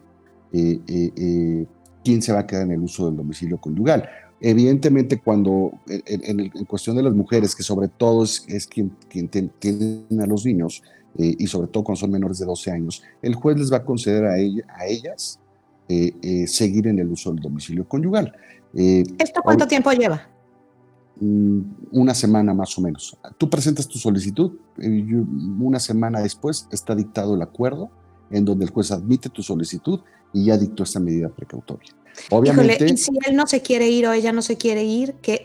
eh, 0.51 0.79
eh, 0.87 1.11
eh, 1.15 1.65
quién 2.03 2.21
se 2.21 2.33
va 2.33 2.39
a 2.39 2.47
quedar 2.47 2.63
en 2.63 2.71
el 2.71 2.81
uso 2.81 3.05
del 3.05 3.17
domicilio 3.17 3.59
conyugal. 3.59 4.09
Evidentemente, 4.41 5.19
cuando 5.19 5.71
en, 5.87 6.49
cuestión 6.65 6.95
de 6.95 7.03
las 7.03 7.13
mujeres, 7.13 7.55
que 7.55 7.63
sobre 7.63 7.87
todo 7.87 8.23
es, 8.23 8.67
quien, 8.69 8.95
quien 9.09 9.27
tienen 9.27 10.21
a 10.21 10.25
los 10.25 10.45
niños, 10.45 10.81
y 11.17 11.47
sobre 11.47 11.67
todo 11.67 11.83
cuando 11.83 11.99
son 11.99 12.11
menores 12.11 12.39
de 12.39 12.45
12 12.45 12.71
años, 12.71 13.03
el 13.21 13.35
juez 13.35 13.57
les 13.57 13.71
va 13.71 13.77
a 13.77 13.83
conceder 13.83 14.25
a, 14.25 14.33
a 14.33 14.85
ellas 14.87 15.39
seguir 16.45 16.87
en 16.87 16.99
el 16.99 17.09
uso 17.09 17.31
del 17.33 17.41
domicilio 17.41 17.87
conyugal. 17.87 18.33
¿Esto 18.73 19.41
cuánto 19.43 19.67
tiempo 19.67 19.91
lleva? 19.91 20.29
Mm, 21.19 21.61
una 21.91 22.13
semana 22.13 22.53
más 22.53 22.77
o 22.77 22.81
menos. 22.81 23.17
Tú 23.37 23.49
presentas 23.49 23.87
tu 23.87 23.97
solicitud, 23.97 24.53
una 25.59 25.79
semana 25.79 26.21
después 26.21 26.67
está 26.71 26.95
dictado 26.95 27.35
el 27.35 27.41
acuerdo 27.41 27.89
en 28.31 28.45
donde 28.45 28.65
el 28.65 28.71
juez 28.71 28.91
admite 28.91 29.29
tu 29.29 29.43
solicitud 29.43 29.99
y 30.31 30.45
ya 30.45 30.57
dictó 30.57 30.83
esta 30.83 30.99
medida 30.99 31.27
precautoria. 31.29 31.91
Obviamente, 32.29 32.85
y 32.85 32.97
si 32.97 33.11
él 33.27 33.35
no 33.35 33.47
se 33.47 33.61
quiere 33.61 33.89
ir 33.89 34.07
o 34.07 34.13
ella 34.13 34.31
no 34.31 34.41
se 34.41 34.57
quiere 34.57 34.83
ir, 34.83 35.13
que 35.15 35.41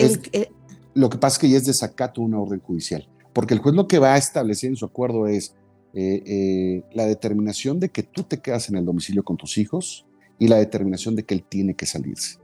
lo 0.94 1.10
que 1.10 1.18
pasa 1.18 1.36
es 1.36 1.40
que 1.40 1.48
ya 1.48 1.56
es 1.56 1.66
desacato 1.66 2.22
una 2.22 2.40
orden 2.40 2.60
judicial, 2.60 3.08
porque 3.32 3.54
el 3.54 3.60
juez 3.60 3.74
lo 3.74 3.88
que 3.88 3.98
va 3.98 4.14
a 4.14 4.18
establecer 4.18 4.70
en 4.70 4.76
su 4.76 4.84
acuerdo 4.84 5.26
es 5.26 5.54
eh, 5.92 6.22
eh, 6.26 6.82
la 6.92 7.06
determinación 7.06 7.80
de 7.80 7.88
que 7.88 8.02
tú 8.02 8.22
te 8.22 8.38
quedas 8.38 8.68
en 8.68 8.76
el 8.76 8.84
domicilio 8.84 9.24
con 9.24 9.36
tus 9.36 9.58
hijos 9.58 10.06
y 10.38 10.48
la 10.48 10.56
determinación 10.56 11.14
de 11.16 11.24
que 11.24 11.34
él 11.34 11.44
tiene 11.48 11.74
que 11.74 11.86
salirse. 11.86 12.38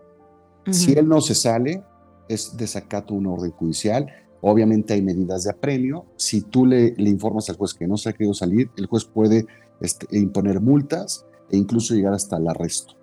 Si 0.71 0.93
él 0.93 1.09
no 1.09 1.21
se 1.21 1.35
sale, 1.35 1.83
es 2.29 2.57
desacato 2.57 3.15
una 3.15 3.31
orden 3.31 3.51
judicial. 3.51 4.07
Obviamente 4.41 4.95
hay 4.95 5.03
medidas 5.03 5.45
de 5.45 5.51
apremio. 5.51 6.07
Si 6.17 6.43
tú 6.43 6.65
le, 6.65 6.95
le 6.97 7.11
informas 7.11 7.49
al 7.51 7.57
juez 7.57 7.75
que 7.75 7.89
no 7.89 7.97
se 7.97 8.11
ha 8.11 8.13
querido 8.13 8.35
salir, 8.35 8.71
el 8.77 8.87
juez 8.87 9.05
puede 9.05 9.47
este, 9.81 10.07
imponer 10.17 10.61
multas 10.61 11.27
e 11.51 11.57
incluso 11.57 11.95
llegar 11.95 12.15
hasta 12.15 12.37
el 12.37 12.47
arresto. 12.47 13.00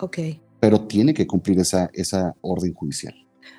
Ok. 0.00 0.18
Pero 0.60 0.80
tiene 0.82 1.12
que 1.12 1.26
cumplir 1.26 1.58
esa, 1.58 1.90
esa 1.92 2.34
orden 2.40 2.74
judicial. 2.74 3.14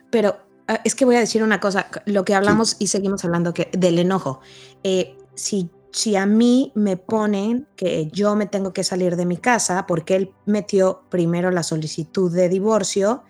Pero 0.09 0.37
ah, 0.67 0.79
es 0.83 0.95
que 0.95 1.05
voy 1.05 1.15
a 1.15 1.19
decir 1.19 1.43
una 1.43 1.59
cosa, 1.59 1.87
lo 2.05 2.23
que 2.25 2.35
hablamos 2.35 2.77
y 2.79 2.87
seguimos 2.87 3.25
hablando 3.25 3.53
que, 3.53 3.69
del 3.73 3.99
enojo. 3.99 4.39
Eh, 4.83 5.17
si 5.35 5.69
si 5.93 6.15
a 6.15 6.25
mí 6.25 6.71
me 6.73 6.97
ponen 6.97 7.67
que 7.75 8.07
yo 8.07 8.35
me 8.35 8.47
tengo 8.47 8.73
que 8.73 8.83
salir 8.83 9.15
de 9.15 9.27
mi 9.27 9.37
casa 9.37 9.85
porque 9.85 10.15
él 10.15 10.31
metió 10.45 11.03
primero 11.09 11.51
la 11.51 11.61
solicitud 11.61 12.33
de 12.33 12.49
divorcio 12.49 13.23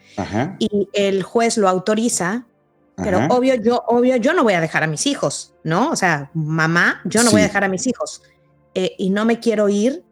y 0.60 0.88
el 0.94 1.24
juez 1.24 1.58
lo 1.58 1.68
autoriza, 1.68 2.48
pero 2.96 3.28
obvio 3.30 3.56
yo, 3.56 3.84
obvio 3.88 4.16
yo 4.16 4.34
no 4.34 4.44
voy 4.44 4.54
a 4.54 4.62
dejar 4.62 4.84
a 4.84 4.88
mis 4.88 5.06
hijos, 5.08 5.54
¿no? 5.66 5.90
O 5.90 5.96
sea, 5.98 6.32
mamá, 6.34 7.02
yo 7.04 7.22
no 7.24 7.32
voy 7.32 7.42
a 7.42 7.46
dejar 7.46 7.66
a 7.66 7.68
mis 7.68 7.86
hijos 7.86 8.22
eh, 8.74 8.96
y 8.98 9.10
no 9.10 9.26
me 9.26 9.40
quiero 9.40 9.68
ir 9.68 10.04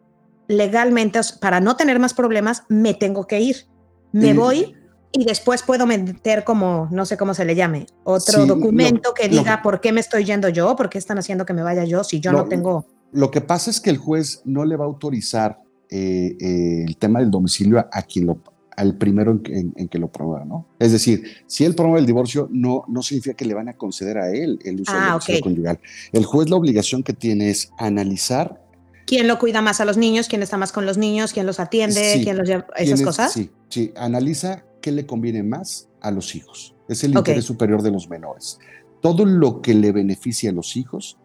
legalmente 0.52 1.20
para 1.40 1.60
no 1.60 1.76
tener 1.76 1.98
más 1.98 2.14
problemas, 2.14 2.64
me 2.68 2.94
tengo 2.94 3.26
que 3.26 3.40
ir. 3.40 3.66
Me 4.12 4.34
voy 4.34 4.74
y 5.12 5.24
después 5.24 5.62
puedo 5.62 5.86
meter 5.86 6.44
como, 6.44 6.88
no 6.90 7.04
sé 7.06 7.16
cómo 7.16 7.34
se 7.34 7.44
le 7.44 7.54
llame, 7.54 7.86
otro 8.04 8.46
documento 8.46 9.12
que 9.14 9.28
diga 9.28 9.62
por 9.62 9.80
qué 9.80 9.92
me 9.92 10.00
estoy 10.00 10.24
yendo 10.24 10.48
yo, 10.48 10.74
por 10.74 10.88
qué 10.88 10.98
están 10.98 11.18
haciendo 11.18 11.44
que 11.44 11.52
me 11.52 11.62
vaya 11.62 11.84
yo 11.84 12.02
si 12.02 12.20
yo 12.20 12.32
no 12.32 12.46
tengo... 12.46 12.86
Lo 13.12 13.30
que 13.30 13.42
pasa 13.42 13.70
es 13.70 13.78
que 13.78 13.90
el 13.90 13.98
juez 13.98 14.40
no 14.46 14.64
le 14.64 14.76
va 14.76 14.84
a 14.84 14.88
autorizar 14.88 15.60
eh, 15.90 16.34
eh, 16.40 16.84
el 16.86 16.96
tema 16.96 17.20
del 17.20 17.30
domicilio 17.30 17.78
a, 17.78 18.02
quien 18.02 18.24
lo, 18.24 18.38
al 18.74 18.96
primero 18.96 19.38
en, 19.44 19.88
que 19.88 19.98
lo 19.98 20.10
promueva, 20.10 20.46
¿no? 20.46 20.66
Es 20.78 20.92
decir, 20.92 21.22
si 21.46 21.66
él 21.66 21.74
promueve 21.74 22.00
el 22.00 22.06
divorcio, 22.06 22.48
no, 22.50 22.84
no 22.88 23.02
significa 23.02 23.36
que 23.36 23.44
le 23.44 23.52
van 23.52 23.68
a 23.68 23.74
conceder 23.74 24.16
a 24.16 24.30
él 24.30 24.58
el 24.64 24.80
uso 24.80 24.94
del 24.94 25.02
ah, 25.02 25.10
domicilio 25.10 25.40
conyugal. 25.42 25.80
El 26.12 26.24
juez 26.24 26.48
la 26.48 26.56
obligación 26.56 27.02
que 27.02 27.12
tiene 27.12 27.50
es 27.50 27.70
analizar 27.76 28.62
quién 29.06 29.28
lo 29.28 29.38
cuida 29.38 29.62
más 29.62 29.80
a 29.80 29.84
los 29.84 29.96
niños, 29.96 30.28
quién 30.28 30.42
está 30.42 30.56
más 30.56 30.72
con 30.72 30.86
los 30.86 30.98
niños, 30.98 31.32
quién 31.32 31.46
los 31.46 31.60
atiende, 31.60 32.20
quién 32.22 32.36
los 32.36 32.48
lleva, 32.48 32.66
esas 32.76 33.02
cosas. 33.02 33.32
Sí, 33.32 33.50
sí, 33.68 33.92
analiza 33.96 34.64
qué 34.80 34.92
le 34.92 35.06
conviene 35.06 35.42
más 35.42 35.88
a 36.00 36.10
los 36.10 36.34
hijos. 36.34 36.74
Es 36.88 37.04
el 37.04 37.14
interés 37.14 37.44
superior 37.44 37.82
de 37.82 37.90
los 37.90 38.08
menores. 38.08 38.58
Todo 39.00 39.24
lo 39.24 39.62
que 39.62 39.74
le 39.74 39.92
beneficie 39.92 40.50
a 40.50 40.52
los 40.52 40.76
hijos 40.76 41.18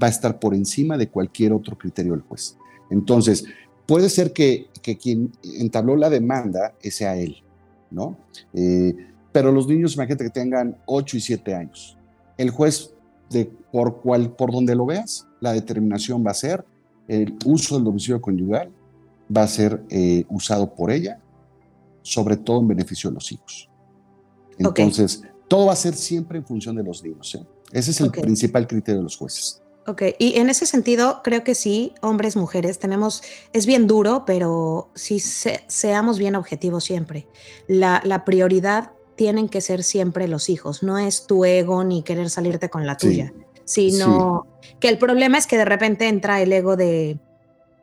va 0.00 0.06
a 0.06 0.10
estar 0.10 0.38
por 0.38 0.54
encima 0.54 0.96
de 0.96 1.08
cualquier 1.08 1.52
otro 1.52 1.76
criterio 1.76 2.12
del 2.12 2.22
juez. 2.22 2.56
Entonces, 2.90 3.44
puede 3.86 4.08
ser 4.08 4.32
que, 4.32 4.68
quien 5.00 5.32
entabló 5.42 5.96
la 5.96 6.10
demanda 6.10 6.74
sea 6.82 7.16
él, 7.16 7.42
¿no? 7.90 8.16
Eh, 8.54 8.94
pero 9.32 9.50
los 9.50 9.66
niños, 9.66 9.94
imagínate 9.94 10.24
que 10.24 10.30
tengan 10.30 10.76
8 10.86 11.16
y 11.16 11.20
7 11.20 11.54
años. 11.54 11.98
El 12.36 12.50
juez, 12.50 12.94
de, 13.30 13.46
por, 13.72 14.00
cual, 14.02 14.34
por 14.34 14.52
donde 14.52 14.74
lo 14.74 14.86
veas, 14.86 15.26
la 15.40 15.52
determinación 15.52 16.24
va 16.24 16.32
a 16.32 16.34
ser 16.34 16.64
el 17.12 17.36
uso 17.44 17.74
del 17.74 17.84
domicilio 17.84 18.20
conyugal 18.20 18.70
va 19.34 19.42
a 19.42 19.48
ser 19.48 19.82
eh, 19.90 20.24
usado 20.28 20.74
por 20.74 20.90
ella 20.90 21.18
sobre 22.02 22.36
todo 22.36 22.60
en 22.60 22.68
beneficio 22.68 23.10
de 23.10 23.14
los 23.14 23.30
hijos. 23.32 23.68
Entonces, 24.58 25.22
todo 25.48 25.66
va 25.66 25.72
a 25.72 25.76
ser 25.76 25.94
siempre 25.94 26.38
en 26.38 26.44
función 26.44 26.76
de 26.76 26.82
los 26.82 27.02
niños. 27.02 27.34
¿eh? 27.34 27.44
Ese 27.72 27.92
es 27.92 28.00
el 28.00 28.10
principal 28.10 28.66
criterio 28.66 28.98
de 28.98 29.04
los 29.04 29.16
jueces. 29.16 29.62
Ok, 29.86 30.02
y 30.18 30.38
en 30.38 30.48
ese 30.48 30.66
sentido, 30.66 31.22
creo 31.24 31.42
que 31.42 31.56
sí, 31.56 31.92
hombres, 32.02 32.36
mujeres, 32.36 32.78
tenemos, 32.78 33.22
es 33.52 33.66
bien 33.66 33.88
duro, 33.88 34.24
pero 34.24 34.90
sí 34.94 35.18
seamos 35.18 36.18
bien 36.18 36.36
objetivos 36.36 36.84
siempre. 36.84 37.26
La, 37.66 38.00
la, 38.04 38.24
prioridad 38.24 38.92
tienen 39.16 39.48
que 39.48 39.60
ser 39.60 39.82
siempre 39.82 40.28
los 40.28 40.50
hijos, 40.50 40.84
no 40.84 40.98
es 40.98 41.26
tu 41.26 41.44
ego 41.44 41.82
ni 41.82 42.04
querer 42.04 42.30
salirte 42.30 42.70
con 42.70 42.86
la 42.86 42.96
tuya, 42.96 43.32
sino 43.72 44.46
que 44.80 44.88
el 44.88 44.98
problema 44.98 45.38
es 45.38 45.46
que 45.46 45.56
de 45.56 45.64
repente 45.64 46.08
entra 46.08 46.40
el 46.42 46.52
ego 46.52 46.76
de, 46.76 47.18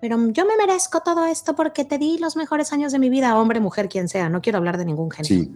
pero 0.02 0.18
yo 0.32 0.46
me 0.46 0.56
merezco 0.56 1.02
todo 1.02 1.26
esto 1.26 1.56
porque 1.56 1.84
te 1.84 1.98
di 1.98 2.18
los 2.20 2.36
mejores 2.36 2.72
años 2.72 2.92
de 2.92 3.00
mi 3.00 3.10
vida, 3.10 3.38
hombre, 3.38 3.60
mujer, 3.60 3.90
quien 3.90 4.08
sea. 4.08 4.30
No 4.30 4.42
quiero 4.42 4.58
hablar 4.58 4.78
de 4.78 4.86
ningún 4.86 5.12
género. 5.12 5.36
Sí. 5.36 5.52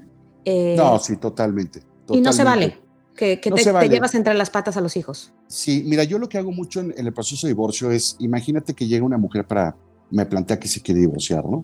Eh, 0.45 0.75
no, 0.77 0.99
sí, 0.99 1.15
totalmente, 1.17 1.81
Y 2.09 2.19
no 2.19 2.33
se 2.33 2.43
vale 2.43 2.77
que, 3.15 3.37
te, 3.37 3.89
llevas 3.89 4.15
entre 4.15 4.33
las 4.33 4.49
patas 4.49 4.75
a 4.75 4.81
los 4.81 4.97
hijos. 4.97 5.31
Sí, 5.47 5.83
mira, 5.85 6.03
yo 6.03 6.19
lo 6.19 6.27
que 6.27 6.37
hago 6.37 6.51
mucho 6.51 6.81
en, 6.81 6.93
el 6.97 7.13
proceso 7.13 7.47
de 7.47 7.53
divorcio 7.53 7.91
es, 7.91 8.17
imagínate 8.19 8.73
que 8.73 8.87
llega 8.87 9.05
una 9.05 9.17
mujer 9.17 9.45
para, 9.45 9.75
me 10.11 10.25
plantea 10.25 10.59
que 10.59 10.67
se 10.67 10.81
quiere 10.81 11.01
divorciar, 11.01 11.45
¿no? 11.45 11.63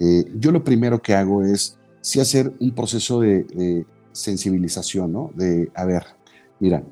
Eh, 0.00 0.24
yo 0.34 0.50
lo 0.50 0.64
primero 0.64 1.00
que 1.00 1.14
hago 1.14 1.44
es, 1.44 1.78
sí 2.00 2.18
hacer 2.18 2.52
un 2.58 2.74
proceso 2.74 3.20
de, 3.20 3.44
de 3.44 3.86
sensibilización, 4.12 5.12
¿no? 5.12 5.30
De, 5.34 5.70
a 5.74 5.84
ver, 5.84 6.04
mira, 6.58 6.82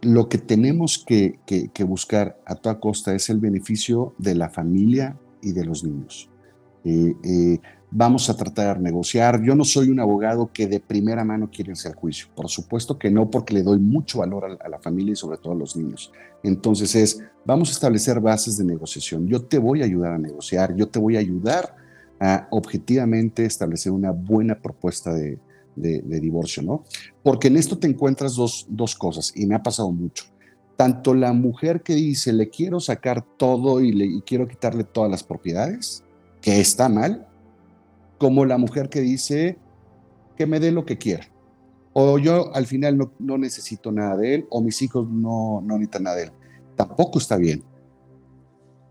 lo 0.00 0.28
que 0.28 0.38
tenemos 0.38 1.04
que, 1.04 1.38
buscar 1.86 2.38
a 2.46 2.54
toda 2.54 2.78
costa 2.78 3.14
es 3.14 3.28
el 3.30 3.38
beneficio 3.38 4.14
de 4.18 4.34
la 4.34 4.48
familia 4.48 5.16
y 5.42 5.52
de 5.52 5.64
los 5.64 5.84
niños. 5.84 6.28
Eh, 6.84 7.14
eh, 7.24 7.60
vamos 7.90 8.30
a 8.30 8.36
tratar 8.36 8.76
de 8.76 8.84
negociar. 8.84 9.42
Yo 9.42 9.54
no 9.54 9.64
soy 9.64 9.88
un 9.88 10.00
abogado 10.00 10.50
que 10.52 10.66
de 10.66 10.80
primera 10.80 11.24
mano 11.24 11.50
quiere 11.50 11.72
hacer 11.72 11.94
juicio. 11.94 12.28
Por 12.34 12.48
supuesto 12.48 12.98
que 12.98 13.10
no, 13.10 13.30
porque 13.30 13.54
le 13.54 13.62
doy 13.62 13.78
mucho 13.78 14.20
valor 14.20 14.58
a, 14.60 14.68
la 14.68 14.78
familia 14.78 15.12
y 15.12 15.16
sobre 15.16 15.38
todo 15.38 15.52
a 15.52 15.56
los 15.56 15.76
niños. 15.76 16.12
Entonces 16.42 16.94
es, 16.94 17.22
vamos 17.44 17.70
a 17.70 17.72
establecer 17.72 18.20
bases 18.20 18.56
de 18.56 18.64
negociación. 18.64 19.26
Yo 19.26 19.42
te 19.42 19.58
voy 19.58 19.82
a 19.82 19.86
ayudar 19.86 20.12
a 20.12 20.18
negociar, 20.18 20.76
yo 20.76 20.88
te 20.88 20.98
voy 20.98 21.16
a 21.16 21.20
ayudar 21.20 21.74
a 22.20 22.46
objetivamente 22.50 23.44
establecer 23.44 23.92
una 23.92 24.10
buena 24.10 24.60
propuesta 24.60 25.12
de, 25.12 25.38
de, 25.80 26.20
divorcio, 26.20 26.62
¿no? 26.62 26.84
Porque 27.22 27.48
en 27.48 27.56
esto 27.56 27.78
te 27.78 27.86
encuentras 27.86 28.34
dos, 28.34 28.66
dos 28.68 28.94
cosas 28.94 29.32
y 29.34 29.46
me 29.46 29.54
ha 29.54 29.62
pasado 29.62 29.90
mucho. 29.90 30.24
Tanto 30.76 31.14
la 31.14 31.32
mujer 31.32 31.82
que 31.82 31.94
dice, 31.94 32.32
le 32.32 32.50
quiero 32.50 32.80
sacar 32.80 33.24
todo 33.36 33.80
y, 33.80 33.92
le, 33.92 34.22
quiero 34.22 34.46
quitarle 34.46 34.84
todas 34.84 35.10
las 35.10 35.24
propiedades, 35.24 36.04
que 36.40 36.60
está 36.60 36.88
mal, 36.88 37.26
como 38.18 38.44
la 38.44 38.58
mujer 38.58 38.88
que 38.88 39.00
dice, 39.00 39.58
que 40.36 40.46
me 40.46 40.60
dé 40.60 40.70
lo 40.70 40.84
que 40.84 40.98
quiera. 40.98 41.28
O 41.92 42.18
yo 42.18 42.54
al 42.54 42.66
final 42.66 42.96
no, 42.96 43.12
no 43.18 43.38
necesito 43.38 43.90
nada 43.90 44.16
de 44.16 44.36
él, 44.36 44.46
o 44.50 44.60
mis 44.60 44.80
hijos 44.82 45.08
no, 45.08 45.60
no 45.62 45.74
necesitan 45.74 46.04
nada 46.04 46.16
de 46.16 46.22
él. 46.24 46.32
Tampoco 46.76 47.18
está 47.18 47.36
bien. 47.36 47.64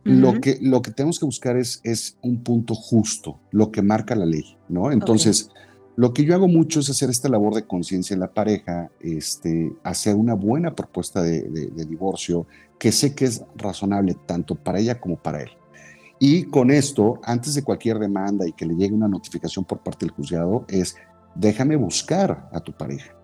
lo, 0.03 0.41
que, 0.41 0.57
lo 0.61 0.81
que 0.81 0.91
tenemos 0.91 1.19
que 1.19 1.25
buscar 1.25 1.55
es, 1.57 1.79
es 1.83 2.17
un 2.21 2.43
punto 2.43 2.75
justo, 2.75 3.39
lo 3.51 3.71
que 3.71 3.81
marca 3.81 4.13
la 4.15 4.25
ley, 4.25 4.57
¿no? 4.67 4.91
Entonces, 4.91 5.49
Lo 5.97 6.13
que 6.13 6.23
yo 6.23 6.35
hago 6.35 6.47
mucho 6.47 6.79
es 6.79 6.91
hacer 6.91 7.09
esta 7.09 7.27
labor 7.27 7.55
de 7.55 7.65
conciencia 7.65 8.13
en 8.13 8.19
la 8.19 8.31
pareja, 8.31 8.91
este, 9.01 9.73
hacer 9.83 10.15
una 10.15 10.35
buena 10.35 10.75
propuesta 10.75 11.23
de, 11.23 11.41
de, 11.41 11.85
divorcio 11.85 12.45
que 12.77 12.91
sé 12.91 13.15
que 13.15 13.25
es 13.25 13.43
razonable 13.55 14.15
tanto 14.27 14.53
para 14.53 14.79
ella 14.79 14.99
como 14.99 15.17
para 15.17 15.41
él. 15.41 15.49
Y 16.19 16.43
con 16.43 16.69
esto, 16.69 17.19
antes 17.23 17.55
de 17.55 17.63
cualquier 17.63 17.97
demanda 17.97 18.47
y 18.47 18.53
que 18.53 18.67
le 18.67 18.75
llegue 18.75 18.93
una 18.93 19.07
notificación 19.07 19.65
por 19.65 19.79
parte 19.79 20.05
del 20.05 20.13
juzgado, 20.13 20.65
es 20.67 20.95
déjame 21.33 21.75
buscar 21.75 22.47
a 22.51 22.59
tu 22.59 22.73
pareja. 22.73 23.15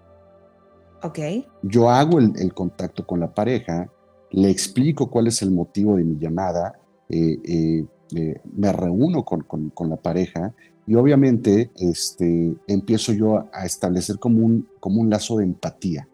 Ok. 1.04 1.20
Yo 1.62 1.92
hago 1.92 2.18
el, 2.18 2.54
contacto 2.56 3.06
con 3.06 3.20
la 3.20 3.36
pareja, 3.36 3.88
le 4.32 4.50
explico 4.50 5.12
cuál 5.12 5.28
es 5.28 5.44
el 5.44 5.52
motivo 5.52 5.98
de 5.98 6.06
mi 6.06 6.18
llamada, 6.18 6.74
eh, 7.08 7.38
eh, 7.44 7.86
eh, 8.16 8.42
me 8.56 8.72
reúno 8.72 9.24
con, 9.24 9.42
con, 9.42 9.90
la 9.90 9.98
pareja 9.98 10.56
y 10.86 10.96
obviamente 10.96 11.72
este, 11.76 12.56
empiezo 12.68 13.14
yo 13.14 13.48
a 13.54 13.66
establecer 13.66 14.20
como 14.20 14.46
un, 14.46 14.68
como 14.80 15.02
un 15.02 15.10
lazo 15.10 15.38
de 15.38 15.46
empatía. 15.46 16.08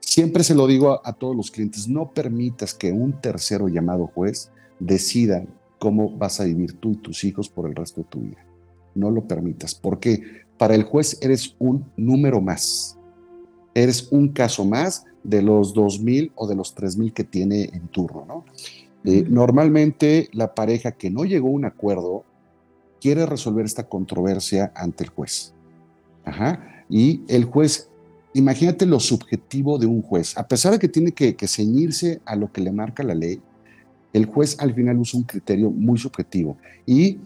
Siempre 0.00 0.42
se 0.42 0.54
lo 0.54 0.66
digo 0.66 0.90
a, 0.90 1.00
a 1.04 1.12
todos 1.12 1.36
los 1.36 1.50
clientes, 1.50 1.88
no 1.88 2.12
permitas 2.12 2.74
que 2.74 2.90
un 2.92 3.20
tercero 3.20 3.68
llamado 3.68 4.06
juez 4.08 4.50
decida 4.80 5.44
cómo 5.78 6.16
vas 6.16 6.40
a 6.40 6.44
vivir 6.44 6.74
tú 6.74 6.92
y 6.92 6.96
tus 6.96 7.24
hijos 7.24 7.48
por 7.48 7.68
el 7.68 7.74
resto 7.74 8.02
de 8.02 8.08
tu 8.08 8.20
vida. 8.20 8.44
No 8.94 9.10
lo 9.10 9.26
permitas, 9.26 9.74
porque 9.74 10.22
para 10.58 10.74
el 10.74 10.82
juez 10.82 11.18
eres 11.22 11.54
un 11.58 11.86
número 11.96 12.40
más. 12.40 12.98
Eres 13.72 14.08
un 14.10 14.28
caso 14.28 14.64
más 14.64 15.04
de 15.22 15.42
los 15.42 15.74
2.000 15.74 16.32
o 16.34 16.46
de 16.48 16.56
los 16.56 16.76
3.000 16.76 17.12
que 17.12 17.24
tiene 17.24 17.70
en 17.72 17.88
turno, 17.88 18.24
¿no? 18.26 18.44
Eh, 19.04 19.24
normalmente 19.26 20.28
la 20.32 20.54
pareja 20.54 20.92
que 20.92 21.08
no 21.08 21.24
llegó 21.24 21.48
a 21.48 21.52
un 21.52 21.64
acuerdo 21.64 22.24
quiere 23.00 23.26
resolver 23.26 23.64
esta 23.64 23.88
controversia 23.88 24.72
ante 24.74 25.04
el 25.04 25.10
juez. 25.10 25.52
Ajá. 26.24 26.84
Y 26.88 27.22
el 27.28 27.44
juez, 27.44 27.88
imagínate 28.34 28.86
lo 28.86 29.00
subjetivo 29.00 29.78
de 29.78 29.86
un 29.86 30.02
juez. 30.02 30.36
A 30.36 30.46
pesar 30.46 30.72
de 30.72 30.78
que 30.78 30.88
tiene 30.88 31.12
que, 31.12 31.36
que 31.36 31.48
ceñirse 31.48 32.20
a 32.24 32.36
lo 32.36 32.52
que 32.52 32.60
le 32.60 32.72
marca 32.72 33.02
la 33.02 33.14
ley, 33.14 33.40
el 34.12 34.26
juez 34.26 34.56
al 34.58 34.74
final 34.74 34.98
usa 34.98 35.18
un 35.18 35.24
criterio 35.24 35.70
muy 35.70 35.98
subjetivo. 35.98 36.56
Y 36.86 37.18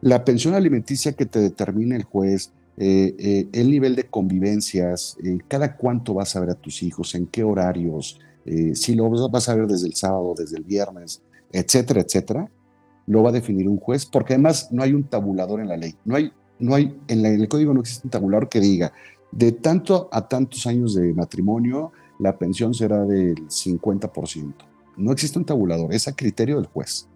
la 0.00 0.24
pensión 0.24 0.54
alimenticia 0.54 1.12
que 1.12 1.26
te 1.26 1.38
determina 1.38 1.96
el 1.96 2.04
juez, 2.04 2.52
eh, 2.76 3.14
eh, 3.18 3.48
el 3.52 3.70
nivel 3.70 3.94
de 3.94 4.04
convivencias, 4.04 5.16
eh, 5.22 5.38
cada 5.48 5.76
cuánto 5.76 6.14
vas 6.14 6.34
a 6.34 6.40
ver 6.40 6.50
a 6.50 6.54
tus 6.54 6.82
hijos, 6.82 7.14
en 7.14 7.26
qué 7.26 7.44
horarios, 7.44 8.18
si 8.72 8.94
lo 8.94 9.08
vas 9.28 9.48
a 9.48 9.54
ver 9.54 9.66
desde 9.68 9.86
el 9.86 9.94
sábado, 9.94 10.34
desde 10.36 10.56
el 10.56 10.64
viernes, 10.64 11.22
etcétera, 11.52 12.00
etcétera, 12.00 12.50
lo 13.10 13.24
va 13.24 13.30
a 13.30 13.32
definir 13.32 13.68
un 13.68 13.76
juez, 13.76 14.06
porque 14.06 14.34
además 14.34 14.68
no 14.70 14.84
hay 14.84 14.94
un 14.94 15.02
tabulador 15.02 15.60
en 15.60 15.68
la 15.68 15.76
ley. 15.76 15.96
No 16.04 16.14
hay, 16.14 16.32
no 16.60 16.76
hay, 16.76 16.96
en, 17.08 17.26
en 17.26 17.40
el 17.40 17.48
código 17.48 17.74
no 17.74 17.80
existe 17.80 18.06
un 18.06 18.10
tabulador 18.10 18.48
que 18.48 18.60
diga, 18.60 18.92
de 19.32 19.50
tanto 19.50 20.08
a 20.12 20.28
tantos 20.28 20.64
años 20.68 20.94
de 20.94 21.12
matrimonio, 21.12 21.90
la 22.20 22.38
pensión 22.38 22.72
será 22.72 23.04
del 23.04 23.34
50%. 23.48 24.54
No 24.96 25.10
existe 25.10 25.40
un 25.40 25.44
tabulador, 25.44 25.92
es 25.92 26.06
a 26.06 26.14
criterio 26.14 26.56
del 26.56 26.66
juez. 26.66 27.08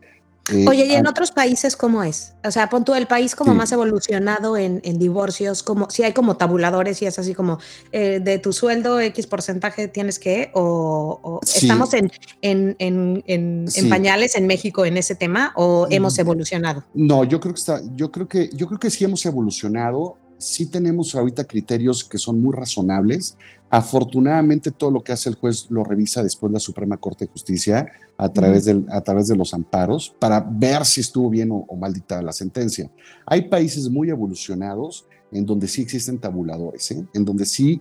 Eh, 0.52 0.66
Oye, 0.68 0.86
¿y 0.86 0.92
en 0.92 1.06
otros 1.06 1.30
países 1.30 1.76
cómo 1.76 2.02
es? 2.02 2.34
O 2.44 2.50
sea, 2.50 2.68
pon 2.68 2.84
tú 2.84 2.94
el 2.94 3.06
país 3.06 3.34
como 3.34 3.54
más 3.54 3.72
evolucionado 3.72 4.56
en, 4.56 4.80
divorcios, 4.98 5.62
como 5.62 5.88
si 5.90 6.02
hay 6.02 6.12
como 6.12 6.36
tabuladores 6.36 7.00
y 7.02 7.06
es 7.06 7.18
así 7.18 7.34
como 7.34 7.58
eh, 7.92 8.20
de 8.22 8.38
tu 8.38 8.52
sueldo 8.52 9.00
X 9.00 9.26
porcentaje 9.26 9.88
tienes 9.88 10.18
que, 10.18 10.50
o, 10.54 11.40
estamos 11.42 11.90
en, 11.94 12.10
en, 12.42 13.64
pañales 13.88 14.36
en 14.36 14.46
México 14.46 14.84
en 14.84 14.96
ese 14.96 15.14
tema, 15.14 15.52
o 15.56 15.86
hemos 15.90 16.18
evolucionado. 16.18 16.84
No, 16.92 17.24
yo 17.24 17.40
creo 17.40 17.54
que 17.54 17.60
está, 17.60 17.80
yo 17.94 18.10
creo 18.12 18.28
que, 18.28 18.50
yo 18.52 18.66
creo 18.66 18.78
que 18.78 18.90
sí 18.90 19.04
hemos 19.04 19.24
evolucionado 19.24 20.18
sí 20.38 20.66
tenemos 20.66 21.14
ahorita 21.14 21.44
criterios 21.44 22.04
que 22.04 22.18
son 22.18 22.40
muy 22.40 22.52
razonables. 22.54 23.36
Afortunadamente 23.70 24.70
todo 24.70 24.90
lo 24.90 25.02
que 25.02 25.12
hace 25.12 25.28
el 25.28 25.34
juez 25.34 25.66
lo 25.70 25.82
revisa 25.82 26.22
después 26.22 26.52
la 26.52 26.60
Suprema 26.60 26.96
Corte 26.96 27.24
de 27.24 27.32
Justicia 27.32 27.90
a 28.16 28.28
través, 28.28 28.64
del, 28.66 28.86
a 28.90 29.00
través 29.00 29.26
de 29.28 29.36
los 29.36 29.52
amparos 29.52 30.14
para 30.18 30.40
ver 30.40 30.84
si 30.84 31.00
estuvo 31.00 31.28
bien 31.30 31.50
o, 31.50 31.66
mal 31.76 31.92
dictada 31.92 32.22
la 32.22 32.32
sentencia. 32.32 32.90
Hay 33.26 33.48
países 33.48 33.88
muy 33.90 34.10
evolucionados 34.10 35.06
en 35.32 35.44
donde 35.44 35.66
sí 35.66 35.82
existen 35.82 36.18
tabuladores, 36.18 36.90
¿eh? 36.92 37.04
en 37.14 37.24
donde 37.24 37.46
sí 37.46 37.80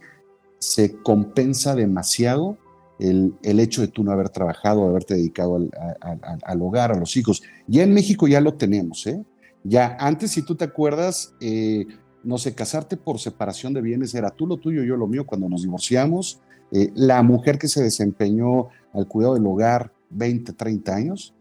se 0.58 0.96
compensa 1.04 1.76
demasiado 1.76 2.58
el, 2.98 3.36
el, 3.44 3.60
hecho 3.60 3.82
de 3.82 3.88
tú 3.88 4.04
no 4.04 4.12
haber 4.12 4.30
trabajado, 4.30 4.88
haberte 4.88 5.16
dedicado 5.16 5.58
al, 5.58 5.70
al, 6.42 6.62
hogar, 6.62 6.92
a 6.92 6.98
los 6.98 7.18
hijos. 7.18 7.44
Ya 7.68 7.84
en 7.84 7.94
México 7.94 8.28
ya 8.28 8.40
lo 8.40 8.54
tenemos, 8.54 9.06
¿eh? 9.08 9.24
Ya 9.64 9.96
antes, 10.00 10.32
si 10.32 10.42
tú 10.42 10.56
te 10.56 10.66
acuerdas, 10.66 11.34
eh, 11.40 11.86
no 12.24 12.38
sé, 12.38 12.56
casarte 12.56 12.98
por 12.98 13.20
separación 13.20 13.74
de 13.74 13.82
bienes 13.82 14.16
era 14.16 14.30
tú 14.30 14.48
lo 14.48 14.58
tuyo, 14.58 14.84
yo 14.84 14.96
lo 14.96 15.08
mío 15.08 15.26
cuando 15.26 15.50
nos 15.50 15.64
divorciamos. 15.64 16.40
Eh, 16.72 16.92
la 16.96 17.22
mujer 17.22 17.58
que 17.58 17.68
se 17.68 17.84
desempeñó 17.84 18.70
al 18.94 19.08
cuidado 19.08 19.36
del 19.36 19.46
hogar 19.46 19.92
20, 20.10 20.54
30 20.54 20.96
años, 20.96 21.34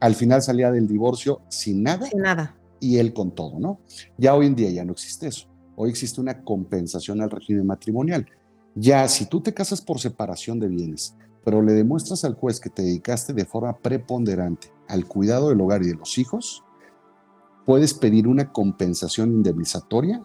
al 0.00 0.14
final 0.14 0.42
salía 0.42 0.70
del 0.70 0.86
divorcio 0.86 1.42
sin 1.48 1.82
nada. 1.82 2.06
Sin 2.06 2.20
nada. 2.20 2.56
Y 2.80 2.98
él 2.98 3.12
con 3.12 3.32
todo, 3.32 3.58
¿no? 3.58 3.80
Ya 4.18 4.34
hoy 4.34 4.46
en 4.46 4.54
día 4.54 4.70
ya 4.70 4.84
no 4.84 4.92
existe 4.92 5.28
eso. 5.28 5.46
Hoy 5.76 5.90
existe 5.90 6.20
una 6.20 6.42
compensación 6.42 7.20
al 7.20 7.30
régimen 7.30 7.66
matrimonial. 7.66 8.26
Ya 8.74 9.06
si 9.08 9.26
tú 9.26 9.40
te 9.40 9.54
casas 9.54 9.80
por 9.80 10.00
separación 10.00 10.58
de 10.58 10.68
bienes, 10.68 11.16
pero 11.44 11.62
le 11.62 11.72
demuestras 11.72 12.24
al 12.24 12.34
juez 12.34 12.60
que 12.60 12.70
te 12.70 12.82
dedicaste 12.82 13.32
de 13.32 13.44
forma 13.44 13.76
preponderante 13.78 14.72
al 14.88 15.06
cuidado 15.06 15.48
del 15.48 15.60
hogar 15.60 15.82
y 15.82 15.88
de 15.88 15.94
los 15.94 16.18
hijos, 16.18 16.64
puedes 17.64 17.94
pedir 17.94 18.28
una 18.28 18.52
compensación 18.52 19.32
indemnizatoria 19.32 20.22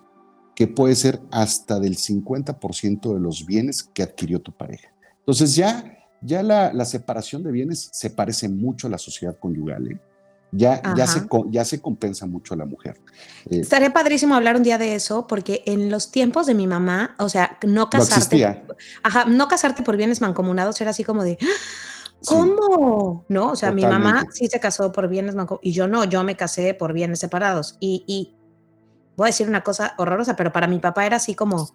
que 0.55 0.67
puede 0.67 0.95
ser 0.95 1.21
hasta 1.31 1.79
del 1.79 1.97
50% 1.97 3.13
de 3.13 3.19
los 3.19 3.45
bienes 3.45 3.83
que 3.83 4.01
adquirió 4.01 4.39
tu 4.39 4.51
pareja. 4.51 4.89
Entonces 5.19 5.55
ya, 5.55 5.99
ya 6.21 6.41
la, 6.41 6.85
separación 6.85 7.43
de 7.43 7.51
bienes 7.51 7.89
se 7.91 8.09
parece 8.09 8.49
mucho 8.49 8.87
a 8.87 8.89
la 8.89 8.97
sociedad 8.97 9.37
conyugal. 9.37 9.91
¿eh? 9.91 9.99
Ya, 10.51 10.81
ya, 10.95 11.05
se, 11.05 11.27
ya 11.51 11.65
se 11.65 11.81
compensa 11.81 12.25
mucho 12.25 12.53
a 12.53 12.57
la 12.57 12.65
mujer. 12.65 12.99
Eh, 13.49 13.59
Estaría 13.59 13.91
padrísimo 13.91 14.33
hablar 14.33 14.55
un 14.55 14.63
día 14.63 14.77
de 14.77 14.95
eso, 14.95 15.27
porque 15.27 15.61
en 15.65 15.91
los 15.91 16.09
tiempos 16.09 16.45
de 16.47 16.53
mi 16.53 16.65
mamá, 16.65 17.15
o 17.19 17.27
sea, 17.27 17.57
no 17.67 17.89
casarte, 17.89 18.63
ajá, 19.03 19.25
no 19.25 19.47
casarte 19.49 19.83
por 19.83 19.97
bienes 19.97 20.21
mancomunados 20.21 20.79
era 20.79 20.91
así 20.91 21.03
como 21.03 21.23
de, 21.23 21.37
¿Cómo? 22.27 23.25
no, 23.29 23.51
o 23.51 23.55
sea, 23.55 23.71
mi 23.71 23.83
mamá 23.83 24.25
sí 24.31 24.47
se 24.47 24.59
casó 24.59 24.91
por 24.91 25.07
bienes 25.07 25.35
y 25.61 25.71
yo 25.71 25.87
no, 25.87 26.03
yo 26.03 26.23
me 26.23 26.35
casé 26.35 26.73
por 26.73 26.93
bienes 26.93 27.19
separados. 27.19 27.77
Y, 27.79 28.33
voy 29.15 29.25
a 29.25 29.29
decir 29.29 29.47
una 29.47 29.63
cosa 29.63 29.95
horrorosa, 29.97 30.35
pero 30.35 30.51
para 30.51 30.67
mi 30.67 30.77
papá 30.79 31.05
era 31.05 31.17
así 31.17 31.33
como, 31.33 31.71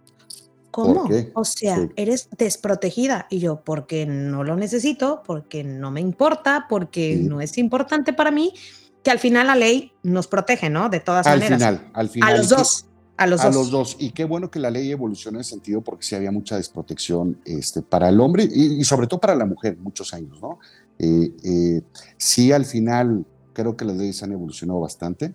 ¿cómo? 0.70 1.08
O 1.34 1.44
sea, 1.44 1.88
eres 1.96 2.28
desprotegida. 2.38 3.26
Y 3.30 3.40
yo, 3.40 3.62
porque 3.64 4.06
no 4.06 4.44
lo 4.44 4.54
necesito, 4.54 5.22
porque 5.26 5.64
no 5.64 5.90
me 5.90 6.00
importa, 6.00 6.66
porque 6.68 7.16
no 7.16 7.40
es 7.40 7.58
importante 7.58 8.12
para 8.12 8.30
mí, 8.30 8.54
que 9.02 9.10
al 9.10 9.18
final 9.18 9.48
la 9.48 9.56
ley 9.56 9.92
nos 10.04 10.28
protege, 10.28 10.70
¿no? 10.70 10.88
De 10.88 11.00
todas 11.00 11.26
al 11.26 11.40
maneras. 11.40 11.58
Final, 11.58 11.90
al 11.92 12.08
final. 12.08 12.32
A 12.32 12.36
los 12.36 12.48
dos. 12.48 12.86
A 13.16 13.26
los, 13.26 13.70
dos. 13.70 13.96
Y 14.00 14.10
qué 14.10 14.24
bueno 14.24 14.50
que 14.50 14.58
la 14.58 14.70
ley 14.70 14.90
evolucionó 14.90 15.36
en 15.36 15.42
ese 15.42 15.50
sentido 15.50 15.80
porque 15.82 16.04
sí 16.04 16.14
había 16.14 16.32
mucha 16.32 16.56
desprotección 16.56 17.38
este, 17.44 17.82
para 17.82 18.08
el 18.08 18.20
hombre 18.20 18.44
y, 18.44 18.82
sobre 18.84 19.06
todo 19.06 19.20
para 19.20 19.34
la 19.34 19.44
mujer, 19.44 19.76
muchos 19.78 20.12
años, 20.14 20.40
¿no? 20.40 20.58
Eh, 20.98 21.32
eh, 21.44 21.82
sí, 22.16 22.52
al 22.52 22.64
final 22.64 23.24
creo 23.52 23.76
que 23.76 23.84
las 23.84 23.96
leyes 23.96 24.22
han 24.22 24.32
evolucionado 24.32 24.80
bastante 24.80 25.34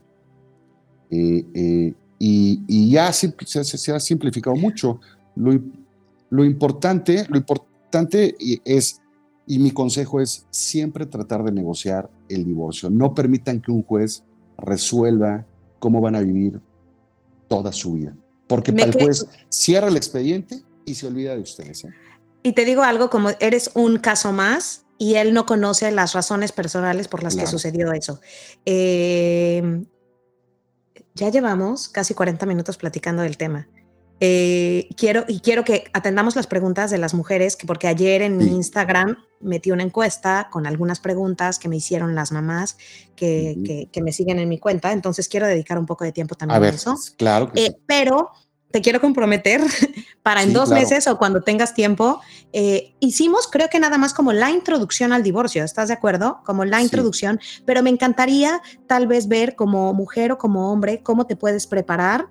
eh, 1.12 1.94
y, 2.20 2.90
ya 2.92 3.14
se, 3.14 3.34
se, 3.46 3.92
ha 3.94 4.00
simplificado 4.00 4.56
mucho. 4.56 5.00
Lo, 5.36 5.58
lo, 6.30 6.44
importante, 6.44 7.26
lo 7.30 7.38
importante 7.38 8.36
es, 8.66 9.00
y 9.46 9.60
mi 9.60 9.72
consejo 9.72 10.20
es 10.20 10.46
siempre 10.50 11.06
tratar 11.06 11.44
de 11.44 11.52
negociar 11.52 12.10
el 12.28 12.44
divorcio. 12.44 12.90
No 12.90 13.14
permitan 13.14 13.62
que 13.62 13.72
un 13.72 13.84
juez 13.84 14.24
resuelva 14.58 15.46
cómo 15.80 16.02
van 16.02 16.16
a 16.16 16.22
vivir 16.22 16.60
toda 17.48 17.72
su 17.72 17.94
vida. 17.94 18.16
Porque 18.48 18.72
para 18.72 18.86
el 18.86 18.94
juez 18.94 19.26
cierra 19.50 19.88
el 19.88 19.98
expediente 19.98 20.62
y 20.86 20.96
se 20.96 21.08
olvida 21.08 21.36
de 21.36 21.42
ustedes. 21.42 21.84
¿eh? 21.84 21.90
Y 22.44 22.54
te 22.54 22.66
digo 22.66 22.84
algo, 22.84 23.10
como 23.10 23.32
eres 23.40 23.72
un 23.74 23.98
caso 23.98 24.32
más 24.32 24.86
y 24.98 25.16
él 25.16 25.34
no 25.34 25.46
conoce 25.46 25.92
las 25.92 26.14
razones 26.14 26.52
personales 26.52 27.08
por 27.08 27.24
las 27.24 27.36
que 27.36 27.46
sucedió 27.46 27.92
eso. 27.92 28.20
Eh, 28.66 29.84
ya 31.14 31.30
llevamos 31.30 31.90
casi 31.90 32.14
40 32.14 32.46
minutos 32.46 32.78
platicando 32.78 33.24
del 33.24 33.38
tema. 33.38 33.68
Eh, 34.20 34.90
quiero, 34.98 35.26
y 35.28 35.42
quiero 35.42 35.64
que 35.64 35.86
atendamos 35.94 36.36
las 36.36 36.48
preguntas 36.48 36.90
de 36.90 36.98
las 36.98 37.14
mujeres, 37.14 37.56
que 37.56 37.68
porque 37.68 37.88
ayer 37.88 38.22
en 38.22 38.38
mi 38.38 38.46
Instagram 38.46 39.18
metí 39.40 39.72
una 39.72 39.84
encuesta 39.84 40.50
con 40.52 40.66
algunas 40.66 41.00
preguntas 41.00 41.60
que 41.60 41.70
me 41.70 41.78
hicieron 41.78 42.16
las 42.16 42.32
mamás 42.32 42.78
que, 43.16 43.88
que, 43.92 44.02
me 44.02 44.12
siguen 44.12 44.40
en 44.40 44.50
mi 44.50 44.58
cuenta, 44.58 44.92
entonces 44.92 45.28
quiero 45.28 45.46
dedicar 45.46 45.78
un 45.78 45.86
poco 45.86 46.04
de 46.04 46.12
tiempo 46.12 46.36
también 46.36 46.64
a, 46.64 46.70
eso. 46.70 46.96
Claro. 47.18 47.52
Eh, 47.56 47.76
pero 47.86 48.32
te 48.72 48.82
quiero 48.82 49.00
comprometer 49.00 49.62
para 50.24 50.44
en 50.44 50.52
dos 50.52 50.70
meses 50.70 51.08
o 51.08 51.18
cuando 51.18 51.42
tengas 51.42 51.74
tiempo. 51.74 52.20
Eh, 52.54 52.96
hicimos, 53.00 53.48
creo 53.48 53.70
que 53.70 53.80
nada 53.80 53.98
más 53.98 54.14
como 54.14 54.34
la 54.34 54.52
introducción 54.52 55.14
al 55.14 55.24
divorcio, 55.24 55.64
¿estás 55.64 55.88
de 55.88 55.94
acuerdo? 55.94 56.42
Como 56.46 56.66
la 56.66 56.82
introducción, 56.82 57.40
pero 57.66 57.84
me 57.84 57.90
encantaría 57.90 58.62
tal 58.88 59.08
vez 59.08 59.28
ver 59.28 59.56
como 59.56 59.94
mujer 59.94 60.32
o 60.32 60.38
como 60.38 60.72
hombre 60.72 61.02
cómo 61.04 61.28
te 61.28 61.36
puedes 61.36 61.68
preparar 61.68 62.28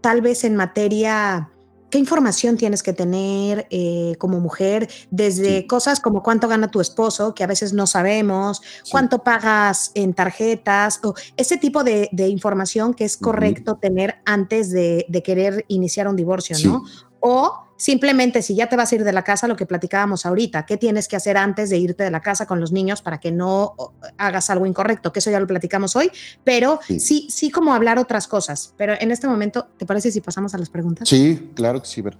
tal 0.00 0.20
vez 0.20 0.44
en 0.44 0.56
materia 0.56 1.50
¿Qué 1.90 1.98
información 1.98 2.58
tienes 2.58 2.82
que 2.82 2.92
tener 2.92 3.66
eh, 3.70 4.14
como 4.18 4.40
mujer? 4.40 4.88
Desde 5.10 5.66
cosas 5.66 6.00
como 6.00 6.22
cuánto 6.22 6.46
gana 6.46 6.70
tu 6.70 6.80
esposo, 6.80 7.34
que 7.34 7.42
a 7.42 7.46
veces 7.46 7.72
no 7.72 7.86
sabemos, 7.86 8.60
cuánto 8.90 9.22
pagas 9.22 9.90
en 9.94 10.12
tarjetas, 10.12 11.00
o 11.02 11.14
ese 11.36 11.56
tipo 11.56 11.84
de, 11.84 12.10
información 12.28 12.92
que 12.92 13.04
es 13.04 13.16
correcto 13.16 13.76
tener 13.76 14.16
antes 14.26 14.70
de, 14.70 15.06
de, 15.08 15.22
querer 15.22 15.64
iniciar 15.68 16.08
un 16.08 16.16
divorcio, 16.16 16.56
¿no? 16.62 16.84
O 17.20 17.68
simplemente 17.76 18.42
si 18.42 18.54
ya 18.54 18.68
te 18.68 18.76
vas 18.76 18.92
a 18.92 18.94
ir 18.96 19.04
de 19.04 19.12
la 19.12 19.22
casa, 19.22 19.48
lo 19.48 19.56
que 19.56 19.64
platicábamos 19.64 20.26
ahorita, 20.26 20.66
¿qué 20.66 20.76
tienes 20.76 21.08
que 21.08 21.16
hacer 21.16 21.36
antes 21.36 21.70
de 21.70 21.78
irte 21.78 22.04
de 22.04 22.10
la 22.10 22.20
casa 22.20 22.46
con 22.46 22.60
los 22.60 22.72
niños 22.72 23.02
para 23.02 23.18
que 23.18 23.30
no 23.30 23.74
hagas 24.18 24.50
algo 24.50 24.66
incorrecto? 24.66 25.12
Que 25.12 25.20
eso 25.20 25.30
ya 25.30 25.40
lo 25.40 25.46
platicamos 25.46 25.96
hoy, 25.96 26.10
pero 26.44 26.80
sí, 26.86 27.28
sí, 27.30 27.50
como 27.50 27.72
hablar 27.72 27.98
otras 27.98 28.26
cosas. 28.26 28.74
Pero 28.76 28.94
en 28.98 29.10
este 29.10 29.28
momento, 29.28 29.68
¿te 29.76 29.86
parece 29.86 30.10
si 30.10 30.20
pasamos 30.20 30.54
a 30.54 30.58
las 30.58 30.70
preguntas? 30.70 31.08
Sí, 31.08 31.52
claro 31.54 31.80
que 31.80 31.88
sí. 31.88 32.02
Ver. 32.02 32.18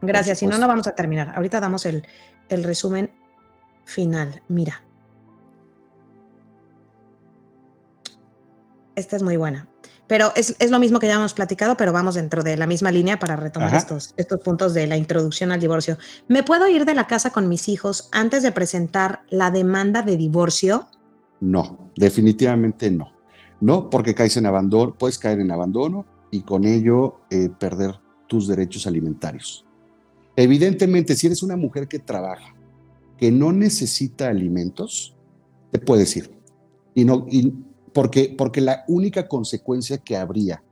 Gracias, 0.00 0.38
si 0.38 0.46
no, 0.46 0.58
no 0.58 0.68
vamos 0.68 0.86
a 0.86 0.94
terminar. 0.94 1.32
Ahorita 1.34 1.58
damos 1.58 1.84
el, 1.86 2.06
el 2.48 2.64
resumen 2.64 3.10
final. 3.84 4.42
Mira. 4.48 4.82
Esta 8.94 9.16
es 9.16 9.22
muy 9.22 9.36
buena. 9.36 9.68
Pero 10.08 10.32
es, 10.34 10.56
lo 10.70 10.78
mismo 10.78 10.98
que 10.98 11.06
ya 11.06 11.14
hemos 11.14 11.34
platicado, 11.34 11.76
pero 11.76 11.92
vamos 11.92 12.14
dentro 12.14 12.42
de 12.42 12.56
la 12.56 12.66
misma 12.66 12.90
línea 12.90 13.18
para 13.18 13.36
retomar 13.36 13.74
estos, 13.74 14.14
estos 14.16 14.40
puntos 14.40 14.72
de 14.72 14.86
la 14.86 14.96
introducción 14.96 15.52
al 15.52 15.60
divorcio. 15.60 15.98
¿Me 16.26 16.42
puedo 16.42 16.66
ir 16.66 16.86
de 16.86 16.94
la 16.94 17.06
casa 17.06 17.30
con 17.30 17.46
mis 17.46 17.68
hijos 17.68 18.08
antes 18.10 18.42
de 18.42 18.50
presentar 18.50 19.20
la 19.28 19.50
demanda 19.50 20.02
de 20.02 20.16
divorcio? 20.16 20.88
No, 21.40 21.90
definitivamente 21.94 22.90
no. 22.90 23.12
No, 23.60 23.90
porque 23.90 24.14
caes 24.14 24.36
en 24.38 24.46
abandono, 24.46 24.94
puedes 24.94 25.18
caer 25.18 25.40
en 25.40 25.50
abandono 25.50 26.06
y 26.30 26.40
con 26.40 26.64
ello 26.64 27.20
eh, 27.30 27.50
perder 27.58 27.94
tus 28.26 28.48
derechos 28.48 28.86
alimentarios. 28.86 29.66
Evidentemente, 30.36 31.16
si 31.16 31.26
eres 31.26 31.42
una 31.42 31.56
mujer 31.56 31.86
que 31.86 31.98
trabaja, 31.98 32.54
que 33.18 33.30
no 33.30 33.52
necesita 33.52 34.28
alimentos, 34.28 35.16
te 35.70 35.78
puedes 35.78 36.16
ir. 36.16 36.30
Y 36.94 37.04
no, 37.04 37.26
y 37.28 37.52
porque, 37.98 38.32
porque 38.38 38.60
la 38.60 38.84
única 38.86 39.26
consecuencia 39.26 39.98
que 39.98 40.16
habría, 40.16 40.62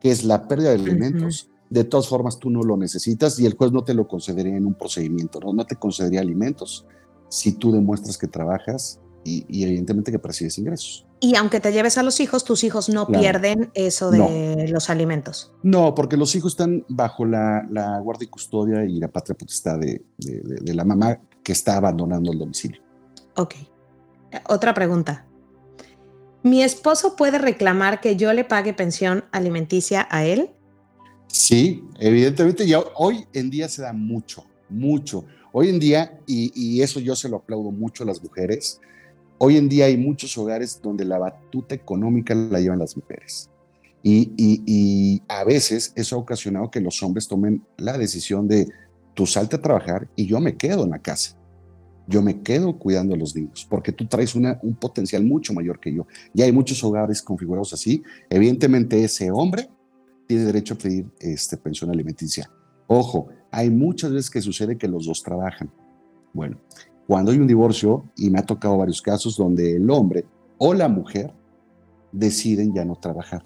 que 0.00 0.10
es 0.10 0.24
la 0.24 0.48
pérdida 0.48 0.70
de 0.70 0.76
alimentos, 0.76 1.50
de 1.68 1.84
todas 1.84 2.08
formas 2.08 2.38
tú 2.38 2.48
no 2.48 2.62
lo 2.62 2.74
necesitas 2.78 3.38
y 3.38 3.44
el 3.44 3.52
juez 3.52 3.70
no 3.70 3.84
te 3.84 3.92
lo 3.92 4.08
concedería 4.08 4.56
en 4.56 4.64
un 4.64 4.72
procedimiento, 4.72 5.40
no, 5.40 5.52
no 5.52 5.66
te 5.66 5.76
concedería 5.76 6.22
alimentos 6.22 6.86
si 7.28 7.52
tú 7.52 7.70
demuestras 7.70 8.16
que 8.16 8.28
trabajas 8.28 8.98
y, 9.24 9.44
evidentemente 9.62 10.10
que 10.10 10.18
percibes 10.18 10.56
ingresos. 10.56 11.06
Y 11.20 11.36
aunque 11.36 11.60
te 11.60 11.70
lleves 11.70 11.98
a 11.98 12.02
los 12.02 12.18
hijos, 12.18 12.44
tus 12.44 12.64
hijos 12.64 12.88
no 12.88 13.06
pierden 13.08 13.70
eso 13.74 14.10
de 14.10 14.66
los 14.68 14.88
alimentos. 14.88 15.52
No, 15.62 15.94
porque 15.94 16.16
los 16.16 16.34
hijos 16.34 16.52
están 16.52 16.86
bajo 16.88 17.26
la, 17.26 18.00
guardia 18.02 18.24
y 18.24 18.28
custodia 18.28 18.86
y 18.86 18.98
la 18.98 19.08
patria 19.08 19.36
potestad 19.36 19.80
de, 19.80 20.02
de 20.16 20.74
la 20.74 20.86
mamá 20.86 21.20
que 21.42 21.52
está 21.52 21.76
abandonando 21.76 22.32
el 22.32 22.38
domicilio. 22.38 22.80
Ok. 23.36 23.56
Otra 24.48 24.72
pregunta. 24.72 25.26
¿Mi 26.42 26.62
esposo 26.62 27.16
puede 27.16 27.38
reclamar 27.38 28.00
que 28.00 28.16
yo 28.16 28.32
le 28.32 28.44
pague 28.44 28.72
pensión 28.72 29.24
alimenticia 29.30 30.08
a 30.10 30.24
él? 30.24 30.50
Sí, 31.26 31.84
evidentemente 31.98 32.64
hoy 32.96 33.26
en 33.32 33.50
día 33.50 33.68
se 33.68 33.82
da 33.82 33.92
mucho, 33.92 34.46
mucho. 34.68 35.24
Hoy 35.52 35.68
en 35.68 35.78
día, 35.78 36.18
y, 36.26 36.80
eso 36.80 36.98
yo 36.98 37.14
se 37.14 37.28
lo 37.28 37.38
aplaudo 37.38 37.70
mucho 37.70 38.04
a 38.04 38.06
las 38.06 38.22
mujeres, 38.22 38.80
hoy 39.38 39.56
en 39.56 39.68
día 39.68 39.86
hay 39.86 39.96
muchos 39.96 40.36
hogares 40.38 40.80
donde 40.82 41.04
la 41.04 41.18
batuta 41.18 41.74
económica 41.74 42.34
la 42.34 42.60
llevan 42.60 42.78
las 42.78 42.96
mujeres. 42.96 43.50
Y, 44.02 44.32
y, 44.38 45.22
a 45.28 45.44
veces 45.44 45.92
eso 45.94 46.16
ha 46.16 46.18
ocasionado 46.20 46.70
que 46.70 46.80
los 46.80 47.02
hombres 47.02 47.28
tomen 47.28 47.62
la 47.76 47.98
decisión 47.98 48.48
de 48.48 48.66
tú 49.12 49.26
salte 49.26 49.56
a 49.56 49.60
trabajar 49.60 50.08
y 50.16 50.26
yo 50.26 50.40
me 50.40 50.56
quedo 50.56 50.84
en 50.84 50.90
la 50.90 51.00
casa 51.00 51.39
yo 52.10 52.22
me 52.22 52.42
quedo 52.42 52.76
cuidando 52.76 53.14
a 53.14 53.18
los 53.18 53.36
niños, 53.36 53.66
porque 53.70 53.92
tú 53.92 54.04
traes 54.06 54.34
una, 54.34 54.58
un 54.62 54.74
potencial 54.74 55.24
mucho 55.24 55.54
mayor 55.54 55.78
que 55.78 55.94
yo. 55.94 56.06
Ya 56.34 56.44
hay 56.44 56.52
muchos 56.52 56.82
hogares 56.82 57.22
configurados 57.22 57.72
así. 57.72 58.02
Evidentemente 58.28 59.02
ese 59.02 59.30
hombre 59.30 59.70
tiene 60.26 60.44
derecho 60.44 60.74
a 60.74 60.78
pedir 60.78 61.06
este, 61.20 61.56
pensión 61.56 61.90
alimenticia. 61.90 62.50
Ojo, 62.88 63.28
hay 63.52 63.70
muchas 63.70 64.10
veces 64.10 64.28
que 64.28 64.42
sucede 64.42 64.76
que 64.76 64.88
los 64.88 65.06
dos 65.06 65.22
trabajan. 65.22 65.70
Bueno, 66.32 66.60
cuando 67.06 67.30
hay 67.30 67.38
un 67.38 67.46
divorcio, 67.46 68.10
y 68.16 68.28
me 68.28 68.40
ha 68.40 68.46
tocado 68.46 68.76
varios 68.76 69.00
casos 69.00 69.36
donde 69.36 69.76
el 69.76 69.88
hombre 69.88 70.24
o 70.58 70.74
la 70.74 70.88
mujer 70.88 71.32
deciden 72.10 72.74
ya 72.74 72.84
no 72.84 72.96
trabajar, 72.96 73.44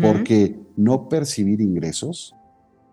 porque 0.00 0.60
no 0.76 1.08
percibir 1.08 1.60
ingresos 1.60 2.34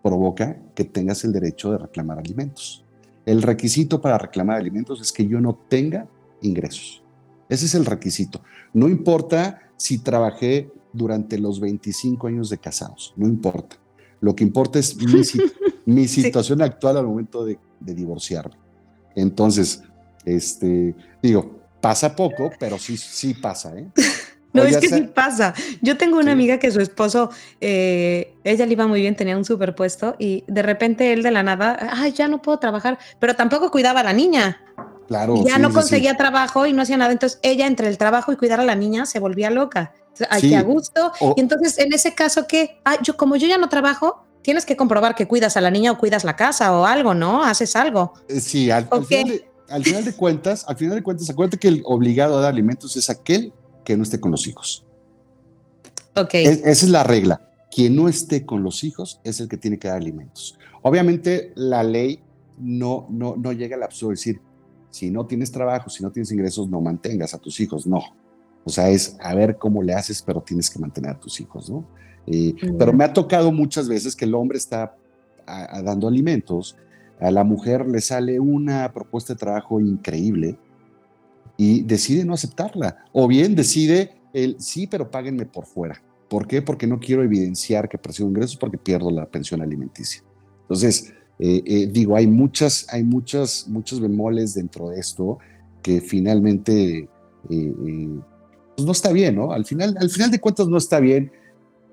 provoca 0.02 0.60
que 0.74 0.84
tengas 0.84 1.24
el 1.24 1.32
derecho 1.32 1.70
de 1.72 1.78
reclamar 1.78 2.18
alimentos. 2.18 2.85
El 3.26 3.42
requisito 3.42 4.00
para 4.00 4.16
reclamar 4.16 4.56
alimentos 4.56 5.00
es 5.00 5.12
que 5.12 5.26
yo 5.26 5.40
no 5.40 5.58
tenga 5.68 6.08
ingresos. 6.40 7.02
Ese 7.48 7.66
es 7.66 7.74
el 7.74 7.84
requisito. 7.84 8.40
No 8.72 8.88
importa 8.88 9.60
si 9.76 9.98
trabajé 9.98 10.70
durante 10.92 11.38
los 11.38 11.60
25 11.60 12.28
años 12.28 12.48
de 12.48 12.58
casados, 12.58 13.12
no 13.16 13.26
importa. 13.26 13.76
Lo 14.20 14.34
que 14.34 14.44
importa 14.44 14.78
es 14.78 14.96
mi, 15.84 16.08
situación 16.08 16.62
actual 16.62 16.96
al 16.96 17.06
momento 17.06 17.44
de, 17.44 17.58
divorciarme. 17.80 18.56
Entonces, 19.14 19.82
este, 20.24 20.94
digo, 21.22 21.60
pasa 21.80 22.14
poco, 22.16 22.50
pero 22.58 22.78
sí, 22.78 22.96
sí 22.96 23.34
pasa, 23.34 23.76
¿eh? 23.76 23.88
No, 24.56 24.64
es 24.64 24.78
que 24.78 24.88
sí 24.88 25.02
pasa. 25.02 25.54
Yo 25.82 25.96
tengo 25.96 26.18
una 26.18 26.32
amiga 26.32 26.58
que 26.58 26.70
su 26.70 26.80
esposo, 26.80 27.30
eh, 27.60 28.34
ella 28.44 28.66
le 28.66 28.72
iba 28.72 28.86
muy 28.86 29.00
bien, 29.00 29.16
tenía 29.16 29.36
un 29.36 29.44
superpuesto 29.44 30.16
y 30.18 30.44
de 30.46 30.62
repente 30.62 31.12
él 31.12 31.22
de 31.22 31.30
la 31.30 31.42
nada, 31.42 31.78
ay, 31.92 32.12
ya 32.12 32.28
no 32.28 32.42
puedo 32.42 32.58
trabajar, 32.58 32.98
pero 33.18 33.34
tampoco 33.34 33.70
cuidaba 33.70 34.00
a 34.00 34.04
la 34.04 34.12
niña. 34.12 34.62
Claro. 35.06 35.44
ya 35.46 35.58
no 35.58 35.72
conseguía 35.72 36.16
trabajo 36.16 36.66
y 36.66 36.72
no 36.72 36.82
hacía 36.82 36.96
nada. 36.96 37.12
Entonces 37.12 37.38
ella 37.42 37.66
entre 37.66 37.88
el 37.88 37.96
trabajo 37.96 38.32
y 38.32 38.36
cuidar 38.36 38.58
a 38.58 38.64
la 38.64 38.74
niña 38.74 39.06
se 39.06 39.20
volvía 39.20 39.50
loca. 39.50 39.94
Ay, 40.30 40.54
a 40.54 40.62
gusto. 40.62 41.12
Y 41.36 41.40
entonces 41.40 41.78
en 41.78 41.92
ese 41.92 42.14
caso 42.14 42.46
que, 42.46 42.80
ah, 42.84 42.96
yo 43.02 43.16
como 43.16 43.36
yo 43.36 43.46
ya 43.46 43.58
no 43.58 43.68
trabajo, 43.68 44.26
tienes 44.42 44.64
que 44.64 44.76
comprobar 44.76 45.14
que 45.14 45.26
cuidas 45.26 45.56
a 45.56 45.60
la 45.60 45.70
niña 45.70 45.92
o 45.92 45.98
cuidas 45.98 46.24
la 46.24 46.36
casa 46.36 46.76
o 46.76 46.86
algo, 46.86 47.14
¿no? 47.14 47.42
Haces 47.42 47.74
algo. 47.76 48.14
Eh, 48.28 48.40
sí, 48.40 48.70
al, 48.70 48.88
final, 49.04 49.28
de, 49.28 49.48
al 49.68 49.84
final 49.84 50.04
de 50.04 50.12
cuentas, 50.14 50.64
al 50.68 50.76
final 50.76 50.94
de 50.94 51.02
cuentas, 51.02 51.28
acuérdate 51.28 51.58
que 51.58 51.68
el 51.68 51.82
obligado 51.84 52.38
a 52.38 52.42
dar 52.42 52.52
alimentos 52.52 52.96
es 52.96 53.10
aquel 53.10 53.52
que 53.86 53.96
no 53.96 54.02
esté 54.02 54.18
con 54.20 54.32
los 54.32 54.46
hijos. 54.48 54.84
Ok. 56.16 56.34
esa 56.34 56.68
es 56.68 56.88
la 56.90 57.04
regla. 57.04 57.48
Quien 57.70 57.94
no 57.94 58.08
esté 58.08 58.44
con 58.44 58.62
los 58.62 58.82
hijos 58.84 59.20
es 59.22 59.40
el 59.40 59.48
que 59.48 59.56
tiene 59.56 59.78
que 59.78 59.86
dar 59.86 59.98
alimentos. 59.98 60.58
Obviamente 60.82 61.52
la 61.54 61.84
ley 61.84 62.20
no, 62.58 63.06
no, 63.10 63.36
no 63.36 63.52
llega 63.52 63.76
al 63.76 63.84
absurdo 63.84 64.10
de 64.10 64.14
decir, 64.14 64.40
si 64.90 65.10
no 65.10 65.26
tienes 65.26 65.52
trabajo, 65.52 65.88
si 65.88 66.02
no 66.02 66.10
tienes 66.10 66.32
ingresos, 66.32 66.68
no 66.68 66.80
mantengas 66.80 67.32
a 67.32 67.38
tus 67.38 67.60
hijos. 67.60 67.86
No. 67.86 68.02
O 68.64 68.70
sea, 68.70 68.88
es 68.88 69.16
a 69.20 69.34
ver 69.34 69.56
cómo 69.56 69.82
le 69.82 69.94
haces, 69.94 70.20
pero 70.20 70.40
tienes 70.40 70.68
que 70.68 70.80
mantener 70.80 71.12
a 71.12 71.20
tus 71.20 71.40
hijos, 71.40 71.70
¿no? 71.70 71.86
Eh, 72.26 72.54
pero 72.76 72.92
me 72.92 73.04
ha 73.04 73.12
tocado 73.12 73.52
muchas 73.52 73.88
veces 73.88 74.16
que 74.16 74.24
el 74.24 74.34
hombre 74.34 74.58
está 74.58 74.96
dando 75.84 76.08
alimentos, 76.08 76.76
a 77.20 77.30
la 77.30 77.44
mujer 77.44 77.86
le 77.86 78.00
sale 78.00 78.40
una 78.40 78.92
propuesta 78.92 79.34
de 79.34 79.38
trabajo 79.38 79.80
increíble 79.80 80.58
y 81.56 81.82
decide 81.82 82.24
no 82.24 82.34
aceptarla. 82.34 83.04
O 83.12 83.26
bien 83.28 83.54
decide 83.54 84.16
el 84.32 84.56
sí, 84.60 84.86
pero 84.86 85.10
páguenme 85.10 85.46
por 85.46 85.66
fuera. 85.66 86.02
¿Por 86.28 86.46
qué? 86.46 86.62
Porque 86.62 86.86
no 86.86 86.98
quiero 86.98 87.22
evidenciar 87.22 87.88
que 87.88 87.98
percibo 87.98 88.28
ingresos 88.28 88.56
porque 88.56 88.78
pierdo 88.78 89.10
la 89.10 89.26
pensión 89.26 89.62
alimenticia. 89.62 90.22
Entonces, 90.62 91.12
eh, 91.38 91.62
eh, 91.64 91.86
digo, 91.86 92.16
hay 92.16 92.26
muchas, 92.26 92.86
hay 92.90 93.04
muchas, 93.04 93.68
muchos 93.68 94.00
bemoles 94.00 94.54
dentro 94.54 94.90
de 94.90 94.98
esto 94.98 95.38
que 95.82 96.00
finalmente 96.00 97.08
eh, 97.48 97.74
pues 98.76 98.84
no 98.84 98.92
está 98.92 99.12
bien, 99.12 99.36
¿no? 99.36 99.52
Al 99.52 99.64
final, 99.64 99.96
al 100.00 100.10
final 100.10 100.30
de 100.30 100.40
cuentas 100.40 100.68
no 100.68 100.76
está 100.76 100.98
bien 101.00 101.30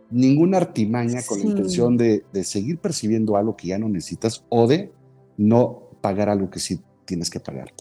ninguna 0.10 0.58
artimaña 0.58 1.22
con 1.28 1.40
la 1.40 1.46
intención 1.46 1.98
de, 1.98 2.24
de 2.32 2.44
seguir 2.44 2.78
percibiendo 2.80 3.38
algo 3.38 3.56
que 3.56 3.70
ya 3.70 3.80
no 3.80 3.90
necesitas 3.90 4.44
o 4.50 4.68
de 4.68 4.92
no 5.38 5.90
pagar 6.02 6.30
algo 6.30 6.50
que 6.50 6.60
sí 6.60 6.80
tienes 7.06 7.30
que 7.30 7.40
pagar. 7.40 7.74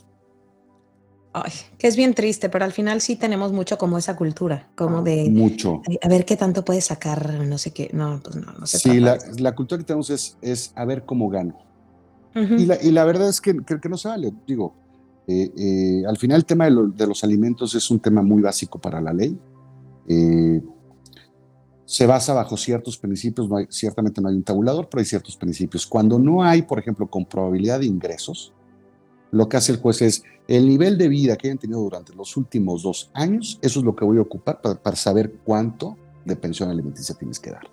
Ay, 1.34 1.52
que 1.78 1.86
es 1.86 1.96
bien 1.96 2.12
triste, 2.12 2.50
pero 2.50 2.64
al 2.64 2.72
final 2.72 3.00
sí 3.00 3.16
tenemos 3.16 3.52
mucho 3.52 3.78
como 3.78 3.96
esa 3.96 4.16
cultura, 4.16 4.68
como 4.74 5.02
de... 5.02 5.30
Mucho. 5.30 5.80
A 6.02 6.08
ver 6.08 6.26
qué 6.26 6.36
tanto 6.36 6.62
puedes 6.64 6.84
sacar, 6.84 7.40
no 7.44 7.56
sé 7.56 7.70
qué, 7.72 7.88
no, 7.94 8.20
pues 8.22 8.36
no, 8.36 8.52
no 8.52 8.66
sé. 8.66 8.78
Sí, 8.78 9.00
la, 9.00 9.18
la, 9.38 9.54
cultura 9.54 9.78
que 9.78 9.84
tenemos 9.84 10.10
es, 10.10 10.36
es 10.42 10.72
a 10.74 10.84
ver 10.84 11.04
cómo 11.06 11.30
gano. 11.30 11.58
y, 12.34 12.66
la, 12.66 12.82
y, 12.82 12.90
la, 12.90 13.04
verdad 13.04 13.30
es 13.30 13.40
que, 13.40 13.56
que, 13.64 13.88
no 13.88 13.96
se 13.96 14.08
vale, 14.08 14.32
digo, 14.46 14.74
eh, 15.26 15.50
eh, 15.56 16.02
al 16.06 16.18
final 16.18 16.36
el 16.36 16.44
tema 16.44 16.66
de, 16.66 16.76
de, 16.94 17.06
los 17.06 17.24
alimentos 17.24 17.74
es 17.74 17.90
un 17.90 18.00
tema 18.00 18.22
muy 18.22 18.42
básico 18.42 18.78
para 18.78 19.00
la 19.00 19.14
ley. 19.14 19.38
Eh, 20.08 20.60
se 21.84 22.06
basa 22.06 22.34
bajo 22.34 22.56
ciertos 22.56 22.98
principios, 22.98 23.48
no 23.48 23.56
hay, 23.56 23.66
ciertamente 23.70 24.20
no 24.20 24.28
hay 24.28 24.34
un 24.34 24.42
tabulador, 24.42 24.88
pero 24.88 25.00
hay 25.00 25.06
ciertos 25.06 25.36
principios. 25.36 25.86
Cuando 25.86 26.18
no 26.18 26.42
hay, 26.42 26.62
por 26.62 26.78
ejemplo, 26.78 27.06
comprobabilidad 27.06 27.80
de 27.80 27.86
ingresos, 27.86 28.52
lo 29.32 29.48
que 29.48 29.56
hace 29.56 29.72
el 29.72 29.80
juez 29.80 30.02
es 30.02 30.22
el 30.46 30.68
nivel 30.68 30.98
de 30.98 31.08
vida 31.08 31.36
que 31.36 31.48
hayan 31.48 31.58
tenido 31.58 31.80
durante 31.80 32.14
los 32.14 32.36
últimos 32.36 32.82
dos 32.82 33.10
años, 33.14 33.58
eso 33.62 33.80
es 33.80 33.84
lo 33.84 33.96
que 33.96 34.04
voy 34.04 34.18
a 34.18 34.20
ocupar 34.20 34.60
para, 34.60 34.96
saber 34.96 35.32
cuánto 35.44 35.96
de 36.24 36.36
pensión 36.36 36.70
alimenticia 36.70 37.14
tienes 37.14 37.40
que 37.40 37.50
dar. 37.50 37.66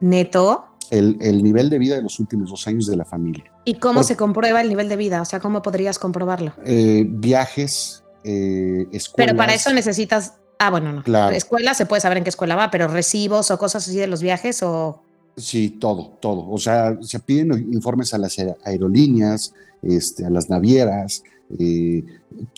Neto. 0.00 0.66
El, 0.90 1.16
el, 1.20 1.42
nivel 1.42 1.70
de 1.70 1.78
vida 1.78 1.96
de 1.96 2.02
los 2.02 2.20
últimos 2.20 2.50
dos 2.50 2.66
años 2.66 2.86
de 2.86 2.96
la 2.96 3.06
familia. 3.06 3.50
¿Y 3.64 3.74
cómo 3.74 4.02
se 4.02 4.16
comprueba 4.16 4.60
el 4.60 4.68
nivel 4.68 4.90
de 4.90 4.96
vida? 4.96 5.22
O 5.22 5.24
sea, 5.24 5.40
¿cómo 5.40 5.62
podrías 5.62 5.98
comprobarlo? 5.98 6.52
Eh, 6.66 7.06
viajes, 7.08 8.04
eh, 8.24 8.86
escuelas. 8.92 9.28
Pero 9.28 9.36
para 9.36 9.54
eso 9.54 9.72
necesitas. 9.72 10.34
Ah, 10.58 10.68
bueno, 10.68 10.92
no. 10.92 11.02
Claro. 11.02 11.34
Escuela 11.34 11.72
se 11.72 11.86
puede 11.86 12.02
saber 12.02 12.18
en 12.18 12.24
qué 12.24 12.30
escuela 12.30 12.56
va, 12.56 12.70
pero 12.70 12.88
recibos 12.88 13.50
o 13.50 13.58
cosas 13.58 13.88
así 13.88 13.96
de 13.96 14.06
los 14.06 14.20
viajes 14.20 14.62
o. 14.62 15.02
Sí, 15.36 15.70
todo, 15.70 16.18
todo. 16.20 16.50
O 16.50 16.58
sea, 16.58 16.98
se 17.00 17.18
piden 17.20 17.72
informes 17.72 18.12
a 18.12 18.18
las 18.18 18.36
aerolíneas, 18.64 19.54
este, 19.82 20.24
a 20.24 20.30
las 20.30 20.48
navieras, 20.48 21.22
eh, 21.58 22.04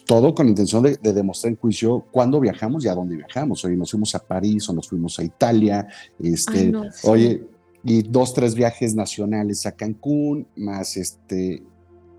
todo 0.07 0.35
con 0.35 0.47
la 0.47 0.51
intención 0.51 0.83
de, 0.83 0.97
de, 0.97 1.13
demostrar 1.13 1.53
en 1.53 1.59
juicio 1.59 2.07
cuándo 2.13 2.39
viajamos 2.41 2.85
y 2.85 2.89
a 2.89 2.95
dónde 2.95 3.17
viajamos. 3.17 3.65
Oye, 3.65 3.77
nos 3.77 3.91
fuimos 3.91 4.15
a 4.15 4.21
París 4.21 4.69
o 4.69 4.73
nos 4.73 4.89
fuimos 4.89 5.19
a 5.19 5.25
Italia, 5.25 5.89
este, 6.23 6.59
Ay, 6.59 6.71
no, 6.73 6.85
sí. 6.93 7.09
oye, 7.09 7.43
y 7.83 8.03
dos, 8.03 8.33
tres 8.35 8.55
viajes 8.55 8.95
nacionales 8.95 9.67
a 9.67 9.73
Cancún, 9.73 10.47
más 10.57 10.97
este, 10.97 11.63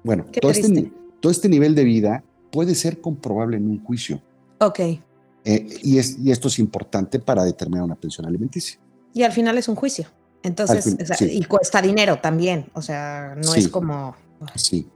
bueno, 0.03 0.25
todo 0.41 0.51
este, 0.51 0.91
todo 1.19 1.31
este 1.31 1.49
nivel 1.49 1.73
de 1.75 1.83
vida 1.83 2.23
puede 2.51 2.75
ser 2.75 3.01
comprobable 3.01 3.57
en 3.57 3.69
un 3.69 3.83
juicio. 3.83 4.21
Ok. 4.59 4.79
Eh, 4.79 4.99
y, 5.83 5.97
es, 5.97 6.17
y 6.19 6.31
esto 6.31 6.47
es 6.47 6.59
importante 6.59 7.19
para 7.19 7.43
determinar 7.43 7.83
una 7.83 7.95
pensión 7.95 8.25
alimenticia. 8.25 8.79
Y 9.13 9.23
al 9.23 9.31
final 9.31 9.57
es 9.57 9.67
un 9.67 9.75
juicio. 9.75 10.07
Entonces, 10.43 10.77
Al 10.77 10.83
fin- 10.93 11.01
o 11.01 11.05
sea, 11.05 11.17
sí. 11.17 11.29
y 11.31 11.43
cuesta 11.45 11.81
dinero 11.81 12.19
también. 12.19 12.67
O 12.73 12.81
sea, 12.81 13.33
no 13.35 13.43
Sí. 13.43 13.61
es 13.61 13.67
como. 13.69 14.15
Sí, 14.55 14.87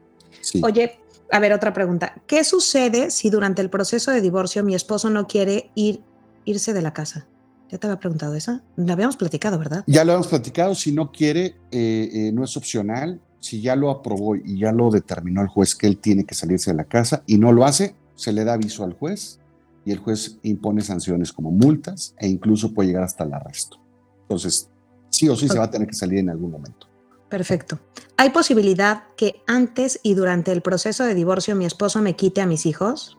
sí. 0.42 0.62
Oye, 0.64 1.00
a 1.32 1.40
ver, 1.40 1.54
otra 1.54 1.74
pregunta. 1.74 2.16
¿Qué 2.28 2.44
sucede 2.44 3.12
si 3.12 3.30
durante 3.30 3.62
el 3.62 3.70
proceso 3.70 4.12
de 4.12 4.22
divorcio 4.22 4.64
mi 4.64 4.76
esposo 4.76 5.10
no 5.10 5.28
quiere 5.28 5.72
ir, 5.76 6.02
irse 6.46 6.74
de 6.74 6.82
la 6.82 6.94
casa? 6.94 7.28
Ya 7.70 7.78
te 7.78 7.86
había 7.86 8.00
preguntado 8.00 8.34
esa. 8.34 8.64
La 8.76 8.94
habíamos 8.94 9.16
platicado, 9.16 9.60
¿verdad? 9.60 9.84
Ya 9.86 10.04
lo 10.04 10.14
hemos 10.14 10.28
platicado, 10.28 10.74
si 10.74 10.92
no 10.92 11.12
quiere, 11.12 11.56
eh, 11.72 12.10
eh, 12.12 12.32
no 12.34 12.44
es 12.44 12.58
opcional. 12.58 13.22
Si 13.40 13.62
ya 13.62 13.76
lo 13.76 13.92
aprobó 13.92 14.36
y 14.36 14.60
ya 14.60 14.72
lo 14.72 14.90
determinó 14.90 15.42
el 15.42 15.48
juez 15.48 15.76
que 15.76 15.88
él 15.88 15.98
tiene 15.98 16.26
que 16.26 16.36
salirse 16.36 16.72
de 16.72 16.78
la 16.78 16.84
casa 16.86 17.24
y 17.28 17.38
no 17.38 17.52
lo 17.54 17.66
hace, 17.66 17.96
se 18.16 18.34
le 18.34 18.44
da 18.44 18.54
aviso 18.54 18.84
al 18.84 18.94
juez 18.94 19.40
y 19.86 19.92
el 19.92 20.00
juez 20.00 20.40
impone 20.44 20.82
sanciones 20.82 21.32
como 21.32 21.52
multas 21.52 22.16
e 22.18 22.28
incluso 22.28 22.74
puede 22.74 22.90
llegar 22.90 23.04
hasta 23.04 23.24
el 23.24 23.34
arresto. 23.34 23.78
Entonces, 24.24 24.70
sí 25.10 25.30
o 25.30 25.36
sí 25.36 25.48
se 25.48 25.58
va 25.58 25.66
a 25.66 25.72
tener 25.72 25.88
que 25.88 25.94
salir 25.94 26.20
en 26.20 26.30
algún 26.30 26.52
momento. 26.52 26.89
Perfecto. 27.30 27.80
¿Hay 28.18 28.32
posibilidad 28.32 29.04
que 29.16 29.42
antes 29.48 30.00
y 30.04 30.16
durante 30.16 30.52
el 30.52 30.62
proceso 30.62 31.06
de 31.06 31.14
divorcio 31.14 31.56
mi 31.56 31.66
esposo 31.66 32.02
me 32.02 32.16
quite 32.16 32.42
a 32.42 32.48
mis 32.48 32.66
hijos? 32.66 33.18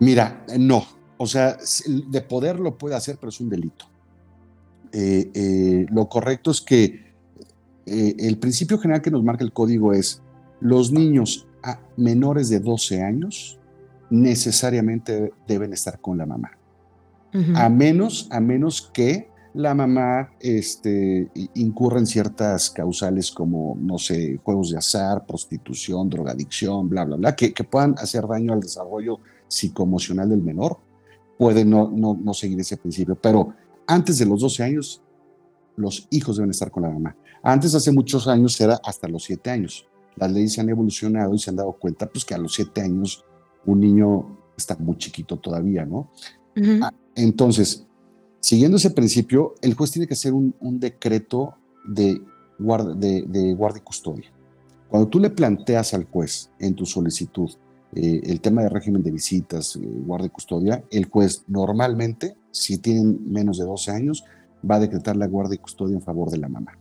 Mira, 0.00 0.44
no. 0.58 0.84
O 1.18 1.26
sea, 1.26 1.56
de 1.86 2.20
poder 2.22 2.58
lo 2.58 2.76
puede 2.76 2.94
hacer, 2.94 3.16
pero 3.18 3.30
es 3.30 3.40
un 3.40 3.48
delito. 3.48 3.86
Eh, 4.92 5.30
eh, 5.34 5.86
lo 5.90 6.08
correcto 6.08 6.50
es 6.50 6.60
que 6.60 7.14
eh, 7.86 8.14
el 8.18 8.38
principio 8.38 8.78
general 8.78 9.02
que 9.02 9.10
nos 9.10 9.22
marca 9.22 9.44
el 9.44 9.52
código 9.52 9.92
es 9.92 10.22
los 10.60 10.92
niños 10.92 11.46
a 11.62 11.78
menores 11.96 12.48
de 12.48 12.60
12 12.60 13.02
años 13.02 13.58
necesariamente 14.10 15.32
deben 15.46 15.72
estar 15.72 16.00
con 16.00 16.18
la 16.18 16.26
mamá. 16.26 16.52
A 17.54 17.68
menos, 17.68 18.28
a 18.30 18.40
menos 18.40 18.90
que 18.94 19.28
la 19.56 19.74
mamá 19.74 20.30
este, 20.40 21.30
i- 21.34 21.50
incurra 21.54 21.98
en 21.98 22.06
ciertas 22.06 22.70
causales 22.70 23.30
como, 23.32 23.76
no 23.80 23.98
sé, 23.98 24.38
juegos 24.44 24.70
de 24.70 24.78
azar, 24.78 25.24
prostitución, 25.26 26.08
drogadicción, 26.10 26.88
bla, 26.88 27.04
bla, 27.04 27.16
bla, 27.16 27.34
que, 27.34 27.52
que 27.54 27.64
puedan 27.64 27.94
hacer 27.98 28.26
daño 28.28 28.52
al 28.52 28.60
desarrollo 28.60 29.18
psicoemocional 29.48 30.28
del 30.28 30.42
menor, 30.42 30.78
puede 31.38 31.64
no, 31.64 31.90
no, 31.90 32.14
no 32.22 32.34
seguir 32.34 32.60
ese 32.60 32.76
principio. 32.76 33.14
Pero 33.16 33.54
antes 33.86 34.18
de 34.18 34.26
los 34.26 34.40
12 34.42 34.62
años, 34.62 35.02
los 35.76 36.06
hijos 36.10 36.36
deben 36.36 36.50
estar 36.50 36.70
con 36.70 36.82
la 36.82 36.90
mamá. 36.90 37.16
Antes, 37.42 37.74
hace 37.74 37.92
muchos 37.92 38.28
años, 38.28 38.60
era 38.60 38.78
hasta 38.84 39.08
los 39.08 39.24
7 39.24 39.50
años. 39.50 39.86
Las 40.16 40.32
leyes 40.32 40.52
se 40.54 40.60
han 40.60 40.68
evolucionado 40.68 41.34
y 41.34 41.38
se 41.38 41.50
han 41.50 41.56
dado 41.56 41.72
cuenta 41.72 42.06
pues, 42.08 42.24
que 42.24 42.34
a 42.34 42.38
los 42.38 42.54
7 42.54 42.80
años 42.82 43.24
un 43.64 43.80
niño 43.80 44.38
está 44.56 44.76
muy 44.78 44.96
chiquito 44.98 45.38
todavía, 45.38 45.84
¿no? 45.84 46.10
Ah, 46.82 46.92
Entonces, 47.14 47.85
siguiendo 48.46 48.76
ese 48.76 48.90
principio, 48.90 49.54
el 49.60 49.74
juez 49.74 49.90
tiene 49.90 50.06
que 50.06 50.14
hacer 50.14 50.32
un, 50.32 50.54
un 50.60 50.78
decreto 50.78 51.54
de 51.84 52.22
guarda, 52.60 52.94
de, 52.94 53.22
de 53.26 53.54
guardia 53.54 53.80
y 53.80 53.84
custodia. 53.84 54.30
Cuando 54.88 55.08
tú 55.08 55.18
le 55.18 55.30
planteas 55.30 55.94
al 55.94 56.04
juez 56.04 56.50
en 56.60 56.74
tu 56.76 56.86
solicitud 56.86 57.50
eh, 57.96 58.20
el 58.24 58.40
tema 58.40 58.62
de 58.62 58.68
régimen 58.68 59.02
de 59.02 59.10
visitas, 59.10 59.74
eh, 59.74 59.80
guardia 59.82 60.28
y 60.28 60.30
custodia, 60.30 60.84
el 60.92 61.06
juez 61.06 61.42
normalmente, 61.48 62.36
si 62.52 62.78
tienen 62.78 63.18
menos 63.32 63.58
de 63.58 63.64
12 63.64 63.90
años, 63.90 64.24
va 64.68 64.76
a 64.76 64.80
decretar 64.80 65.16
la 65.16 65.26
guardia 65.26 65.56
y 65.56 65.58
custodia 65.58 65.96
en 65.96 66.02
favor 66.02 66.30
de 66.30 66.38
la 66.38 66.48
mamá. 66.48 66.78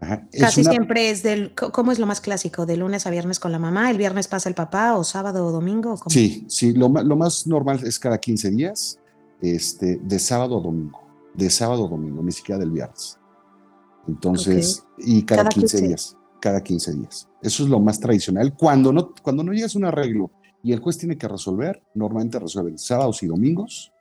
Ajá. 0.00 0.26
Casi 0.32 0.62
una- 0.62 0.70
siempre 0.70 1.10
es 1.10 1.22
del. 1.22 1.52
¿Cómo 1.54 1.92
es 1.92 1.98
lo 1.98 2.06
más 2.06 2.20
clásico? 2.22 2.64
¿De 2.64 2.76
lunes 2.78 3.06
a 3.06 3.10
viernes 3.10 3.38
con 3.38 3.52
la 3.52 3.58
mamá? 3.58 3.90
¿El 3.90 3.98
viernes 3.98 4.28
pasa 4.28 4.48
el 4.48 4.54
papá? 4.54 4.96
¿O 4.96 5.04
sábado 5.04 5.46
o 5.46 5.52
domingo? 5.52 5.98
Sí, 6.08 6.44
sí, 6.48 6.72
lo 6.72 6.88
más 6.88 7.46
normal 7.46 7.80
es 7.84 7.98
cada 7.98 8.18
15 8.18 8.50
días, 8.50 8.98
este, 9.40 9.96
de 9.96 10.18
sábado 10.18 10.58
a 10.58 10.62
domingo, 10.62 11.00
de 11.34 11.50
sábado 11.50 11.86
a 11.86 11.88
domingo, 11.88 12.22
ni 12.22 12.32
siquiera 12.32 12.58
del 12.58 12.70
viernes. 12.70 13.18
Entonces, 14.08 14.84
y 14.98 15.22
cada, 15.24 15.42
Cada 15.42 15.50
15, 15.50 15.76
15. 15.76 15.86
días, 15.88 16.16
cada 16.40 16.62
15 16.62 16.92
días. 16.94 17.28
Eso 17.42 17.62
es 17.64 17.68
lo 17.68 17.80
más 17.80 17.98
tradicional. 17.98 18.54
Cuando 18.56 18.92
no, 18.92 19.12
cuando 19.22 19.42
no 19.42 19.52
llegas 19.52 19.74
a 19.74 19.78
un 19.78 19.84
arreglo 19.84 20.30
y 20.62 20.72
el 20.72 20.80
juez 20.80 20.96
tiene 20.98 21.18
que 21.18 21.28
resolver, 21.28 21.82
normalmente 21.94 22.38
resuelven 22.38 22.78
sábados 22.78 23.22
y 23.22 23.26
domingos 23.26 23.92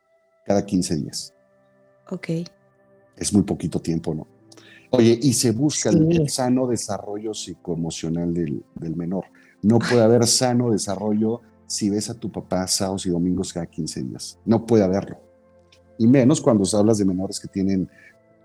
cada 0.46 0.64
15 0.66 0.96
días. 0.98 1.34
Ok. 2.12 2.28
Es 3.18 3.34
muy 3.34 3.44
poquito 3.44 3.80
tiempo, 3.80 4.14
¿no? 4.14 4.28
Oye, 4.92 5.18
y 5.22 5.34
se 5.34 5.52
busca 5.52 5.92
Sí. 5.92 5.98
el 6.12 6.30
sano 6.30 6.68
desarrollo 6.68 7.34
psicoemocional 7.34 8.34
del, 8.34 8.64
del 8.76 8.96
menor. 8.96 9.26
No 9.64 9.80
puede 9.80 10.04
haber 10.04 10.28
sano 10.28 10.70
desarrollo 10.70 11.42
si 11.66 11.90
ves 11.90 12.10
a 12.12 12.14
tu 12.14 12.32
papá 12.32 12.68
sábados 12.68 13.06
y 13.08 13.10
domingos 13.10 13.52
cada 13.52 13.66
15 13.66 14.04
días. 14.04 14.38
No 14.46 14.66
puede 14.66 14.84
haberlo. 14.84 15.18
Y 15.98 16.08
menos 16.08 16.42
cuando 16.42 16.64
hablas 16.78 16.98
de 16.98 17.06
menores 17.06 17.40
que 17.40 17.48
tienen, 17.48 17.90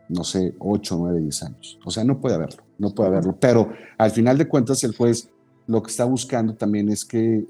no 0.08 0.24
sé, 0.24 0.54
8, 0.58 0.96
9, 0.98 1.20
10 1.20 1.42
años. 1.42 1.78
O 1.84 1.90
sea, 1.90 2.04
no 2.04 2.20
puede 2.20 2.34
haberlo, 2.36 2.62
no 2.78 2.94
puede 2.94 3.08
haberlo. 3.08 3.36
Pero 3.38 3.70
al 3.98 4.10
final 4.10 4.38
de 4.38 4.48
cuentas, 4.48 4.82
el 4.84 4.96
juez 4.96 5.28
lo 5.66 5.82
que 5.82 5.90
está 5.90 6.04
buscando 6.04 6.54
también 6.54 6.88
es 6.88 7.04
que 7.04 7.36
eh, 7.36 7.46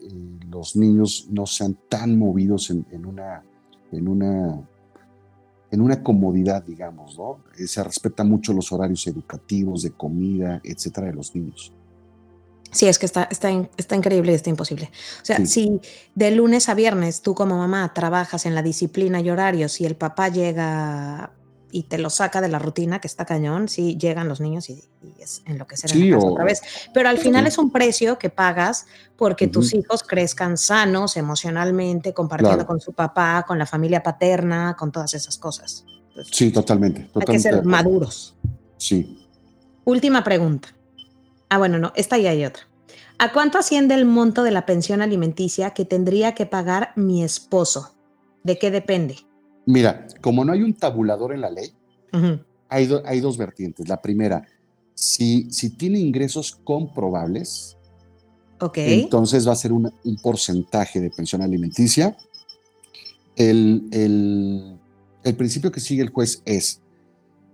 los 0.51 0.77
niños 0.77 1.27
no 1.31 1.47
sean 1.47 1.77
tan 1.89 2.19
movidos 2.19 2.71
en, 2.71 2.85
en 2.91 3.07
una, 3.07 3.43
en 3.93 4.09
una 4.09 4.61
en 5.71 5.81
una 5.81 6.03
comodidad, 6.03 6.65
digamos, 6.65 7.17
¿no? 7.17 7.39
Eh, 7.59 7.67
Se 7.67 7.83
respeta 7.83 8.25
mucho 8.25 8.53
los 8.53 8.73
horarios 8.73 9.07
educativos, 9.07 9.83
de 9.83 9.93
comida, 9.93 10.61
etcétera, 10.65 11.09
de 11.09 11.15
los 11.15 11.35
niños. 11.35 11.73
Sí, 12.73 12.87
es 12.87 12.99
que 12.99 13.07
está, 13.07 13.25
está, 13.31 13.51
está 13.77 13.97
increíble 13.97 14.33
y 14.33 14.35
está 14.37 14.51
imposible. 14.51 14.91
O 15.21 15.25
sea, 15.25 15.39
Sí. 15.39 15.47
si 15.47 15.81
de 16.15 16.31
lunes 16.31 16.69
a 16.69 16.75
viernes 16.75 17.21
tú 17.23 17.35
como 17.35 17.57
mamá 17.59 17.93
trabajas 17.95 18.47
en 18.47 18.55
la 18.55 18.63
disciplina 18.63 19.21
y 19.21 19.29
horarios 19.31 19.81
y 19.81 19.87
el 19.87 19.97
papá 19.97 20.29
llega 20.29 21.33
y 21.73 21.85
te 21.85 21.99
lo 21.99 22.11
saca 22.11 22.41
de 22.41 22.49
la 22.49 22.59
rutina, 22.59 23.01
que 23.01 23.07
está 23.07 23.25
cañón, 23.25 23.69
sí 23.69 23.97
llegan 23.97 24.29
los 24.29 24.41
niños 24.41 24.69
y, 24.71 24.85
y 25.03 25.15
es 25.23 25.43
enloquecer 25.47 25.93
en 25.93 26.11
la 26.11 26.17
casa 26.17 26.27
o- 26.27 26.33
otra 26.33 26.45
vez. 26.45 26.63
Pero 26.93 27.09
al 27.09 27.19
final 27.19 27.45
Sí. 27.45 27.49
es 27.49 27.59
un 27.59 27.71
precio 27.71 28.19
que 28.19 28.29
pagas 28.29 28.87
porque 29.17 29.47
tus 29.47 29.73
hijos 29.75 30.03
crezcan 30.03 30.57
sanos 30.57 31.17
emocionalmente, 31.17 32.13
compartiendo 32.13 32.57
Claro. 32.59 32.67
con 32.69 32.81
su 32.81 32.93
papá, 32.93 33.45
con 33.47 33.57
la 33.59 33.67
familia 33.67 34.03
paterna, 34.03 34.75
con 34.77 34.91
todas 34.91 35.15
esas 35.15 35.39
cosas. 35.39 35.85
Entonces, 36.09 36.37
Sí, 36.37 36.51
totalmente. 36.51 37.03
hay 37.03 37.07
que 37.07 37.13
totalmente 37.13 37.49
ser 37.51 37.65
maduros. 37.65 38.35
Sí. 38.77 39.27
Última 39.85 40.25
pregunta. 40.25 40.75
Ah, 41.51 41.59
bueno, 41.59 41.79
no, 41.79 41.93
esta 41.97 42.17
ya 42.17 42.31
hay 42.31 42.45
otra. 42.45 42.63
¿A 43.19 43.33
cuánto 43.33 43.59
asciende 43.59 43.95
el 43.95 44.07
monto 44.07 44.43
de 44.43 44.51
la 44.51 44.65
pensión 44.65 45.03
alimenticia 45.03 45.71
que 45.71 45.85
tendría 45.85 46.35
que 46.35 46.47
pagar 46.47 46.93
mi 46.97 47.23
esposo? 47.23 47.95
¿De 48.45 48.59
qué 48.59 48.71
depende? 48.71 49.17
Mira, 49.67 50.07
como 50.23 50.45
no 50.45 50.53
hay 50.53 50.63
un 50.63 50.73
tabulador 50.75 51.35
en 51.35 51.43
la 51.43 51.51
ley, 51.51 51.73
hay, 52.69 52.87
do- 52.87 53.03
hay 53.05 53.21
dos 53.21 53.37
vertientes. 53.37 53.89
La 53.89 54.01
primera, 54.01 54.47
si, 54.95 55.51
si 55.53 55.71
tiene 55.77 55.99
ingresos 55.99 56.59
comprobables, 56.65 57.77
entonces 59.03 59.47
va 59.47 59.53
a 59.53 59.57
ser 59.57 59.73
un 59.73 59.93
porcentaje 60.23 61.01
de 61.01 61.11
pensión 61.11 61.43
alimenticia. 61.43 62.17
El, 63.37 63.89
el- 63.93 64.79
el 65.25 65.37
principio 65.37 65.71
que 65.71 65.81
sigue 65.81 66.03
el 66.03 66.11
juez 66.11 66.43
es, 66.47 66.81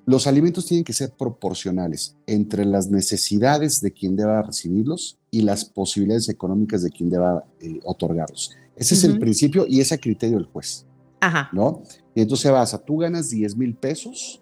los 0.07 0.29
alimentos 0.29 0.67
tienen 0.67 0.85
que 0.85 0.93
ser 0.93 1.11
proporcionales 1.11 2.17
entre 2.27 2.65
las 2.65 2.89
necesidades 2.89 3.81
de 3.81 3.93
quien 3.93 4.15
deba 4.15 4.41
recibirlos 4.41 5.19
y 5.33 5.43
las 5.43 5.65
posibilidades 5.65 6.29
económicas 6.29 6.83
de 6.83 6.91
quien 6.91 7.11
deba 7.11 7.45
eh, 7.61 7.81
otorgarlos. 7.85 8.57
Ese 8.77 8.95
es 8.95 9.03
el 9.03 9.19
principio 9.19 9.67
y 9.69 9.81
es 9.81 9.91
a 9.91 9.99
criterio 9.99 10.37
del 10.39 10.47
juez. 10.47 10.87
Ajá. 11.21 11.51
¿no? 11.53 11.83
Y 12.15 12.21
entonces 12.21 12.51
vas 12.53 12.73
a, 12.73 12.79
tú 12.79 12.99
ganas 12.99 13.31
10 13.31 13.57
mil 13.57 13.75
pesos, 13.75 14.41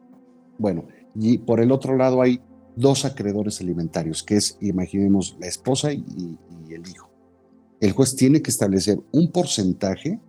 bueno, 0.59 0.87
y 1.15 1.39
por 1.39 1.61
el 1.61 1.73
otro 1.73 1.97
lado 1.97 2.21
hay 2.21 2.43
dos 2.77 3.07
acreedores 3.07 3.61
alimentarios, 3.61 4.23
que 4.23 4.37
es, 4.37 4.59
imaginemos, 4.61 5.37
la 5.41 5.47
esposa 5.47 5.93
y, 5.93 6.05
y 6.69 6.75
el 6.75 6.87
hijo. 6.87 7.09
El 7.81 7.93
juez 7.93 8.15
tiene 8.15 8.43
que 8.43 8.51
establecer 8.51 9.01
un 9.13 9.31
porcentaje 9.31 10.21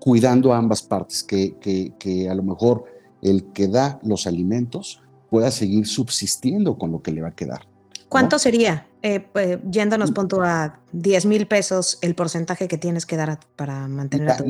cuidando 0.00 0.52
a 0.52 0.58
ambas 0.58 0.82
partes, 0.82 1.22
que, 1.22 1.56
que, 1.60 1.92
que 1.98 2.28
a 2.28 2.34
lo 2.34 2.42
mejor 2.42 2.84
el 3.24 3.46
que 3.52 3.66
da 3.66 3.98
los 4.04 4.28
alimentos 4.28 5.02
pueda 5.30 5.50
seguir 5.50 5.88
subsistiendo 5.88 6.78
con 6.78 6.92
lo 6.92 7.02
que 7.02 7.10
le 7.10 7.22
va 7.22 7.28
a 7.28 7.34
quedar. 7.34 7.66
¿Cuánto 8.08 8.38
sería? 8.38 8.86
Eh, 9.02 9.20
pues, 9.20 9.58
yéndonos 9.68 10.12
punto 10.12 10.40
a 10.40 10.78
10 10.92 11.26
mil 11.26 11.46
pesos 11.46 11.98
el 12.00 12.14
porcentaje 12.14 12.68
que 12.68 12.78
tienes 12.78 13.04
que 13.04 13.16
dar 13.16 13.40
para 13.56 13.88
mantener 13.88 14.30
a 14.30 14.36
tu 14.36 14.44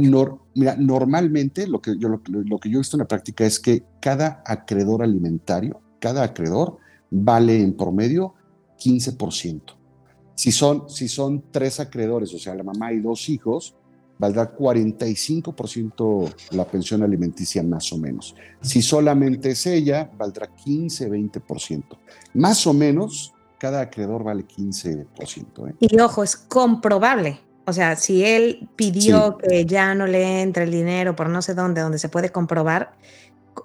mira, 0.54 0.76
normalmente 0.76 1.66
lo 1.66 1.80
que, 1.80 1.96
yo, 1.98 2.08
lo, 2.08 2.20
que 2.58 2.68
yo 2.68 2.76
he 2.76 2.80
visto 2.80 2.96
en 2.96 3.00
la 3.00 3.08
práctica 3.08 3.46
es 3.46 3.58
que 3.58 3.84
cada 4.00 4.42
acreedor 4.44 5.02
alimentario, 5.02 5.80
cada 5.98 6.22
acreedor 6.22 6.76
vale 7.10 7.62
en 7.62 7.74
promedio 7.76 8.34
15%. 8.78 9.62
Si 10.34 10.52
son, 10.52 10.88
si 10.90 11.08
son 11.08 11.44
tres 11.50 11.80
acreedores, 11.80 12.34
o 12.34 12.38
sea, 12.38 12.54
la 12.54 12.64
mamá 12.64 12.92
y 12.92 13.00
dos 13.00 13.28
hijos, 13.28 13.74
valdrá 14.18 14.54
45% 14.54 16.34
la 16.52 16.64
pensión 16.64 17.02
alimenticia 17.02 17.62
más 17.62 17.92
o 17.92 17.98
menos. 17.98 18.34
Si 18.60 18.82
solamente 18.82 19.50
es 19.50 19.66
ella, 19.66 20.10
valdrá 20.16 20.48
15-20%. 20.54 21.82
Más 22.34 22.66
o 22.66 22.72
menos, 22.72 23.32
cada 23.58 23.80
acreedor 23.80 24.24
vale 24.24 24.44
15%. 24.46 25.70
¿eh? 25.70 25.74
Y 25.80 25.98
ojo, 26.00 26.22
es 26.22 26.36
comprobable. 26.36 27.40
O 27.66 27.72
sea, 27.72 27.96
si 27.96 28.24
él 28.24 28.68
pidió 28.76 29.38
que 29.38 29.64
ya 29.64 29.94
no 29.94 30.06
le 30.06 30.42
entre 30.42 30.64
el 30.64 30.70
dinero 30.70 31.16
por 31.16 31.30
no 31.30 31.40
sé 31.40 31.54
dónde, 31.54 31.80
donde 31.80 31.98
se 31.98 32.10
puede 32.10 32.30
comprobar, 32.30 32.92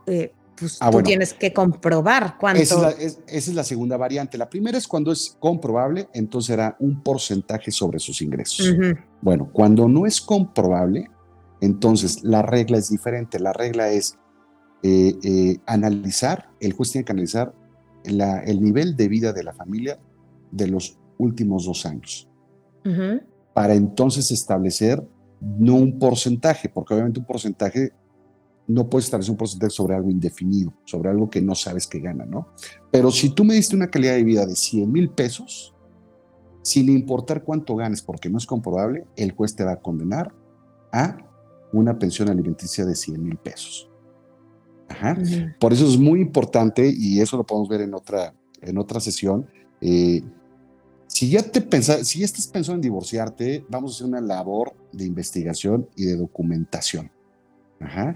eh, 0.07 0.33
pues 0.59 0.77
ah, 0.81 0.91
tú 0.91 1.01
tienes 1.01 1.33
que 1.33 1.53
comprobar 1.53 2.37
cuánto. 2.37 2.61
Esa 2.61 2.91
es, 3.27 3.47
la, 3.53 3.63
segunda 3.63 3.97
variante. 3.97 4.37
La 4.37 4.49
primera 4.49 4.77
es 4.77 4.87
cuando 4.87 5.11
es 5.11 5.35
comprobable, 5.39 6.09
entonces 6.13 6.47
será 6.47 6.75
un 6.79 7.01
porcentaje 7.01 7.71
sobre 7.71 7.99
sus 7.99 8.21
ingresos. 8.21 8.75
Bueno, 9.21 9.49
cuando 9.51 9.87
no 9.87 10.05
es 10.05 10.21
comprobable, 10.21 11.09
entonces 11.61 12.23
la 12.23 12.41
regla 12.41 12.77
es 12.77 12.89
diferente. 12.89 13.39
La 13.39 13.53
regla 13.53 13.89
es 13.89 14.17
eh, 14.83 15.15
eh, 15.23 15.57
analizar, 15.65 16.49
el 16.59 16.73
juez 16.73 16.91
tiene 16.91 17.05
que 17.05 17.11
analizar 17.11 17.53
el 18.03 18.61
nivel 18.61 18.95
de 18.95 19.07
vida 19.07 19.33
de 19.33 19.43
la 19.43 19.53
familia 19.53 19.99
de 20.51 20.67
los 20.67 20.97
últimos 21.17 21.65
dos 21.65 21.85
años. 21.85 22.27
Para 23.53 23.75
entonces 23.75 24.31
establecer 24.31 25.05
no 25.41 25.75
un 25.75 25.99
porcentaje, 25.99 26.69
porque 26.69 26.93
obviamente 26.93 27.19
un 27.19 27.25
porcentaje 27.25 27.91
no 28.69 28.87
puedes 28.87 29.05
establecer 29.05 29.31
un 29.31 29.37
porcentaje 29.37 29.71
sobre 29.71 29.95
algo 29.95 30.11
indefinido, 30.11 30.71
sobre 30.85 31.09
algo 31.09 31.29
que 31.29 31.41
no 31.41 31.55
sabes 31.55 31.87
que 31.87 31.99
gana, 31.99 32.25
¿no? 32.25 32.49
Pero 32.91 33.09
si 33.09 33.31
tú 33.31 33.43
me 33.43 33.55
diste 33.55 33.75
una 33.75 33.89
calidad 33.89 34.13
de 34.13 34.23
vida 34.23 34.45
de 34.45 34.55
100 34.55 34.91
mil 34.91 35.09
pesos, 35.09 35.73
sin 36.61 36.87
importar 36.89 37.43
cuánto 37.43 37.75
ganes, 37.75 38.03
porque 38.03 38.29
no 38.29 38.37
es 38.37 38.45
comprobable, 38.45 39.07
el 39.15 39.31
juez 39.31 39.55
te 39.55 39.63
va 39.63 39.71
a 39.73 39.79
condenar 39.79 40.31
a 40.91 41.17
una 41.73 41.97
pensión 41.97 42.29
alimenticia 42.29 42.85
de 42.85 42.95
100 42.95 43.23
mil 43.23 43.37
pesos. 43.37 43.89
Ajá. 44.87 45.17
Por 45.59 45.73
eso 45.73 45.87
es 45.87 45.97
muy 45.97 46.21
importante, 46.21 46.93
y 46.95 47.21
eso 47.21 47.37
lo 47.37 47.45
podemos 47.45 47.69
ver 47.69 47.81
en 47.81 47.95
otra, 47.95 48.35
en 48.61 48.77
otra 48.77 48.99
sesión, 48.99 49.47
eh, 49.81 50.21
si 51.07 51.31
ya 51.31 51.41
te 51.41 51.61
pensas, 51.61 52.07
si 52.07 52.19
ya 52.19 52.25
estás 52.25 52.45
pensando 52.45 52.75
en 52.75 52.81
divorciarte, 52.81 53.65
vamos 53.67 53.91
a 53.91 53.95
hacer 53.95 54.07
una 54.07 54.21
labor 54.21 54.75
de 54.91 55.05
investigación 55.05 55.89
y 55.95 56.05
de 56.05 56.15
documentación. 56.15 57.09
Ajá. 57.79 58.13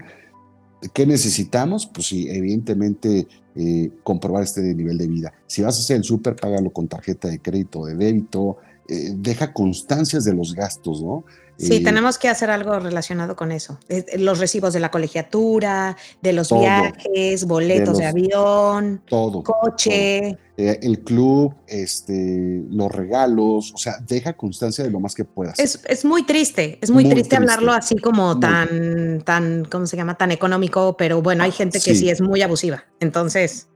¿Qué 0.92 1.06
necesitamos? 1.06 1.86
Pues 1.86 2.06
sí, 2.08 2.28
evidentemente 2.28 3.26
eh, 3.56 3.90
comprobar 4.02 4.42
este 4.42 4.62
nivel 4.62 4.98
de 4.98 5.06
vida. 5.06 5.32
Si 5.46 5.62
vas 5.62 5.76
a 5.76 5.80
hacer 5.80 5.96
el 5.96 6.04
súper, 6.04 6.36
págalo 6.36 6.70
con 6.70 6.88
tarjeta 6.88 7.28
de 7.28 7.40
crédito 7.40 7.80
o 7.80 7.86
de 7.86 7.94
débito, 7.94 8.58
eh, 8.88 9.12
deja 9.16 9.52
constancias 9.52 10.24
de 10.24 10.34
los 10.34 10.54
gastos, 10.54 11.02
¿no? 11.02 11.24
Sí, 11.56 11.76
eh, 11.76 11.80
tenemos 11.84 12.18
que 12.18 12.28
hacer 12.28 12.50
algo 12.50 12.78
relacionado 12.78 13.36
con 13.36 13.52
eso. 13.52 13.78
Los 14.18 14.38
recibos 14.38 14.72
de 14.72 14.80
la 14.80 14.90
colegiatura, 14.90 15.96
de 16.20 16.32
los 16.32 16.50
viajes, 16.50 17.44
boletos 17.46 17.98
de, 17.98 18.06
avión, 18.06 19.02
todo, 19.06 19.42
coche. 19.42 20.38
Eh, 20.56 20.78
el 20.82 21.00
club, 21.00 21.54
este, 21.66 22.62
los 22.70 22.90
regalos, 22.90 23.72
o 23.74 23.78
sea, 23.78 23.96
deja 24.06 24.34
constancia 24.34 24.84
de 24.84 24.90
lo 24.90 25.00
más 25.00 25.14
que 25.14 25.24
puedas. 25.24 25.58
Es, 25.58 26.04
muy 26.04 26.24
triste, 26.24 26.78
es 26.80 26.90
muy, 26.90 27.08
triste, 27.08 27.36
hablarlo 27.36 27.72
así 27.72 27.96
como 27.96 28.38
tan, 28.38 29.22
tan, 29.24 29.64
¿cómo 29.64 29.86
se 29.86 29.96
llama? 29.96 30.16
Tan 30.16 30.30
económico, 30.30 30.96
pero 30.96 31.22
bueno, 31.22 31.44
hay 31.44 31.52
gente 31.52 31.80
que 31.80 31.94
sí, 31.94 32.08
es 32.08 32.20
muy 32.20 32.42
abusiva. 32.42 32.84
Entonces, 33.00 33.68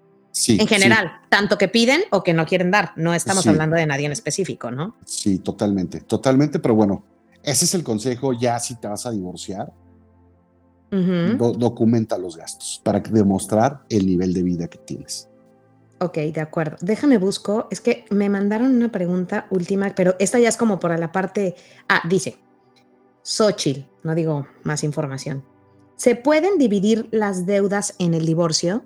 en 0.47 0.66
general, 0.66 1.11
tanto 1.29 1.59
que 1.59 1.68
piden 1.68 2.03
o 2.11 2.22
que 2.22 2.33
no 2.33 2.47
quieren 2.47 2.70
dar. 2.70 2.93
No 2.97 3.14
estamos 3.14 3.47
hablando 3.47 3.76
de 3.76 3.87
nadie 3.87 4.07
en 4.07 4.12
específico, 4.12 4.70
¿no? 4.70 4.97
Sí, 5.05 5.39
totalmente, 5.39 6.01
totalmente, 6.01 6.59
pero 6.59 6.74
bueno, 6.74 7.03
ese 7.51 7.65
es 7.65 7.75
el 7.75 7.83
consejo 7.83 8.33
ya 8.33 8.59
si 8.59 8.77
te 8.77 8.89
vas 8.89 9.07
a 9.07 9.11
divorciar. 9.11 9.73
documenta 10.91 12.19
los 12.19 12.37
gastos 12.37 12.81
para 12.85 13.01
demostrar 13.01 13.85
el 13.89 14.07
nivel 14.07 14.33
de 14.33 14.43
vida 14.43 14.69
que 14.69 14.79
tienes. 14.79 15.29
Ok, 16.01 16.17
de 16.19 16.41
acuerdo. 16.41 16.77
Déjame 16.81 17.19
busco. 17.19 17.67
Es 17.71 17.81
que 17.81 18.05
me 18.11 18.29
mandaron 18.29 18.75
una 18.75 18.93
pregunta 18.93 19.47
última, 19.51 19.95
pero 19.95 20.15
esta 20.19 20.39
ya 20.39 20.49
es 20.49 20.57
como 20.57 20.79
por 20.79 20.97
la 20.99 21.11
parte. 21.11 21.57
Ah, 21.89 22.03
dice 22.09 22.39
Xochitl, 23.23 23.81
no 24.05 24.15
digo 24.15 24.47
más 24.63 24.85
información. 24.85 25.45
¿Se 25.97 26.15
pueden 26.15 26.59
dividir 26.59 27.09
las 27.11 27.47
deudas 27.47 27.95
en 27.99 28.15
el 28.15 28.25
divorcio? 28.25 28.85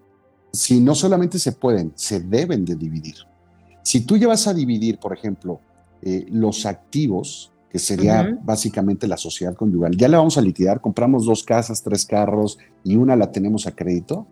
Si 0.52 0.80
no 0.80 0.94
solamente 0.94 1.38
se 1.38 1.52
pueden, 1.52 1.92
se 1.94 2.20
deben 2.20 2.64
de 2.64 2.74
dividir. 2.74 3.16
Si 3.82 4.00
tú 4.00 4.16
ya 4.16 4.28
vas 4.28 4.46
a 4.46 4.54
dividir, 4.54 4.98
por 4.98 5.12
ejemplo, 5.12 5.60
eh, 6.00 6.26
los 6.30 6.64
activos, 6.64 7.52
que 7.72 7.78
sería 7.78 8.38
básicamente 8.44 9.08
la 9.08 9.16
sociedad 9.16 9.54
conyugal. 9.54 9.96
Ya 9.96 10.06
la 10.06 10.18
vamos 10.18 10.36
a 10.36 10.42
liquidar, 10.42 10.82
compramos 10.82 11.24
dos 11.24 11.42
casas, 11.42 11.82
tres 11.82 12.04
carros 12.04 12.58
y 12.84 12.96
una 12.96 13.16
la 13.16 13.32
tenemos 13.32 13.66
a 13.66 13.74
crédito. 13.74 14.26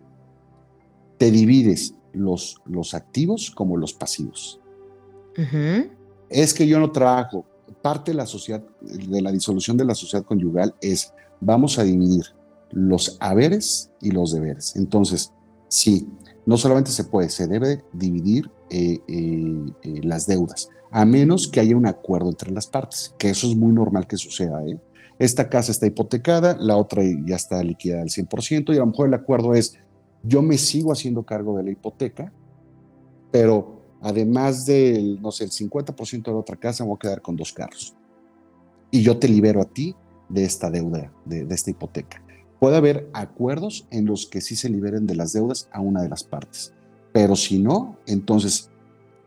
Te 1.17 1.31
divides 1.31 1.95
los, 2.13 2.61
los 2.65 2.93
activos 2.93 3.49
como 3.49 3.77
los 3.77 3.93
pasivos. 3.93 4.59
Es 6.29 6.53
que 6.53 6.67
yo 6.67 6.79
no 6.79 6.91
trabajo. 6.91 7.43
Parte 7.81 8.11
de 8.11 8.17
la 8.17 8.27
sociedad, 8.27 8.63
de 8.79 9.21
la 9.23 9.31
disolución 9.31 9.75
de 9.75 9.85
la 9.85 9.95
sociedad 9.95 10.23
conyugal 10.23 10.75
es 10.79 11.11
vamos 11.39 11.79
a 11.79 11.83
dividir 11.83 12.25
los 12.69 13.17
haberes 13.19 13.89
y 14.01 14.11
los 14.11 14.33
deberes. 14.33 14.75
Entonces, 14.75 15.33
sí, 15.67 16.07
no 16.45 16.57
solamente 16.57 16.91
se 16.91 17.05
puede, 17.05 17.29
se 17.29 17.47
debe 17.47 17.83
dividir 17.91 18.51
eh, 18.69 18.99
eh, 19.07 19.65
eh, 19.81 20.01
las 20.03 20.27
deudas 20.27 20.69
a 20.91 21.05
menos 21.05 21.47
que 21.47 21.61
haya 21.61 21.75
un 21.75 21.87
acuerdo 21.87 22.29
entre 22.29 22.51
las 22.51 22.67
partes, 22.67 23.15
que 23.17 23.29
eso 23.29 23.47
es 23.47 23.55
muy 23.55 23.71
normal 23.71 24.07
que 24.07 24.17
suceda. 24.17 24.63
¿eh? 24.65 24.77
Esta 25.17 25.49
casa 25.49 25.71
está 25.71 25.87
hipotecada, 25.87 26.57
la 26.59 26.75
otra 26.75 27.01
ya 27.25 27.37
está 27.37 27.63
liquidada 27.63 28.01
al 28.01 28.09
100% 28.09 28.73
y 28.73 28.75
a 28.75 28.79
lo 28.79 28.87
mejor 28.87 29.07
el 29.07 29.13
acuerdo 29.13 29.53
es, 29.53 29.77
yo 30.23 30.41
me 30.41 30.57
sigo 30.57 30.91
haciendo 30.91 31.23
cargo 31.23 31.57
de 31.57 31.63
la 31.63 31.71
hipoteca, 31.71 32.33
pero 33.31 33.81
además 34.01 34.65
del, 34.65 35.21
no 35.21 35.31
sé, 35.31 35.45
el 35.45 35.51
50% 35.51 36.23
de 36.23 36.31
la 36.31 36.37
otra 36.37 36.57
casa, 36.57 36.83
me 36.83 36.89
voy 36.89 36.97
a 36.97 36.99
quedar 36.99 37.21
con 37.21 37.37
dos 37.37 37.53
carros. 37.53 37.95
Y 38.91 39.01
yo 39.01 39.17
te 39.17 39.29
libero 39.29 39.61
a 39.61 39.65
ti 39.65 39.95
de 40.27 40.43
esta 40.43 40.69
deuda, 40.69 41.13
de, 41.23 41.45
de 41.45 41.55
esta 41.55 41.71
hipoteca. 41.71 42.21
Puede 42.59 42.75
haber 42.75 43.09
acuerdos 43.13 43.87
en 43.91 44.05
los 44.05 44.25
que 44.25 44.41
sí 44.41 44.57
se 44.57 44.69
liberen 44.69 45.07
de 45.07 45.15
las 45.15 45.31
deudas 45.31 45.69
a 45.71 45.79
una 45.79 46.01
de 46.01 46.09
las 46.09 46.23
partes, 46.23 46.73
pero 47.13 47.35
si 47.35 47.59
no, 47.59 47.97
entonces 48.05 48.70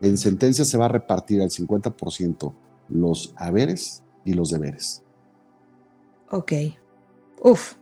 en 0.07 0.17
sentencia 0.17 0.65
se 0.65 0.77
va 0.77 0.85
a 0.85 0.89
repartir 0.89 1.41
al 1.41 1.49
50% 1.49 2.53
los 2.89 3.33
haberes 3.35 4.03
y 4.23 4.33
los 4.33 4.51
deberes. 4.51 5.03
Ok. 6.29 6.53
Uf. 7.41 7.73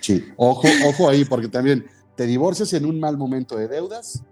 Sí, 0.00 0.24
ojo, 0.36 0.66
ojo 0.86 1.08
ahí, 1.08 1.24
porque 1.24 1.48
también 1.48 1.86
te 2.16 2.26
divorcias 2.26 2.72
en 2.72 2.86
un 2.86 2.98
mal 2.98 3.16
momento 3.16 3.56
de 3.56 3.68
deudas. 3.68 4.22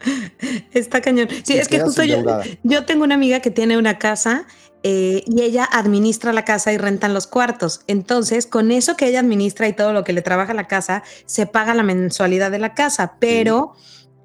Está 0.72 1.00
cañón. 1.00 1.28
Sí, 1.44 1.54
es 1.54 1.68
que 1.68 1.80
justo 1.80 2.04
yo, 2.04 2.22
yo, 2.62 2.84
tengo 2.84 3.04
una 3.04 3.14
amiga 3.14 3.40
que 3.40 3.50
tiene 3.50 3.78
una 3.78 3.98
casa 3.98 4.46
eh, 4.82 5.24
y 5.26 5.42
ella 5.42 5.64
administra 5.64 6.32
la 6.32 6.44
casa 6.44 6.72
y 6.72 6.78
rentan 6.78 7.14
los 7.14 7.26
cuartos. 7.26 7.80
Entonces, 7.86 8.46
con 8.46 8.70
eso 8.70 8.96
que 8.96 9.08
ella 9.08 9.20
administra 9.20 9.66
y 9.66 9.72
todo 9.72 9.92
lo 9.92 10.04
que 10.04 10.12
le 10.12 10.22
trabaja 10.22 10.54
la 10.54 10.68
casa, 10.68 11.02
se 11.26 11.46
paga 11.46 11.74
la 11.74 11.82
mensualidad 11.82 12.50
de 12.50 12.58
la 12.58 12.74
casa, 12.74 13.16
pero 13.18 13.74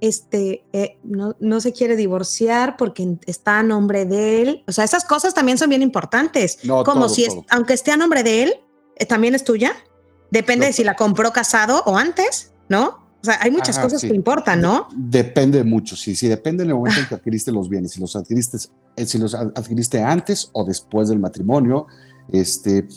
este, 0.01 0.63
eh, 0.73 0.97
no, 1.03 1.61
se 1.61 1.73
quiere 1.73 1.95
divorciar 1.95 2.77
porque 2.77 3.17
está 3.25 3.59
a 3.59 3.63
nombre 3.63 4.05
de 4.05 4.41
él. 4.41 4.63
O 4.67 4.71
sea, 4.71 4.83
esas 4.83 5.05
cosas 5.05 5.33
también 5.33 5.57
son 5.57 5.69
bien 5.69 5.81
importantes. 5.81 6.59
Como 6.85 7.09
si, 7.09 7.27
aunque 7.49 7.73
esté 7.73 7.91
a 7.91 7.97
nombre 7.97 8.23
de 8.23 8.43
él, 8.43 8.53
eh, 8.95 9.05
también 9.05 9.35
es 9.35 9.43
tuya. 9.43 9.73
Depende 10.31 10.67
de 10.67 10.73
si 10.73 10.83
la 10.83 10.95
compró 10.95 11.31
casado 11.31 11.83
o 11.85 11.97
antes, 11.97 12.53
¿no? 12.69 13.09
O 13.21 13.25
sea, 13.25 13.37
hay 13.41 13.51
muchas 13.51 13.77
cosas 13.77 14.01
que 14.01 14.15
importan, 14.15 14.61
¿no? 14.61 14.87
Depende 14.95 15.63
mucho, 15.65 15.97
sí, 15.97 16.15
sí, 16.15 16.29
depende 16.29 16.63
del 16.63 16.73
momento 16.73 17.01
en 17.01 17.07
que 17.07 17.15
adquiriste 17.15 17.51
los 17.51 17.67
bienes, 17.67 17.91
si 17.91 17.99
los 17.99 18.15
adquiriste, 18.15 18.57
eh, 18.95 19.05
si 19.05 19.17
los 19.17 19.35
adquiriste 19.35 20.01
antes 20.01 20.49
o 20.53 20.63
después 20.63 21.09
del 21.09 21.19
matrimonio. 21.19 21.87
Este, 22.31 22.87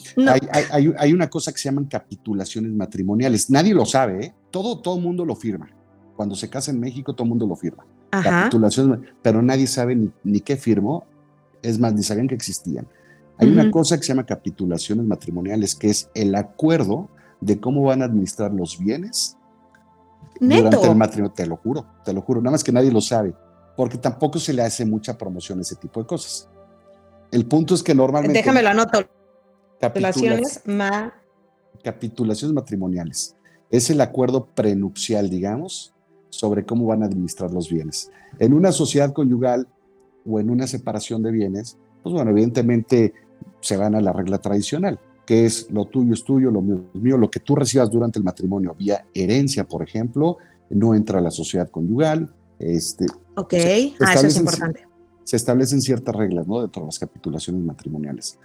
hay, 0.75 1.11
una 1.11 1.29
cosa 1.29 1.51
que 1.51 1.57
se 1.57 1.65
llaman 1.65 1.85
capitulaciones 1.85 2.71
matrimoniales. 2.71 3.49
Nadie 3.49 3.73
lo 3.73 3.85
sabe, 3.85 4.25
¿eh? 4.25 4.35
Todo, 4.51 4.79
todo 4.79 4.97
mundo 4.99 5.25
lo 5.25 5.35
firma 5.35 5.69
cuando 6.23 6.37
se 6.37 6.49
casa 6.49 6.71
en 6.71 6.79
México 6.79 7.13
todo 7.13 7.25
el 7.25 7.29
mundo 7.31 7.45
lo 7.45 7.53
firma. 7.57 7.85
Capitulación, 8.09 9.05
pero 9.21 9.41
nadie 9.41 9.67
sabe 9.67 9.93
ni, 10.23 10.39
qué 10.39 10.55
firmó, 10.55 11.03
es 11.61 11.77
más, 11.77 11.93
ni 11.93 12.01
sabían 12.01 12.29
que 12.29 12.35
existían. 12.35 12.87
Hay 13.37 13.49
una 13.49 13.69
cosa 13.69 13.97
que 13.97 14.03
se 14.03 14.13
llama 14.13 14.25
capitulaciones 14.25 15.05
matrimoniales, 15.05 15.75
que 15.75 15.89
es 15.89 16.09
el 16.13 16.33
acuerdo 16.35 17.09
de 17.41 17.59
cómo 17.59 17.83
van 17.83 18.03
a 18.03 18.05
administrar 18.05 18.53
los 18.53 18.79
bienes 18.79 19.35
Neto. 20.39 20.63
durante 20.63 20.87
el 20.87 20.95
matrimonio. 20.95 21.33
Te 21.35 21.45
lo 21.45 21.57
juro, 21.57 21.85
te 22.05 22.13
lo 22.13 22.21
juro. 22.21 22.39
Nada 22.39 22.51
más 22.51 22.63
que 22.63 22.71
nadie 22.71 22.89
lo 22.89 23.01
sabe, 23.01 23.33
porque 23.75 23.97
tampoco 23.97 24.39
se 24.39 24.53
le 24.53 24.61
hace 24.61 24.85
mucha 24.85 25.17
promoción 25.17 25.59
a 25.59 25.63
ese 25.63 25.75
tipo 25.75 25.99
de 25.99 26.07
cosas. 26.07 26.47
El 27.33 27.45
punto 27.47 27.75
es 27.75 27.83
que 27.83 27.93
normalmente. 27.93 28.39
Déjame 28.39 28.61
lo 28.63 28.69
anoto. 28.69 29.05
Relaciones 29.81 30.61
ma 30.63 31.13
capitulaciones 31.83 32.53
matrimoniales. 32.53 33.35
Es 33.69 33.89
el 33.89 33.99
acuerdo 33.99 34.45
prenupcial, 34.45 35.29
digamos, 35.29 35.92
sobre 36.33 36.65
cómo 36.65 36.87
van 36.87 37.03
a 37.03 37.05
administrar 37.05 37.51
los 37.53 37.69
bienes. 37.69 38.09
En 38.39 38.53
una 38.53 38.71
sociedad 38.71 39.13
conyugal 39.13 39.67
o 40.25 40.39
en 40.39 40.49
una 40.49 40.65
separación 40.65 41.21
de 41.21 41.31
bienes, 41.31 41.77
pues 42.01 42.13
bueno, 42.13 42.31
evidentemente 42.31 43.13
se 43.61 43.77
van 43.77 43.93
a 43.93 44.01
la 44.01 44.11
regla 44.13 44.39
tradicional, 44.39 44.99
que 45.27 45.45
es 45.45 45.69
lo 45.71 45.85
tuyo 45.85 46.13
es 46.13 46.23
tuyo, 46.23 46.49
lo 46.49 46.61
mío 46.61 46.85
es 46.93 46.99
mío, 47.01 47.17
lo 47.17 47.29
que 47.29 47.39
tú 47.39 47.55
recibas 47.55 47.91
durante 47.91 48.17
el 48.17 48.25
matrimonio 48.25 48.73
vía 48.77 49.05
herencia, 49.13 49.63
por 49.65 49.83
ejemplo, 49.83 50.37
no 50.71 50.95
entra 50.95 51.19
a 51.19 51.21
la 51.21 51.29
sociedad 51.31 51.69
conyugal, 51.69 52.33
este, 52.57 53.05
Ok, 53.35 53.51
Se- 53.51 53.93
ah, 53.99 54.13
eso 54.15 54.27
es 54.27 54.37
importante. 54.37 54.87
se 55.23 55.35
establecen 55.35 55.81
ciertas 55.81 56.15
reglas, 56.15 56.47
¿no? 56.47 56.61
Dentro 56.61 56.81
de 56.81 56.87
las 56.87 56.97
capitulaciones 56.99 57.61
matrimoniales. 57.61 58.39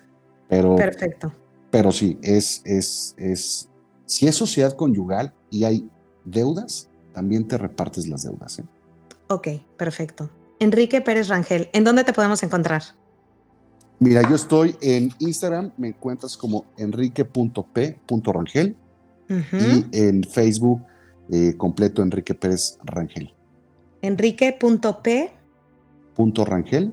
Pero, 0.49 0.77
Perfecto. 0.77 1.33
pero 1.71 1.91
sí, 1.91 2.19
es, 2.23 2.61
es, 2.67 3.15
es, 3.17 3.69
si 4.05 4.27
es 4.27 4.35
sociedad 4.37 4.73
conyugal 4.75 5.33
y 5.51 5.65
hay 5.65 5.89
deudas, 6.25 6.88
también 7.19 7.49
te 7.49 7.59
repartes 7.59 8.07
las 8.07 8.23
deudas. 8.23 8.61
¿eh? 8.61 8.65
Ok, 9.27 9.49
perfecto. 9.77 10.31
Enrique 10.61 11.01
Pérez 11.01 11.27
Rangel, 11.27 11.69
¿en 11.73 11.83
dónde 11.83 12.05
te 12.05 12.13
podemos 12.13 12.41
encontrar? 12.45 12.85
Mira, 13.99 14.23
yo 14.29 14.37
estoy 14.37 14.77
en 14.81 15.13
Instagram, 15.19 15.73
me 15.77 15.89
encuentras 15.89 16.37
como 16.37 16.67
enrique.p.rangel 16.77 18.77
y 19.29 19.99
en 19.99 20.23
Facebook 20.23 20.85
eh, 21.33 21.57
completo 21.57 22.03
Enrique 22.03 22.35
Pérez 22.35 22.79
Rangel. 22.85 23.35
Enrique.p. 24.01 25.31
Punto 26.15 26.45
Rangel. 26.45 26.93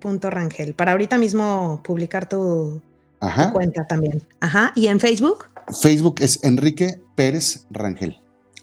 Punto 0.00 0.30
Rangel. 0.30 0.74
Para 0.74 0.90
ahorita 0.90 1.16
mismo 1.16 1.80
publicar 1.84 2.28
tu, 2.28 2.82
tu 3.20 3.52
cuenta 3.52 3.86
también. 3.86 4.20
Ajá. 4.40 4.72
¿Y 4.74 4.88
en 4.88 4.98
Facebook? 4.98 5.44
Facebook 5.80 6.16
es 6.18 6.42
Enrique 6.42 7.00
Pérez 7.14 7.68
Rangel. 7.70 8.19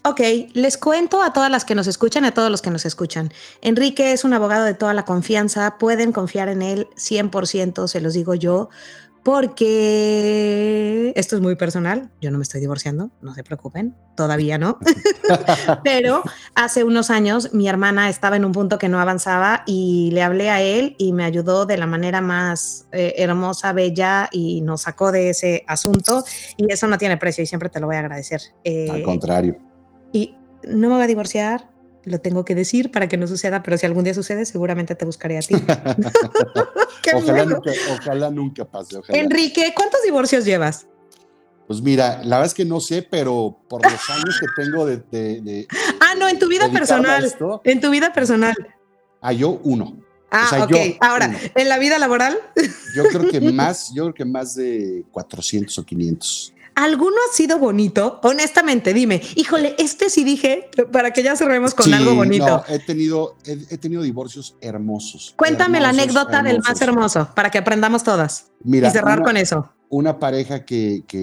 Ok, 0.08 0.22
les 0.54 0.78
cuento 0.78 1.22
a 1.22 1.34
todas 1.34 1.52
las 1.52 1.66
que 1.66 1.76
nos 1.76 1.86
escuchan, 1.86 2.24
a 2.24 2.34
todos 2.34 2.50
los 2.50 2.62
que 2.62 2.72
nos 2.72 2.86
escuchan. 2.86 3.30
Enrique 3.62 4.14
es 4.14 4.24
un 4.24 4.34
abogado 4.34 4.64
de 4.64 4.74
toda 4.74 4.94
la 4.94 5.04
confianza, 5.04 5.78
pueden 5.78 6.14
confiar 6.14 6.48
en 6.48 6.62
él 6.62 6.88
100%, 6.96 7.88
se 7.88 8.00
los 8.00 8.14
digo 8.14 8.34
yo, 8.34 8.70
porque 9.24 11.12
esto 11.18 11.36
es 11.36 11.42
muy 11.42 11.58
personal, 11.58 12.10
yo 12.22 12.32
no 12.32 12.38
me 12.38 12.44
estoy 12.44 12.62
divorciando, 12.62 13.12
no 13.22 13.34
se 13.34 13.44
preocupen, 13.44 13.98
todavía 14.16 14.58
no, 14.58 14.80
pero 15.84 16.24
hace 16.56 16.86
unos 16.86 17.10
años 17.10 17.54
mi 17.54 17.68
hermana 17.68 18.08
estaba 18.08 18.38
en 18.38 18.46
un 18.46 18.54
punto 18.54 18.78
que 18.78 18.88
no 18.88 19.02
avanzaba 19.02 19.64
y 19.66 20.12
le 20.14 20.24
hablé 20.24 20.50
a 20.50 20.62
él 20.62 20.96
y 20.98 21.12
me 21.12 21.26
ayudó 21.26 21.66
de 21.66 21.78
la 21.78 21.86
manera 21.86 22.22
más 22.22 22.88
eh, 22.94 23.16
hermosa, 23.18 23.74
bella 23.74 24.30
y 24.32 24.62
nos 24.62 24.84
sacó 24.84 25.12
de 25.12 25.32
ese 25.32 25.66
asunto 25.68 26.24
y 26.56 26.72
eso 26.72 26.88
no 26.88 26.98
tiene 26.98 27.18
precio 27.18 27.44
y 27.44 27.48
siempre 27.48 27.68
te 27.68 27.82
lo 27.82 27.88
voy 27.88 27.98
a 27.98 28.00
agradecer. 28.00 28.40
Eh, 28.64 28.90
Al 28.90 29.04
contrario. 29.04 29.67
Y 30.12 30.36
no 30.64 30.90
me 30.90 30.96
voy 30.96 31.04
a 31.04 31.08
divorciar, 31.08 31.70
lo 32.04 32.20
tengo 32.20 32.46
que 32.46 32.56
decir 32.56 32.92
para 32.92 33.08
que 33.08 33.18
no 33.18 33.28
suceda, 33.28 33.64
pero 33.64 33.78
si 33.78 33.86
algún 33.86 34.04
día 34.04 34.14
sucede, 34.14 34.46
seguramente 34.46 34.96
te 34.96 35.06
buscaré 35.06 35.38
a 35.38 35.42
ti. 35.42 35.56
Qué 37.04 37.12
ojalá, 37.16 37.46
nunca, 37.46 37.72
ojalá 38.00 38.32
nunca 38.32 38.66
pase. 38.66 38.98
ojalá. 38.98 39.20
Enrique, 39.20 39.74
¿cuántos 39.76 40.02
divorcios 40.04 40.46
llevas? 40.46 40.88
Pues 41.68 41.82
mira, 41.82 42.20
la 42.24 42.38
verdad 42.38 42.46
es 42.46 42.54
que 42.54 42.64
no 42.64 42.80
sé, 42.80 43.02
pero 43.02 43.60
por 43.68 43.84
los 43.84 44.10
años 44.10 44.40
que 44.40 44.48
tengo 44.64 44.86
de. 44.86 44.98
de- 45.12 45.42
de- 45.42 45.68
Ah, 46.00 46.16
no, 46.18 46.28
en 46.30 46.40
tu 46.40 46.48
vida 46.48 46.70
personal. 46.72 47.26
esto, 47.26 47.62
En 47.66 47.82
tu 47.82 47.90
vida 47.92 48.14
personal. 48.14 48.56
ah, 49.22 49.34
yo 49.34 49.60
uno. 49.64 49.98
Ah, 50.32 50.46
O 50.46 50.50
sea, 50.50 50.64
ok. 50.66 50.70
yo, 50.72 50.78
Ahora, 51.02 51.28
uno. 51.28 51.38
en 51.56 51.70
la 51.70 51.78
vida 51.80 51.98
laboral, 52.00 52.38
Yo 52.96 53.04
creo 53.06 53.30
que 53.30 53.42
más, 53.42 53.92
yo 53.94 54.04
creo 54.04 54.14
que 54.14 54.26
más 54.26 54.56
de 54.56 55.04
400 55.12 55.78
o 55.78 55.84
500. 55.86 56.54
¿Alguno 56.78 57.16
ha 57.30 57.34
sido 57.36 57.58
bonito? 57.60 58.20
Honestamente, 58.24 58.94
dime, 58.94 59.22
híjole, 59.36 59.76
este 59.78 60.10
sí 60.10 60.24
dije, 60.24 60.70
para 60.92 61.12
que 61.12 61.24
ya 61.24 61.36
cerremos 61.36 61.74
con 61.74 61.86
Sí, 61.88 61.94
algo 61.94 62.16
bonito. 62.16 62.46
no, 62.48 62.64
he 62.68 62.80
tenido, 62.80 63.36
he, 63.46 63.58
he 63.74 63.78
tenido 63.78 64.02
divorcios 64.04 64.56
hermosos. 64.62 65.34
Cuéntame 65.36 65.80
la 65.80 65.90
hermosos, 65.90 66.04
anécdota 66.04 66.44
del 66.44 66.60
más 66.62 66.80
hermoso, 66.82 67.30
para 67.36 67.50
que 67.52 67.58
aprendamos 67.58 68.04
todas. 68.04 68.52
Mira, 68.64 68.88
y 68.88 68.92
cerrar 68.92 69.18
una- 69.20 69.26
con 69.26 69.38
eso. 69.38 69.70
una 69.90 70.20
pareja 70.20 70.64
que, 70.66 71.04
que 71.08 71.20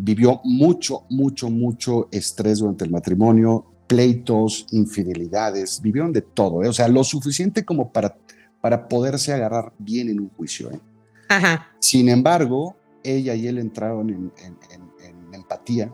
vivió 0.00 0.40
mucho, 0.44 1.04
mucho, 1.10 1.48
mucho 1.50 2.08
estrés 2.12 2.58
durante 2.58 2.84
el 2.84 2.90
matrimonio, 2.90 3.64
pleitos, 3.86 4.66
infidelidades, 4.72 5.80
vivieron 5.80 6.12
de 6.12 6.20
todo, 6.22 6.62
¿eh? 6.62 6.68
o 6.68 6.72
sea, 6.72 6.88
lo 6.88 7.02
suficiente 7.04 7.64
como 7.64 7.90
para, 7.92 8.16
para 8.60 8.86
poderse 8.88 9.32
agarrar 9.32 9.72
bien 9.78 10.10
en 10.10 10.20
un 10.20 10.28
juicio. 10.30 10.70
¿eh? 10.70 10.78
Ajá. 11.28 11.68
Sin 11.80 12.08
embargo, 12.08 12.76
ella 13.04 13.34
y 13.34 13.46
él 13.46 13.58
entraron 13.58 14.10
en, 14.10 14.32
en- 14.44 14.58
en- 14.70 15.06
en 15.28 15.34
empatía, 15.34 15.92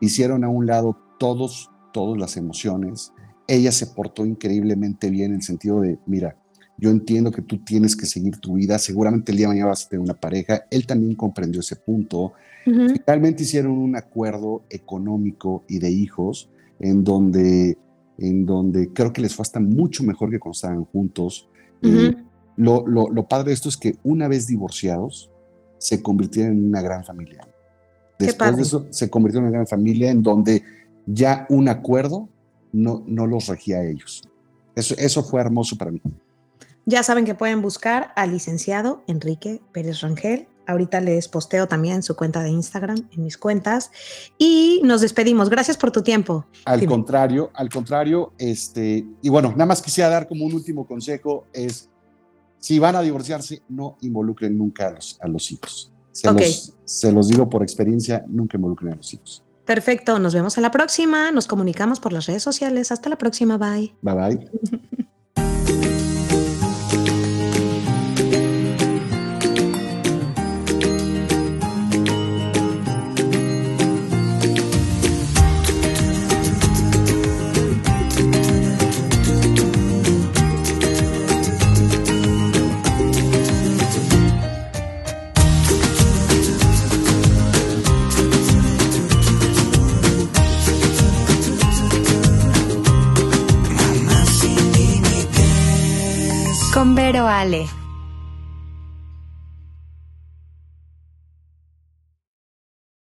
hicieron 0.00 0.44
a 0.44 0.48
un 0.48 0.66
lado 0.66 0.96
todos, 1.18 1.70
todas 1.92 2.18
las 2.18 2.36
emociones. 2.36 3.12
Ella 3.46 3.72
se 3.72 3.86
portó 3.86 4.26
increíblemente 4.26 5.10
bien 5.10 5.30
en 5.30 5.36
el 5.36 5.42
sentido 5.42 5.80
de, 5.80 5.98
mira, 6.06 6.36
yo 6.76 6.90
entiendo 6.90 7.32
que 7.32 7.42
tú 7.42 7.58
tienes 7.64 7.96
que 7.96 8.06
seguir 8.06 8.36
tu 8.38 8.54
vida, 8.54 8.78
seguramente 8.78 9.32
el 9.32 9.38
día 9.38 9.46
de 9.46 9.54
mañana 9.54 9.70
vas 9.70 9.86
a 9.86 9.88
tener 9.88 10.00
una 10.04 10.14
pareja. 10.14 10.62
Él 10.70 10.86
también 10.86 11.16
comprendió 11.16 11.60
ese 11.60 11.74
punto. 11.74 12.34
Ujú. 12.66 12.88
Finalmente 12.90 13.42
hicieron 13.42 13.72
un 13.72 13.96
acuerdo 13.96 14.62
económico 14.70 15.64
y 15.68 15.78
de 15.80 15.90
hijos 15.90 16.50
en 16.78 17.02
donde, 17.02 17.76
en 18.18 18.46
donde 18.46 18.92
creo 18.92 19.12
que 19.12 19.22
les 19.22 19.34
fue 19.34 19.42
hasta 19.42 19.58
mucho 19.58 20.04
mejor 20.04 20.30
que 20.30 20.38
cuando 20.38 20.54
estaban 20.54 20.84
juntos. 20.84 21.48
Eh, 21.82 22.14
lo, 22.56 22.86
lo- 22.86 23.08
lo 23.10 23.26
padre 23.26 23.48
de 23.48 23.54
esto 23.54 23.68
es 23.68 23.76
que 23.76 23.96
una 24.04 24.28
vez 24.28 24.46
divorciados, 24.46 25.30
se 25.78 26.02
convirtieron 26.02 26.52
en 26.52 26.68
una 26.68 26.82
gran 26.82 27.04
familia. 27.04 27.46
Después 28.18 28.56
de 28.56 28.62
eso, 28.62 28.86
se 28.90 29.08
convirtieron 29.08 29.44
en 29.44 29.50
una 29.50 29.58
gran 29.58 29.66
familia 29.66 30.10
en 30.10 30.22
donde 30.22 30.62
ya 31.06 31.46
un 31.48 31.68
acuerdo 31.68 32.28
no, 32.72 33.02
no 33.06 33.26
los 33.26 33.46
regía 33.46 33.78
a 33.78 33.84
ellos. 33.84 34.22
Eso, 34.74 34.94
eso 34.98 35.22
fue 35.22 35.40
hermoso 35.40 35.76
para 35.76 35.90
mí. 35.90 36.00
Ya 36.84 37.02
saben 37.02 37.24
que 37.24 37.34
pueden 37.34 37.60
buscar 37.60 38.12
al 38.16 38.32
licenciado 38.32 39.02
Enrique 39.06 39.60
Pérez 39.72 40.00
Rangel. 40.00 40.48
Ahorita 40.66 41.00
les 41.00 41.28
posteo 41.28 41.66
también 41.66 42.02
su 42.02 42.16
cuenta 42.16 42.42
de 42.42 42.50
Instagram 42.50 43.08
en 43.12 43.24
mis 43.24 43.36
cuentas. 43.38 43.90
Y 44.38 44.80
nos 44.84 45.00
despedimos. 45.00 45.50
Gracias 45.50 45.76
por 45.76 45.90
tu 45.90 46.02
tiempo. 46.02 46.46
Al 46.64 46.80
Dime. 46.80 46.92
contrario, 46.92 47.50
al 47.54 47.68
contrario, 47.68 48.32
este, 48.38 49.06
y 49.22 49.28
bueno, 49.28 49.50
nada 49.50 49.66
más 49.66 49.82
quisiera 49.82 50.10
dar 50.10 50.28
como 50.28 50.44
un 50.44 50.54
último 50.54 50.86
consejo, 50.86 51.46
es 51.52 51.90
si 52.58 52.78
van 52.78 52.96
a 52.96 53.02
divorciarse, 53.02 53.62
no 53.68 53.96
involucren 54.00 54.56
nunca 54.56 54.88
a 54.88 54.90
los, 54.92 55.18
a 55.20 55.28
los 55.28 55.50
hijos. 55.52 55.92
Se, 56.12 56.32
los, 56.32 56.74
se 56.84 57.12
los 57.12 57.28
digo 57.28 57.48
por 57.48 57.62
experiencia, 57.62 58.24
nunca 58.26 58.56
involucren 58.56 58.94
a 58.94 58.96
los 58.96 59.14
hijos. 59.14 59.44
Perfecto. 59.64 60.18
Nos 60.18 60.34
vemos 60.34 60.56
a 60.56 60.62
la 60.62 60.70
próxima. 60.70 61.30
Nos 61.30 61.46
comunicamos 61.46 62.00
por 62.00 62.12
las 62.12 62.26
redes 62.26 62.42
sociales. 62.42 62.90
Hasta 62.90 63.10
la 63.10 63.18
próxima. 63.18 63.58
Bye. 63.58 63.94
Bye 64.00 64.14
bye. 64.14 64.50
Alejandro 97.18 97.28
Ale. 97.28 97.87